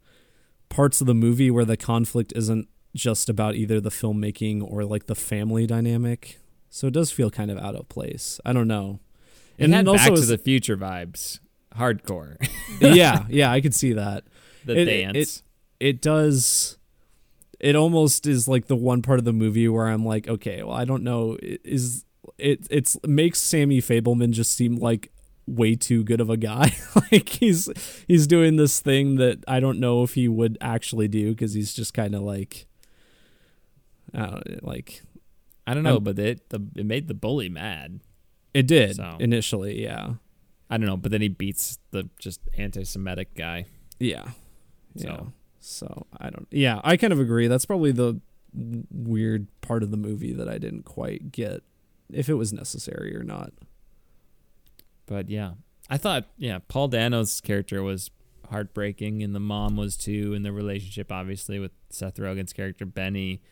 [0.68, 5.06] parts of the movie where the conflict isn't just about either the filmmaking or like
[5.06, 6.38] the family dynamic.
[6.70, 8.40] So it does feel kind of out of place.
[8.44, 9.00] I don't know.
[9.58, 11.40] And had Back to the Future vibes,
[11.74, 12.36] hardcore.
[12.80, 14.24] yeah, yeah, I could see that.
[14.64, 15.42] the It- dance.
[15.80, 16.76] It does.
[17.60, 20.74] It almost is like the one part of the movie where I'm like, okay, well,
[20.74, 22.04] I don't know, is
[22.38, 22.66] it?
[22.70, 25.10] It's makes Sammy Fabelman just seem like
[25.46, 26.76] way too good of a guy.
[27.12, 27.68] like he's
[28.06, 31.74] he's doing this thing that I don't know if he would actually do because he's
[31.74, 32.66] just kind of like,
[34.14, 35.02] I don't know, like
[35.70, 38.00] I don't know, I'm- but it the, it made the bully mad.
[38.54, 39.16] it did So.
[39.20, 39.82] initially.
[39.82, 40.14] Yeah,
[40.70, 43.66] I don't know, but then he beats the just anti-Semitic guy.
[43.98, 44.30] yeah,
[44.96, 45.08] So.
[45.08, 45.20] yeah.
[45.60, 46.46] So I don't.
[46.50, 47.46] Yeah, I kind of agree.
[47.48, 48.20] That's probably the
[48.90, 51.62] weird part of the movie that I didn't quite get
[52.10, 53.52] if it was necessary or not.
[55.06, 55.52] But yeah,
[55.90, 58.10] I thought yeah, Paul Dano's character was
[58.50, 63.42] heartbreaking, and the mom was too, and the relationship obviously with Seth Rogen's character Benny,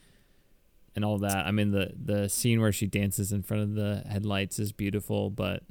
[0.96, 1.46] and all that.
[1.46, 5.30] I mean the the scene where she dances in front of the headlights is beautiful,
[5.30, 5.62] but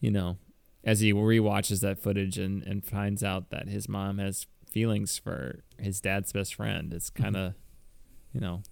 [0.00, 0.38] you know,
[0.84, 5.64] as he rewatches that footage and and finds out that his mom has feelings for
[5.78, 7.24] his dad's best friend, it's mm-hmm.
[7.24, 7.54] kind of
[8.32, 8.62] you know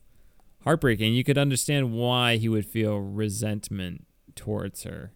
[0.62, 1.12] heartbreaking.
[1.14, 5.12] You could understand why he would feel resentment towards her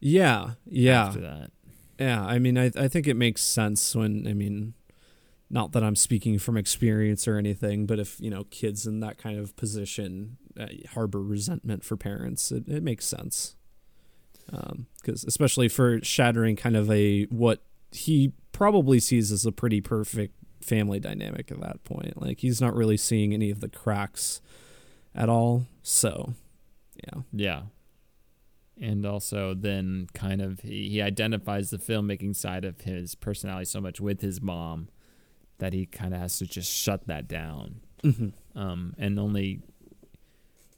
[0.00, 1.50] Yeah, yeah, after that.
[1.98, 2.24] yeah.
[2.24, 4.74] I mean, I I think it makes sense when I mean,
[5.50, 9.18] not that I'm speaking from experience or anything, but if you know kids in that
[9.18, 13.54] kind of position uh, harbor resentment for parents, it, it makes sense.
[15.02, 17.62] Because especially for shattering kind of a what
[17.92, 22.20] he probably sees as a pretty perfect family dynamic at that point.
[22.20, 24.40] Like he's not really seeing any of the cracks
[25.14, 25.66] at all.
[25.82, 26.34] So,
[26.96, 27.22] yeah.
[27.32, 27.62] Yeah.
[28.80, 33.80] And also, then kind of he, he identifies the filmmaking side of his personality so
[33.80, 34.88] much with his mom
[35.58, 37.80] that he kind of has to just shut that down.
[38.02, 38.58] Mm-hmm.
[38.58, 39.60] Um, and only,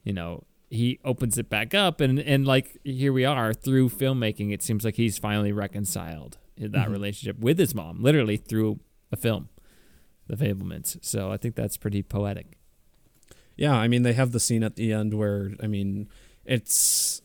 [0.05, 4.53] you know, he opens it back up, and and like here we are through filmmaking.
[4.53, 6.91] It seems like he's finally reconciled that Mhm.
[6.93, 8.81] relationship with his mom, literally through
[9.11, 9.49] a film,
[10.29, 10.99] The Fabelmans.
[11.03, 12.57] So I think that's pretty poetic.
[13.57, 16.09] Yeah, I mean they have the scene at the end where I mean
[16.45, 17.21] it's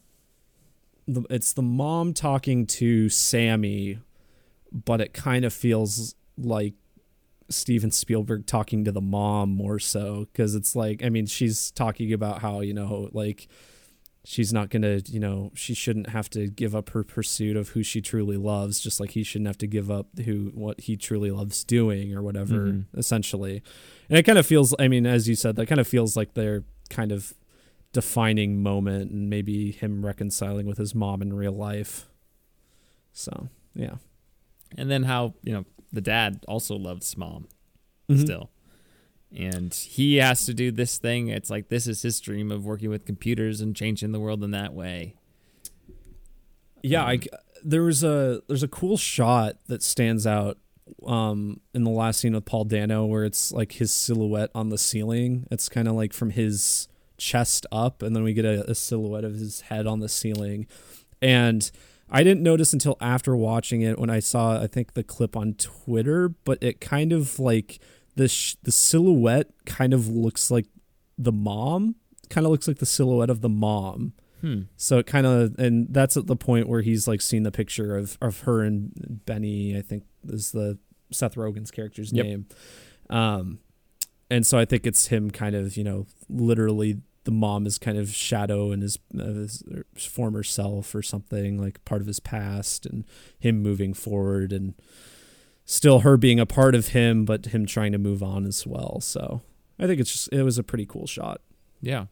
[1.08, 4.00] the it's the mom talking to Sammy,
[4.72, 6.74] but it kind of feels like
[7.50, 12.12] Steven Spielberg talking to the mom more so because it's like I mean she's talking
[12.14, 13.48] about how you know like
[14.24, 17.84] she's not gonna you know she shouldn't have to give up her pursuit of who
[17.84, 21.30] she truly loves just like he shouldn't have to give up who what he truly
[21.30, 22.86] loves doing or whatever Mhm.
[22.96, 23.62] essentially.
[24.10, 26.34] And it kind of feels i mean as you said that kind of feels like
[26.34, 27.34] their kind of
[27.94, 32.08] defining moment and maybe him reconciling with his mom in real life.
[33.14, 33.96] So yeah.
[34.78, 35.66] And then how you know
[35.96, 37.48] the dad also loves mom
[38.10, 38.22] Mhm.
[38.22, 38.52] still.
[39.36, 41.28] And he has to do this thing.
[41.30, 44.52] It's like this is his dream of working with computers and changing the world in
[44.52, 45.16] that way.
[46.84, 47.20] Yeah, Um, I,
[47.64, 50.58] there was a there's a cool shot that stands out
[51.06, 54.78] um in the last scene with Paul Dano where it's like his silhouette on the
[54.78, 55.48] ceiling.
[55.52, 59.24] It's kind of like from his chest up and then we get a, a silhouette
[59.24, 60.68] of his head on the ceiling.
[61.22, 61.70] And
[62.16, 65.54] I didn't notice until after watching it when I saw I think the clip on
[65.56, 67.80] Twitter, but it kind of like
[68.16, 70.66] the sh- the silhouette kind of looks like
[71.18, 71.96] the mom,
[72.30, 74.14] kind of looks like the silhouette of the mom.
[74.42, 74.62] Hmm.
[74.78, 77.98] So it kind of, and that's at the point where he's like seen the picture
[77.98, 78.92] of of her and
[79.26, 79.78] Benny.
[79.78, 80.78] I think is the
[81.12, 82.26] Seth Rogen's character's Yep.
[82.26, 82.46] name.
[83.10, 83.60] Um,
[84.32, 87.98] and so I think it's him kind of, you know, literally the mom is kind
[87.98, 89.64] of shadow in his, uh, his
[90.10, 93.04] former self or something like part of his past, and
[93.38, 94.74] him moving forward and
[95.66, 99.00] still her being a part of him, but him trying to move on as well.
[99.02, 99.42] So
[99.80, 101.42] I think it's just it was a pretty cool shot.
[101.82, 102.06] Yeah.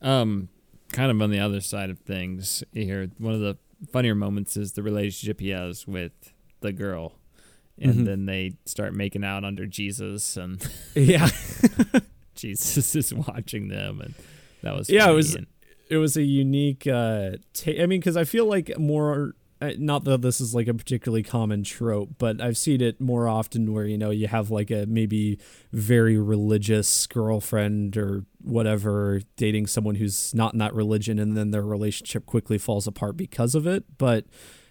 [0.00, 0.48] Um,
[0.92, 3.56] kind of on the other side of things here, one of the
[3.92, 6.12] funnier moments is the relationship he has with
[6.60, 7.14] the girl.
[7.80, 8.04] And Mhm.
[8.04, 10.64] then they start making out under Jesus, and
[10.94, 11.28] Yeah.
[12.36, 14.14] Jesus is watching them, and
[14.64, 15.36] that was Yeah, it was-
[15.90, 20.04] it was a unique uh ta- i mean because i feel like more uh, not
[20.04, 23.84] that this is like a particularly common trope but i've seen it more often where
[23.84, 25.38] you know you have like a maybe
[25.72, 31.62] very religious girlfriend or whatever dating someone who's not in that religion and then their
[31.62, 34.24] relationship quickly falls apart because of it but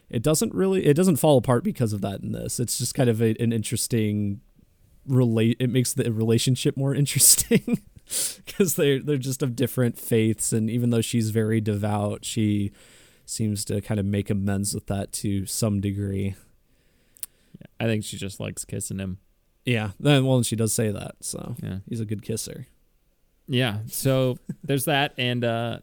[0.09, 2.59] it doesn't really it doesn't fall apart because of that in this.
[2.59, 4.41] It's just kind of a, an interesting
[5.07, 7.81] relate it makes the relationship more interesting
[8.45, 12.71] because they're they're just of different faiths, and even though she's very devout, she
[13.25, 16.35] seems to kind of make amends with that to some degree.
[17.79, 19.19] I think she just likes kissing him.
[19.65, 21.77] Yeah, then well, she does say that, so Yeah.
[21.87, 22.67] he's a good kisser.
[23.47, 23.79] Yeah.
[23.87, 25.79] So there's that, and uh,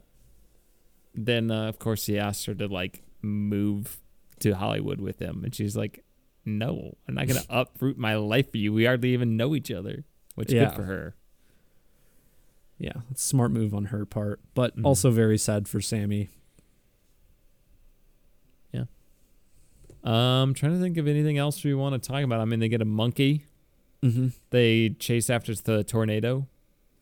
[1.15, 3.99] then uh, of course he asks her to like move
[4.39, 6.03] to Hollywood with him, and she's like,
[6.45, 8.71] "No, I'm not gonna uproot my life for you.
[8.73, 10.65] We hardly even know each other." Which Yeah.
[10.67, 11.15] good for her.
[12.81, 14.85] Yeah, smart move on her part, but Mhm.
[14.87, 16.29] also very sad for Sammy.
[18.73, 18.85] Yeah.
[20.03, 22.39] Um, trying to think of anything else we want to talk about.
[22.41, 23.45] I mean, they get a monkey.
[24.01, 24.29] Mm-hmm.
[24.49, 26.47] They chase after the tornado.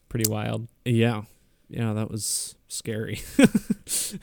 [0.09, 0.67] Pretty wild.
[0.83, 1.21] Yeah,
[1.69, 3.21] yeah, that was scary.
[3.37, 4.19] you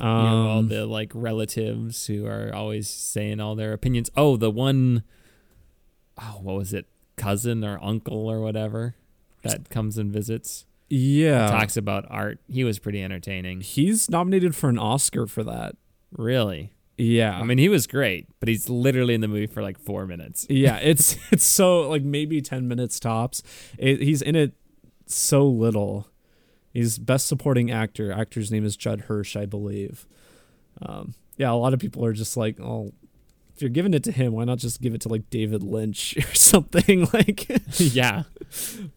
[0.00, 0.06] know,
[0.48, 4.10] all um, the like relatives who are always saying all their opinions.
[4.16, 5.04] Oh, the one
[6.20, 6.86] oh, what was it?
[7.14, 8.96] Cousin or uncle or whatever
[9.42, 10.66] that comes and visits.
[10.88, 12.38] yeah, Talks about art.
[12.48, 13.60] He was pretty entertaining.
[13.60, 15.76] he's nominated for an Oscar for that.
[16.16, 16.72] Really?
[16.98, 20.06] Yeah, I mean, he was great, but he's literally in the movie for like 4
[20.06, 20.46] minutes.
[20.50, 23.42] yeah, it's it's so like maybe ten minutes tops.
[23.78, 24.52] It, he's in it
[25.06, 26.06] so little.
[26.72, 28.12] He's best supporting actor.
[28.12, 30.06] Actor's name is Judd Hirsch, I believe.
[30.80, 32.92] Um, yeah, a lot of people are just like, oh,
[33.54, 36.16] if you're giving it to him, why not just give it to like David Lynch
[36.18, 37.48] or something like?
[37.78, 38.24] yeah.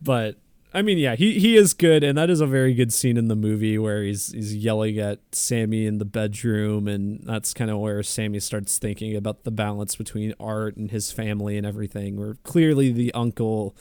[0.02, 0.38] but
[0.74, 3.30] I mean, yeah, he he is good, and that is a very good scene in
[3.30, 7.80] the movie where he's he's yelling at Sammy in the bedroom, and that's kind of
[7.80, 12.18] where Sammy starts thinking about the balance between art and his family and everything.
[12.18, 13.74] Where clearly the uncle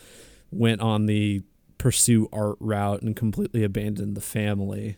[0.52, 1.42] went on the
[1.78, 4.96] pursue art route and completely abandoned the family,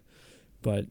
[0.60, 0.84] but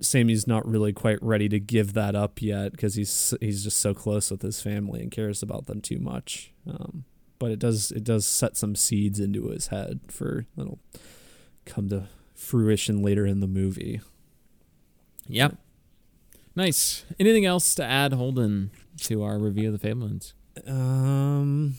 [0.00, 3.94] Sammy's not really quite ready to give that up yet because he's he's just so
[3.94, 6.52] close with his family and cares about them too much.
[6.66, 7.04] Um,
[7.38, 10.78] but it does it does set some seeds into his head for that'll
[11.64, 14.00] come to fruition later in the movie.
[15.28, 15.56] Yep.
[16.56, 17.04] Nice.
[17.18, 18.70] Anything else to add, Holden,
[19.02, 20.32] to our review of the Fabelmans?
[20.66, 21.74] Um.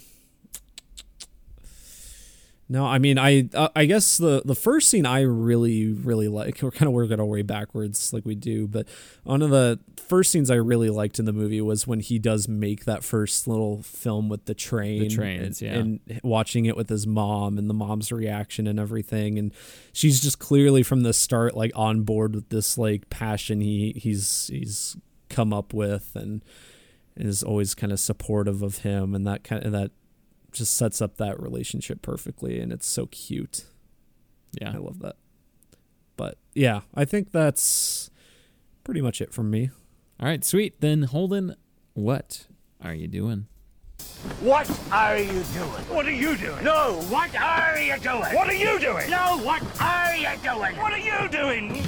[2.71, 6.61] No, I mean, I uh, I guess the the first scene I really really like.
[6.61, 8.87] We're kind of working our way backwards like we do, but
[9.25, 12.47] one of the first scenes I really liked in the movie was when he does
[12.47, 16.13] make that first little film with the train, The trains, and, yeah.
[16.13, 19.53] and watching it with his mom and the mom's reaction and everything, and
[19.91, 24.47] she's just clearly from the start like on board with this like passion he he's
[24.47, 24.95] he's
[25.27, 26.41] come up with and
[27.17, 29.91] is always kind of supportive of him and that kind of that
[30.51, 33.65] just sets up that relationship perfectly and it's so cute.
[34.59, 34.73] Yeah.
[34.73, 35.15] I love that.
[36.17, 38.11] But yeah, I think that's
[38.83, 39.69] pretty much it from me.
[40.19, 40.81] All right, sweet.
[40.81, 41.55] Then Holden,
[41.93, 42.47] what
[42.81, 43.47] are you doing?
[44.41, 45.83] What are you doing?
[45.89, 46.63] What are you doing?
[46.63, 48.21] No, what are you doing?
[48.21, 49.09] What are you doing?
[49.09, 50.75] No, what are you doing?
[50.77, 51.85] What are you doing?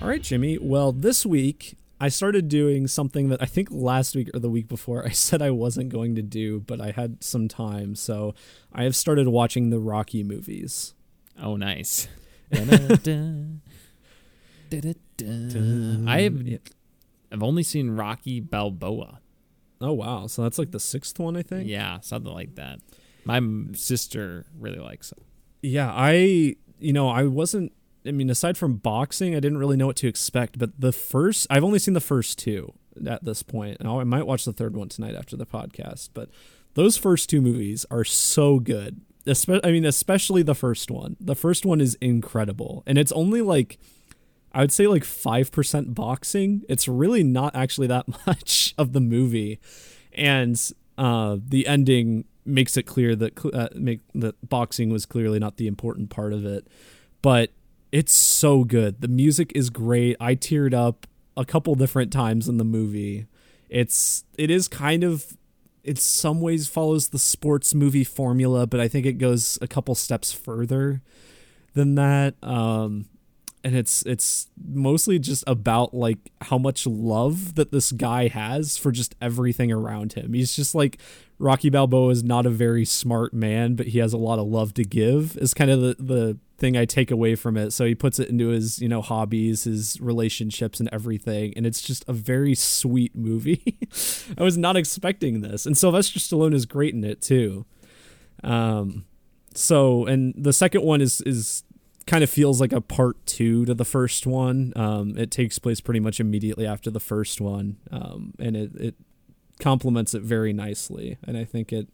[0.00, 0.58] All right, Jimmy.
[0.58, 4.68] Well, this week I started doing something that I think last week or the week
[4.68, 7.94] before I said I wasn't going to do, but I had some time.
[7.94, 8.34] So
[8.72, 10.94] I have started watching the Rocky movies.
[11.40, 12.08] Oh, nice.
[12.52, 12.58] I
[16.20, 16.58] have Yeah.
[17.30, 19.20] I've only seen Rocky Balboa.
[19.80, 20.26] Oh, wow.
[20.26, 21.68] So that's like the sixth one, I think.
[21.68, 22.80] Yeah, something like that.
[23.24, 23.40] My
[23.74, 25.22] sister really likes it.
[25.62, 27.72] Yeah, I you know, I wasn't
[28.08, 31.46] I mean, aside from boxing, I didn't really know what to expect, but the first
[31.50, 32.72] I've only seen the first two
[33.06, 33.82] at this point.
[33.82, 36.28] Now I might watch the third one tonight after the podcast, but
[36.74, 39.00] those first two movies are so good.
[39.26, 41.16] Espe- I mean, especially the first one.
[41.20, 42.82] The first one is incredible.
[42.86, 43.78] And it's only like
[44.52, 46.62] I would say like 5% boxing.
[46.68, 49.60] It's really not actually that much of the movie.
[50.12, 50.58] And
[50.96, 55.66] uh, the ending makes it clear that uh, make that boxing was clearly not the
[55.66, 56.66] important part of it.
[57.20, 57.50] But
[57.92, 59.00] it's so good.
[59.00, 60.16] The music is great.
[60.20, 61.06] I teared up
[61.36, 63.26] a couple different times in the movie.
[63.68, 65.36] It's it is kind of
[65.84, 69.94] in some ways follows the sports movie formula, but I think it goes a couple
[69.94, 71.02] steps further
[71.74, 72.34] than that.
[72.42, 73.06] Um,
[73.64, 78.92] and it's it's mostly just about like how much love that this guy has for
[78.92, 80.32] just everything around him.
[80.32, 80.98] He's just like
[81.38, 84.74] Rocky Balboa is not a very smart man, but he has a lot of love
[84.74, 85.36] to give.
[85.36, 87.72] Is kind of the the thing I take away from it.
[87.72, 91.80] So he puts it into his you know hobbies, his relationships, and everything, and it's
[91.80, 93.78] just a very sweet movie.
[94.38, 97.66] I was not expecting this, and Sylvester Stallone is great in it too.
[98.42, 99.04] Um,
[99.54, 101.62] so and the second one is is
[102.06, 104.72] kind of feels like a part two to the first one.
[104.74, 108.94] Um, it takes place pretty much immediately after the first one, um, and it it
[109.60, 111.18] complements it very nicely.
[111.24, 111.88] And I think it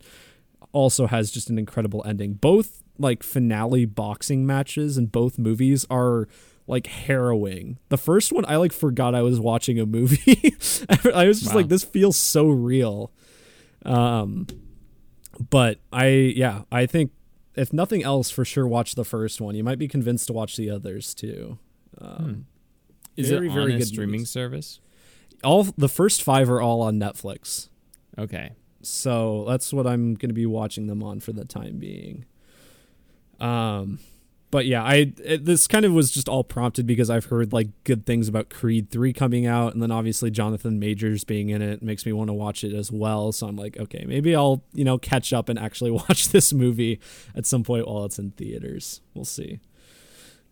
[0.72, 2.34] also has just an incredible ending.
[2.34, 6.28] Both like finale boxing matches in both movies are
[6.66, 7.78] like harrowing.
[7.88, 10.54] The first one I like forgot I was watching a movie.
[11.14, 11.60] I was just Wow.
[11.60, 13.12] like this feels so real.
[13.84, 14.46] Um
[15.50, 17.10] but I yeah, I think
[17.56, 19.54] if nothing else for sure watch the first one.
[19.54, 21.58] You might be convinced to watch the others too.
[22.00, 22.46] Um,
[23.16, 24.30] Is Very, it very on a good streaming movies.
[24.30, 24.80] service?
[25.44, 27.68] All the first 5 are all on Netflix.
[28.18, 28.52] Okay.
[28.82, 32.26] So that's what I'm going to be watching them on for the time being.
[33.40, 33.98] Um,
[34.54, 37.70] but yeah, I it, this kind of was just all prompted because I've heard like
[37.82, 41.82] good things about Creed three coming out, and then obviously Jonathan Majors being in it
[41.82, 43.32] makes me want to watch it as well.
[43.32, 47.00] So I'm like, okay, maybe I'll you know catch up and actually watch this movie
[47.34, 49.00] at some point while it's in theaters.
[49.12, 49.58] We'll see.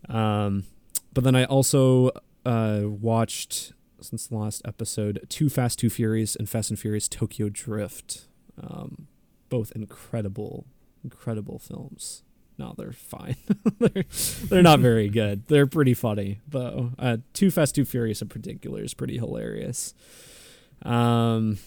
[0.08, 0.64] Um,
[1.12, 2.10] but then I also
[2.44, 7.48] uh watched since the last episode Too Fast, Too Furious, and Fast and Furious Tokyo
[7.48, 8.26] Drift.
[8.60, 9.06] Um,
[9.48, 10.66] both incredible,
[11.04, 12.22] incredible films.
[12.58, 13.36] No, they're fine.
[13.78, 14.04] they're,
[14.48, 15.46] they're not very good.
[15.46, 16.92] They're pretty funny, though.
[16.98, 19.94] Uh, Too Fast, Too Furious in particular is pretty hilarious.
[20.82, 21.58] Um,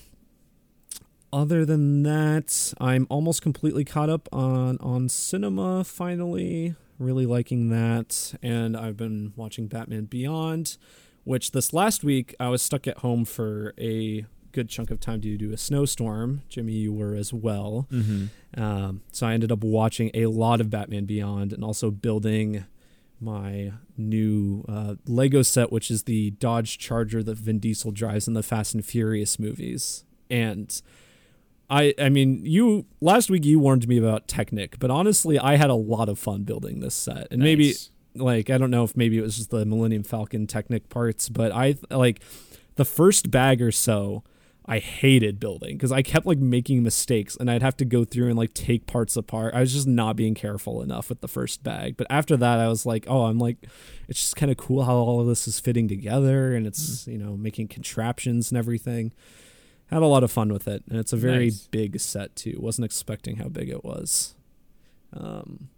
[1.33, 5.83] other than that, I'm almost completely caught up on on cinema.
[5.83, 10.77] Finally, really liking that, and I've been watching Batman Beyond
[11.26, 15.19] which this last week I was stuck at home for a good chunk of time
[15.19, 16.43] due to a snowstorm.
[16.47, 17.88] Jimmy, you were as well.
[17.91, 18.61] Mm-hmm.
[18.61, 22.64] Um, so I ended up watching a lot of Batman Beyond and also building
[23.19, 28.34] my new uh, Lego set, which is the Dodge Charger that Vin Diesel drives in
[28.34, 30.06] the Fast and Furious movies.
[30.30, 30.81] And
[31.69, 35.69] I, I mean, you last week you warned me about Technic, but honestly, I had
[35.69, 37.89] a lot of fun building this set, and maybe Nice.
[38.15, 41.51] Like I don't know if maybe it was just the Millennium Falcon Technic parts, but
[41.51, 42.21] I like
[42.75, 44.23] the first bag or so.
[44.67, 48.29] I hated building because I kept like making mistakes and I'd have to go through
[48.29, 49.53] and like take parts apart.
[49.53, 51.97] I was just not being careful enough with the first bag.
[51.97, 53.57] But after that, I was like, oh, I'm like,
[54.07, 57.19] it's just kind of cool how all of this is fitting together and it's, you
[57.19, 59.11] know, making contraptions and everything.
[59.91, 60.83] Had a lot of fun with it.
[60.89, 61.67] And it's a very Nice.
[61.67, 62.57] big set too.
[62.59, 64.33] Wasn't expecting how big it was.
[65.13, 65.69] Um,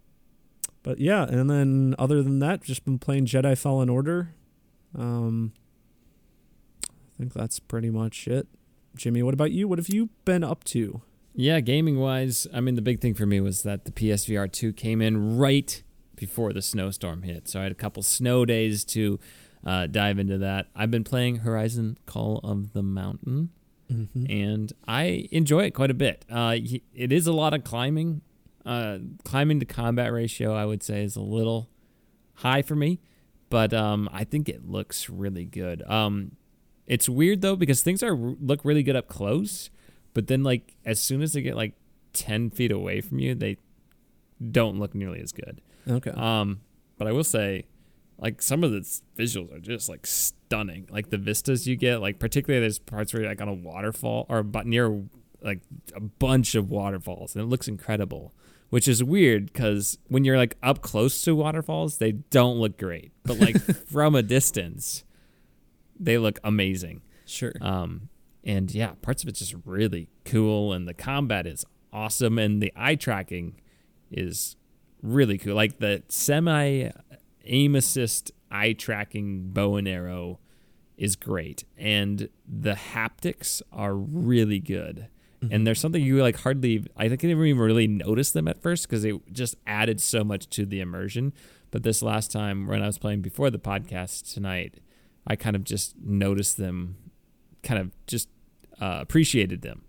[0.88, 4.34] but yeah, and then other than that, just been playing Jedi Fallen Order.
[4.98, 5.52] Um,
[6.86, 8.48] I think that's pretty much it.
[8.96, 9.68] Jimmy, what about you?
[9.68, 11.02] What have you been up to?
[11.36, 14.74] Yeah, gaming wise, I mean, the big thing for me was that the PSVR 2
[14.74, 15.84] came in right
[16.16, 17.48] before the snowstorm hit.
[17.48, 19.20] So I had a couple snow days to
[19.66, 20.68] uh, dive into that.
[20.76, 23.50] I've been playing Horizon Call of the Mountain,
[23.92, 24.26] Mm-hmm.
[24.30, 26.26] and I enjoy it quite a bit.
[26.30, 26.58] Uh,
[26.94, 28.20] it is a lot of climbing.
[28.68, 31.70] Uh, climbing to combat ratio, I would say, is a little
[32.34, 33.00] high for me,
[33.50, 35.82] but um, I think it looks really good.
[35.90, 36.36] Um,
[36.86, 39.70] it's weird though because things are look really good up close,
[40.14, 41.74] but then like as soon as they get like
[42.14, 43.58] ten feet away from you, they
[44.52, 45.62] don't look nearly as good.
[45.90, 46.12] Okay.
[46.12, 46.62] Um,
[46.98, 47.66] but I will say,
[48.18, 48.80] like some of the
[49.18, 50.88] visuals are just like stunning.
[50.90, 54.26] Like the vistas you get, like particularly there's parts where you're like on a waterfall
[54.28, 55.04] or but near
[55.42, 55.62] like
[55.96, 58.34] a bunch of waterfalls, and it looks incredible.
[58.70, 63.12] Which is weird because when you're like up close to waterfalls, they don't look great,
[63.24, 63.58] but like
[63.88, 65.06] from a distance,
[66.00, 67.02] they look amazing.
[67.26, 67.54] sure.
[67.62, 68.10] Um,
[68.44, 72.72] and yeah, parts of it's just really cool, and the combat is awesome, and the
[72.76, 73.60] eye tracking
[74.12, 74.56] is
[75.02, 75.56] really cool.
[75.56, 76.90] Like the semi
[77.46, 80.40] aim assist eye tracking bow and arrow
[80.98, 85.08] is great, and the haptics are really good.
[85.52, 88.62] And there's something you like hardly I think I didn't even really notice them at
[88.62, 91.34] first because it just added so much to the immersion.
[91.72, 94.80] But this last time when I was playing before the podcast tonight,
[95.28, 96.96] I kind of just noticed them,
[97.62, 98.30] kind of just
[98.82, 99.84] uh, appreciated them,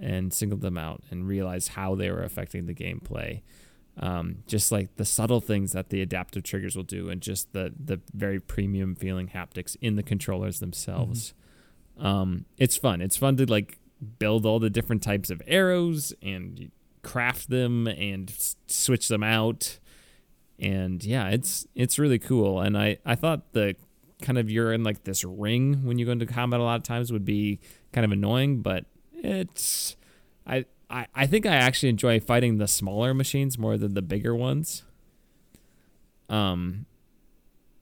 [0.00, 3.42] and singled them out and realized how they were affecting the gameplay.
[3.98, 7.72] Um, just like the subtle things that the adaptive triggers will do, and just the
[7.78, 11.34] the very premium feeling haptics in the controllers themselves.
[11.98, 13.00] Um, it's fun.
[13.00, 13.78] It's fun to like
[14.18, 16.70] build all the different types of arrows and
[17.02, 18.32] craft them and
[18.66, 19.78] switch them out.
[20.58, 22.60] And yeah it's it's really cool.
[22.60, 23.76] And i i thought the
[24.22, 26.82] kind of you're in like this ring when you go into combat a lot of
[26.82, 27.60] times would be
[27.92, 29.96] kind of annoying but it's
[30.46, 34.34] i i, I think i actually enjoy fighting the smaller machines more than the bigger
[34.34, 34.84] ones.
[36.28, 36.86] Um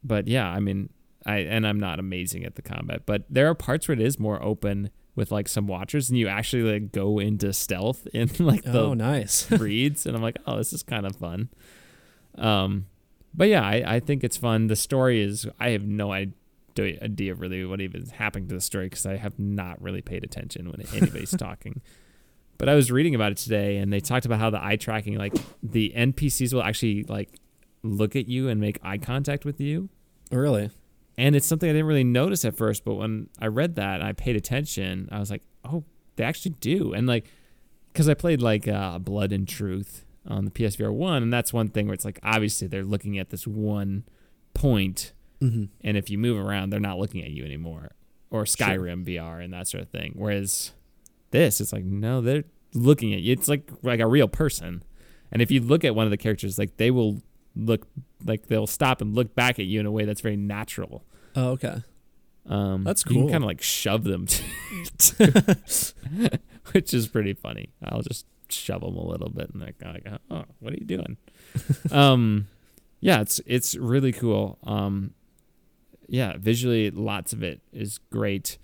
[0.03, 0.91] but yeah i mean
[1.24, 4.19] i and i'm not amazing at the combat but there are parts where it is
[4.19, 8.62] more open with like some watchers and you actually like go into stealth in like
[8.62, 9.51] the oh, nice.
[9.51, 11.49] reeds and i'm like oh this is kind of fun
[12.36, 12.86] um
[13.32, 16.35] but yeah I, I think it's fun the story is i have no idea
[16.78, 20.69] idea really what even happened to the story because i have not really paid attention
[20.70, 21.81] when anybody's talking
[22.59, 25.16] but i was reading about it today and they talked about how the eye tracking
[25.16, 27.39] like the npcs will actually like
[27.85, 29.89] look at you and make eye contact with you
[30.31, 30.70] really?
[31.16, 34.05] And it's something I didn't really notice at first, but when I read that and
[34.09, 35.85] I paid attention, I was like, oh,
[36.16, 36.93] they actually do.
[36.93, 37.27] And like,
[37.93, 41.69] because I played like uh, Blood and Truth on the PSVR 1, and that's one
[41.69, 44.05] thing where it's like, obviously, they're looking at this one
[44.55, 45.12] point,
[45.43, 45.65] Mm-hmm.
[45.82, 47.91] and if you move around, they're not looking at you anymore.
[48.31, 50.12] Or Skyrim VR and that sort of thing.
[50.16, 50.73] Whereas
[51.32, 53.32] this, it's like, no, they're looking at you.
[53.32, 54.82] It's like like a real person.
[55.31, 57.20] And if you look at one of the characters, like they will
[57.56, 57.86] look
[58.24, 61.05] like they'll stop and look back at you in a way that's very natural.
[61.36, 61.82] Oh, okay.
[62.47, 63.31] Um, That's You can cool.
[63.31, 65.56] kind of like shove them, to,
[66.72, 67.70] which is pretty funny.
[67.82, 71.16] I'll just shove them a little bit, and they're like, "Oh, what are you doing?"
[71.90, 72.48] um,
[73.01, 74.59] yeah, it's it's really cool.
[74.64, 75.14] Um,
[76.06, 78.59] yeah, visually, lots of it is great.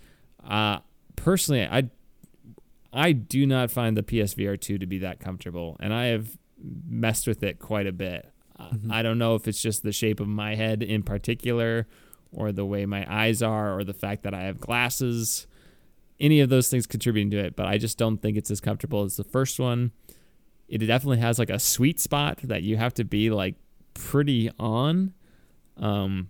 [0.47, 0.79] Uh,
[1.15, 1.89] personally, I
[2.93, 6.37] I do not find the PSVR two to be that comfortable, and I have
[6.87, 8.30] messed with it quite a bit.
[8.69, 8.91] Mhm.
[8.91, 11.87] I don't know if it's just the shape of my head in particular,
[12.31, 15.47] or the way my eyes are, or the fact that I have glasses.
[16.19, 19.03] Any of those things contributing to it, but I just don't think it's as comfortable
[19.03, 19.91] as the first one.
[20.69, 23.55] It definitely has like a sweet spot that you have to be like
[23.93, 25.13] pretty on.
[25.77, 26.29] Um,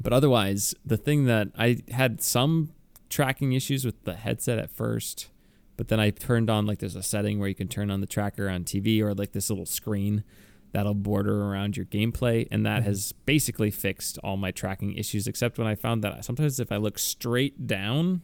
[0.00, 2.70] but otherwise, the thing that I had some
[3.10, 5.28] tracking issues with the headset at first,
[5.76, 8.06] but then I turned on like there's a setting where you can turn on the
[8.06, 10.24] tracker on TV or like this little screen
[10.72, 15.26] that'll border around your gameplay, and that has basically fixed all my tracking issues.
[15.26, 18.22] Except when I found that sometimes if I look straight down,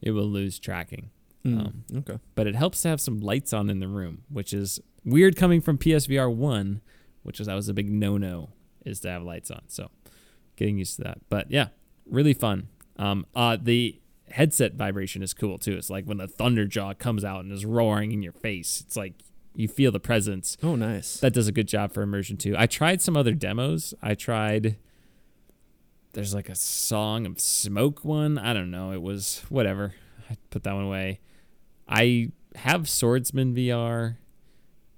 [0.00, 1.10] it will lose tracking.
[1.44, 2.18] Mm, Um, okay.
[2.34, 5.60] But it helps to have some lights on in the room, which is weird coming
[5.60, 6.80] from PSVR one,
[7.22, 8.50] which was that was a big no no
[8.84, 9.62] is to have lights on.
[9.68, 9.90] So
[10.56, 11.18] getting used to that.
[11.28, 11.68] But yeah,
[12.08, 12.68] really fun.
[12.98, 14.00] Um, uh, the
[14.30, 15.72] headset vibration is cool too.
[15.76, 18.82] It's like when the Thunderjaw comes out and is roaring in your face.
[18.84, 19.14] It's like
[19.56, 20.56] you feel the presence.
[20.62, 21.18] Oh, nice.
[21.18, 22.54] That does a good job for immersion too.
[22.58, 23.94] I tried some other demos.
[24.02, 24.76] I tried.
[26.12, 28.38] There's like a song of smoke one.
[28.38, 28.92] I don't know.
[28.92, 29.94] It was whatever.
[30.30, 31.20] I put that one away.
[31.88, 34.16] I have Swordsman VR,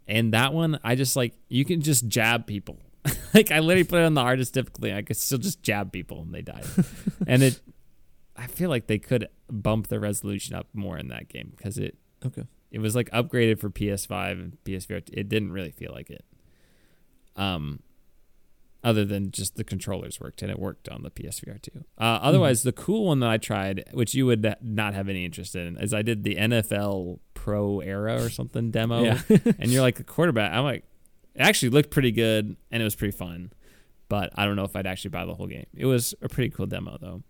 [0.06, 2.78] and that one I just like you can just jab people.
[3.35, 4.93] like I literally put it on the hardest difficulty.
[4.93, 6.64] I could still just jab people and they died.
[7.26, 7.60] and it,
[8.36, 11.97] I feel like they could bump the resolution up more in that game because it
[12.24, 12.43] Okay.
[12.70, 15.03] It was like upgraded for PS5 and PSVR.
[15.12, 16.24] It didn't really feel like it.
[17.36, 17.81] Um,
[18.85, 21.85] other than just the controllers worked and it worked on the PSVR too.
[21.99, 25.57] Uh, otherwise, the cool one that I tried, which you would not have any interest
[25.57, 29.20] in, is I did the NFL Pro Era or something demo, Yeah.
[29.59, 30.53] and you're like a quarterback.
[30.53, 30.85] I'm like,
[31.35, 33.53] it actually looked pretty good and it was pretty fun,
[34.09, 35.66] but I don't know if I'd actually buy the whole game.
[35.74, 37.23] It was a pretty cool demo though.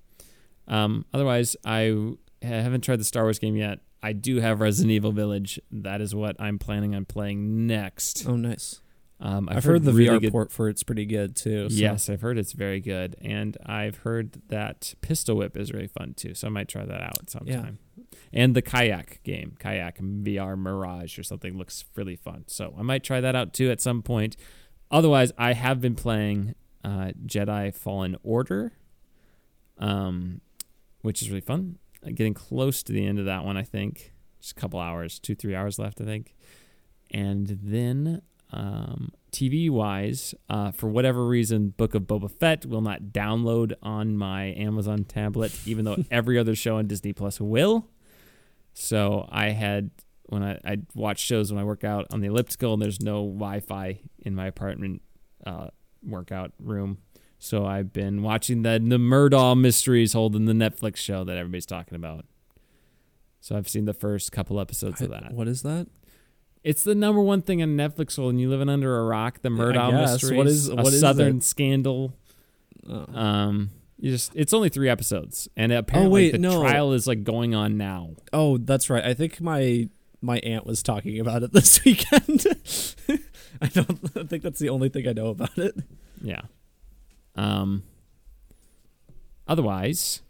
[0.66, 2.12] Um, otherwise, I
[2.42, 3.80] haven't tried the Star Wars game yet.
[4.02, 5.60] I do have Resident Evil Village.
[5.72, 8.26] That is what I'm planning on playing next.
[8.28, 8.80] Oh, nice.
[9.20, 11.68] Um, I've, heard, the really VR good- port for it's pretty good too.
[11.68, 15.88] so- Yes, I've heard it's very good, and I've heard that Pistol Whip is really
[15.88, 16.34] fun too.
[16.34, 17.78] So I might try that out sometime.
[17.96, 18.02] Yeah.
[18.32, 22.44] And the kayak game, kayak VR Mirage or something, looks really fun.
[22.46, 24.36] So I might try that out too at some point.
[24.92, 26.54] Otherwise, I have been playing
[26.84, 28.72] uh, Jedi Fallen Order,
[29.78, 30.40] um,
[31.02, 31.78] which is really fun.
[32.06, 34.12] Uh, Getting close to the end of that one, I think.
[34.40, 36.34] Just a couple hours, two three hours left, I think.
[37.10, 38.22] And then
[38.52, 44.16] um, TV wise, uh, for whatever reason, Book of Boba Fett will not download on
[44.16, 47.88] my Amazon tablet, even though every other show on Disney Plus will.
[48.72, 49.90] So I had
[50.26, 53.24] when I, I watch shows when I work out on the elliptical, and there's no
[53.24, 55.02] Wi-Fi in my apartment
[55.44, 55.68] uh,
[56.02, 56.98] workout room.
[57.38, 61.94] So I've been watching the the Murdaugh Mysteries, Holden the Netflix show that everybody's talking
[61.94, 62.24] about.
[63.40, 65.32] So I've seen the first couple episodes of that.
[65.32, 65.86] What is that?
[66.64, 69.40] It's the number one thing on Netflix when you living under a rock.
[69.42, 69.92] The Murdaugh.
[69.92, 71.44] Mysteries, What is- a what is Southern it?
[71.44, 72.12] scandal.
[72.88, 73.06] Oh.
[73.14, 73.70] Um,
[74.00, 76.60] you just it's only three episodes, and apparently wait, the no.
[76.60, 78.10] trial is like going on now.
[78.32, 79.04] Oh, that's right.
[79.04, 79.88] I think my
[80.20, 82.46] my aunt was talking about it this weekend.
[83.62, 85.76] I don't I think that's the only thing I know about it.
[86.22, 86.42] Yeah.
[87.38, 87.82] Um.
[89.46, 90.22] Otherwise,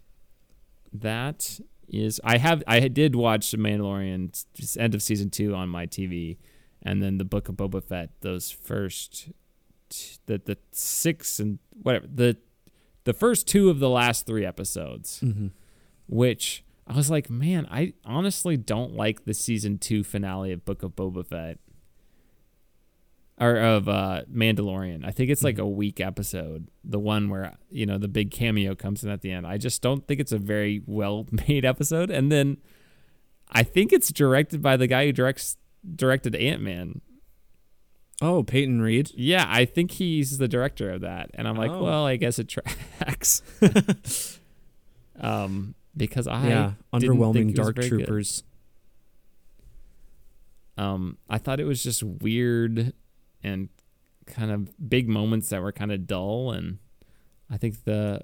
[0.92, 1.58] that
[1.88, 4.44] is I have I did watch The Mandalorian
[4.78, 6.36] end of season two on my TV,
[6.82, 8.10] and then the Book of Boba Fett.
[8.20, 9.30] Those first,
[9.88, 12.36] t- the the six and whatever the
[13.04, 15.48] the first two of the last three episodes, Mm-hmm.
[16.06, 20.82] which I was like, man, I honestly don't like the season two finale of Book
[20.82, 21.58] of Boba Fett.
[23.40, 25.04] Or of uh, Mandalorian.
[25.06, 26.68] I think it's like a weak episode.
[26.82, 29.46] The one where, you know, the big cameo comes in at the end.
[29.46, 32.10] I just don't think it's a very well made episode.
[32.10, 32.56] And then
[33.50, 35.56] I think it's directed by the guy who directs
[35.94, 37.00] directed Ant Man.
[38.20, 39.12] Oh, Peyton Reed.
[39.14, 41.30] Yeah, I think he's the director of that.
[41.34, 41.84] And I'm like, Oh.
[41.84, 43.42] well, I guess it tracks.
[45.20, 47.98] um, because I yeah, underwhelming Dark very good.
[47.98, 48.42] Troopers.
[50.76, 52.92] Um, I thought it was just weird
[53.42, 53.68] and
[54.26, 56.78] kind of big moments that were kind of dull, and
[57.50, 58.20] I think the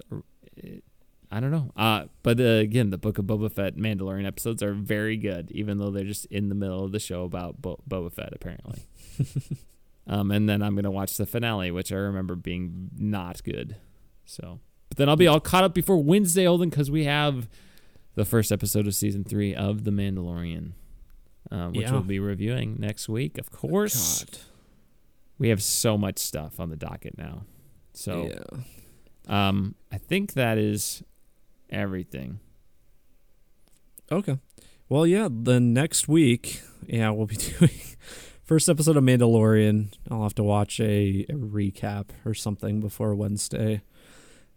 [1.30, 1.72] I don't know.
[1.76, 5.78] Uh, but uh, again, the Book of Boba Fett Mandalorian episodes are very good, even
[5.78, 8.82] though they're just in the middle of the show about Bo- Boba Fett, apparently.
[10.06, 13.76] um, and then I'm gonna watch the finale, which I remember being not good.
[14.26, 17.48] So, but then I'll be all caught up before Wednesday, Holden, because we have
[18.14, 20.72] the first episode of season three of The Mandalorian,
[21.50, 21.92] uh, which Yeah.
[21.92, 23.38] we'll be reviewing next week.
[23.38, 24.38] Of course, God.
[25.38, 27.44] We have so much stuff on the docket now.
[27.92, 29.48] So, yeah.
[29.48, 31.02] um, I think that is
[31.70, 32.40] everything.
[34.10, 34.38] Okay.
[34.88, 35.28] Well, yeah.
[35.30, 37.70] The next week, yeah, we'll be doing
[38.44, 39.92] first episode of Mandalorian.
[40.10, 43.82] I'll have to watch a, a recap or something before Wednesday.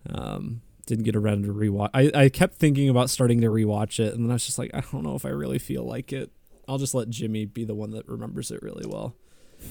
[0.10, 1.90] Um, didn't get around to rewatch.
[1.94, 4.72] I I kept thinking about starting to rewatch it, and then I was just like,
[4.74, 6.32] I don't know if I really feel like it.
[6.68, 9.16] I'll just let Jimmy be the one that remembers it really well.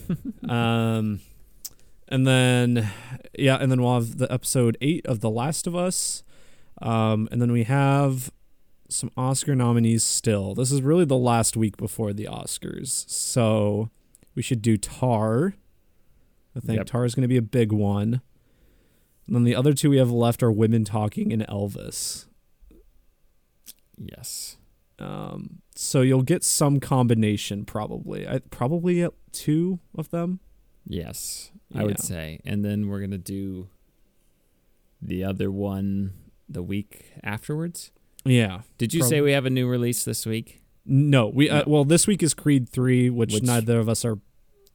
[0.49, 1.21] um,
[2.09, 2.91] and then
[3.39, 6.23] yeah, and then we'll have the episode eight of The Last of Us.
[6.81, 8.31] Um, and then we have
[8.89, 10.55] some Oscar nominees still.
[10.55, 13.09] This is really the last week before the Oscars.
[13.09, 13.91] So
[14.35, 15.55] we should do Tar.
[16.55, 16.87] I think Yep.
[16.87, 18.21] Tar is going to be a big one.
[19.27, 22.27] And then the other two we have left are Women Talking and Elvis.
[23.99, 24.57] Yes.
[24.99, 28.27] Um, so you'll get some combination probably.
[28.27, 30.41] I probably at two of them.
[30.89, 32.41] Yes, I would say.
[32.45, 33.69] And then we're gonna do
[35.03, 36.13] the other one
[36.49, 37.91] the week afterwards.
[38.25, 38.63] Yeah.
[38.79, 40.63] Did you Prob- say we have a new release this week?
[40.85, 44.19] No, we uh, well this week is Creed three, which, Which- neither of us are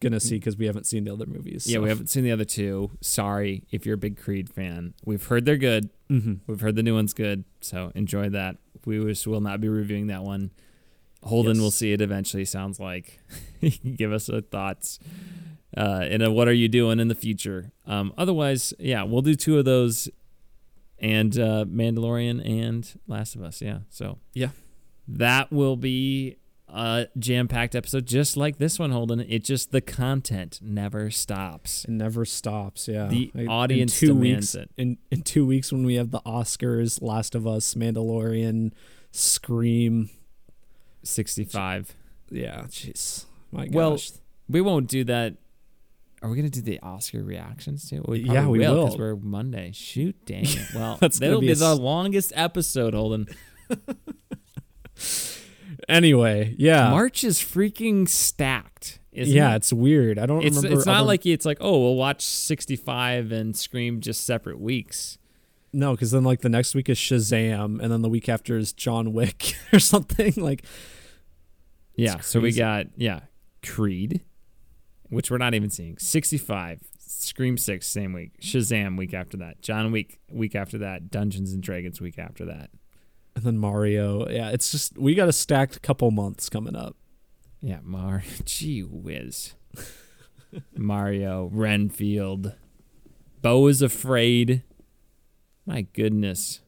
[0.00, 1.66] gonna see because we haven't seen the other movies.
[1.66, 2.90] Yeah, we haven't seen the other two.
[3.00, 4.94] Sorry if you're a big Creed fan.
[5.06, 5.90] We've heard they're good.
[6.08, 8.56] hmm We've heard the new one's good, so enjoy that.
[8.84, 10.50] We just will not be reviewing that one.
[11.22, 11.62] Holden Yes.
[11.62, 12.44] will see it eventually.
[12.44, 13.20] Sounds like
[13.60, 14.98] he can give us our thoughts.
[15.76, 17.72] Uh, and a what are you doing in the future?
[17.86, 20.08] Um, otherwise, yeah, we'll do two of those,
[20.98, 23.62] and uh, Mandalorian and Last of Us.
[23.62, 24.50] Yeah, so Yeah.
[25.08, 26.36] that will be
[26.68, 29.20] a jam-packed episode, just like this one, Holden.
[29.20, 31.84] It just the content never stops.
[31.86, 32.86] It never stops.
[32.88, 34.70] Yeah, The I- in audience two demands weeks, it.
[34.76, 38.72] In in two weeks when we have the Oscars, Last of Us, Mandalorian,
[39.10, 40.10] Scream.
[41.02, 41.94] Sixty-five.
[42.30, 43.74] Yeah, oh, jeez, my gosh.
[43.74, 43.98] Well,
[44.48, 45.34] We won't do that.
[46.22, 48.04] Are we gonna do the Oscar reactions too?
[48.06, 48.84] We Yeah, we will.
[48.84, 49.72] because we're Monday.
[49.74, 50.74] Shoot, dang it!
[50.74, 53.26] Well, that'll be be, the longest episode, Holden.
[55.88, 58.98] anyway, yeah, March is freaking stacked.
[59.12, 59.56] Isn't yeah, it?
[59.56, 60.18] it's weird.
[60.18, 60.78] I don't it's remember.
[60.78, 65.18] it's not other- like it's like oh we'll watch sixty-five and Scream just separate weeks.
[65.72, 68.72] No, because then like the next week is Shazam, and then the week after is
[68.72, 70.34] John Wick or something.
[70.36, 70.64] Like,
[71.96, 73.20] Yeah, so we got yeah
[73.64, 74.20] Creed,
[75.08, 75.96] which we're not even seeing.
[75.98, 81.52] Sixty-five, Scream Six same week, Shazam week after that, John Wick week after that, Dungeons
[81.52, 82.70] and Dragons week after that.
[83.34, 84.28] and then Mario.
[84.28, 86.96] Yeah, it's just we got a stacked couple months coming up.
[87.62, 88.24] Yeah, Mar.
[88.44, 89.54] Gee whiz.
[90.76, 92.52] Mario, Renfield,
[93.40, 94.62] Beau is afraid.
[95.66, 96.60] My goodness.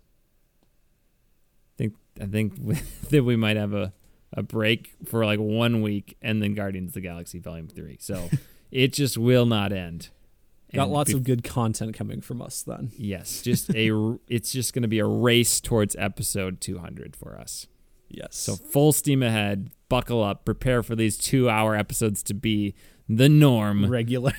[0.62, 2.54] I think I think
[3.10, 3.92] that we might have a
[4.36, 7.96] a break for like one week, and then Guardians of the Galaxy Volume Three.
[8.00, 8.28] So
[8.70, 10.10] it just will not end.
[10.72, 12.90] Got lots bef- of good content coming from us then.
[12.96, 14.18] yes, just a.
[14.28, 17.68] it's just going to be a race towards episode 200 for us.
[18.08, 18.36] Yes.
[18.36, 19.70] So full steam ahead.
[19.88, 20.44] Buckle up.
[20.44, 22.74] Prepare for these two-hour episodes to be
[23.08, 23.86] the norm.
[23.88, 24.32] regular.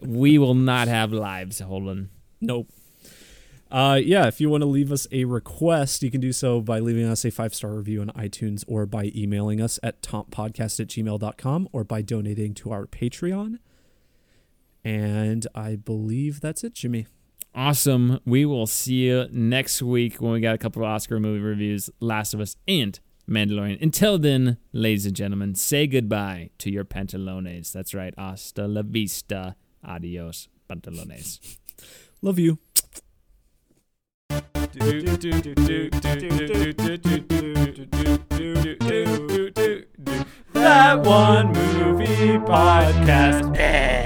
[0.00, 2.08] we will not have lives, Holden.
[2.40, 2.70] Nope.
[3.70, 6.80] Uh, yeah, if you want to leave us a request, you can do so by
[6.80, 10.88] leaving us a five star review on iTunes or by emailing us at tompodcast at
[10.88, 13.58] gmail.com or by donating to our Patreon.
[14.84, 17.06] And I believe that's it, Jimmy.
[17.54, 18.20] Awesome.
[18.24, 21.90] We will see you next week when we got a couple of Oscar movie reviews,
[22.00, 22.98] Last of Us and
[23.28, 23.80] Mandalorian.
[23.82, 27.72] Until then, ladies and gentlemen, say goodbye to your pantalones.
[27.72, 28.14] That's right.
[28.16, 29.56] Hasta la vista.
[29.84, 31.56] Adios, pantalones.
[32.22, 32.58] Love you.
[40.52, 43.99] That one movie podcast.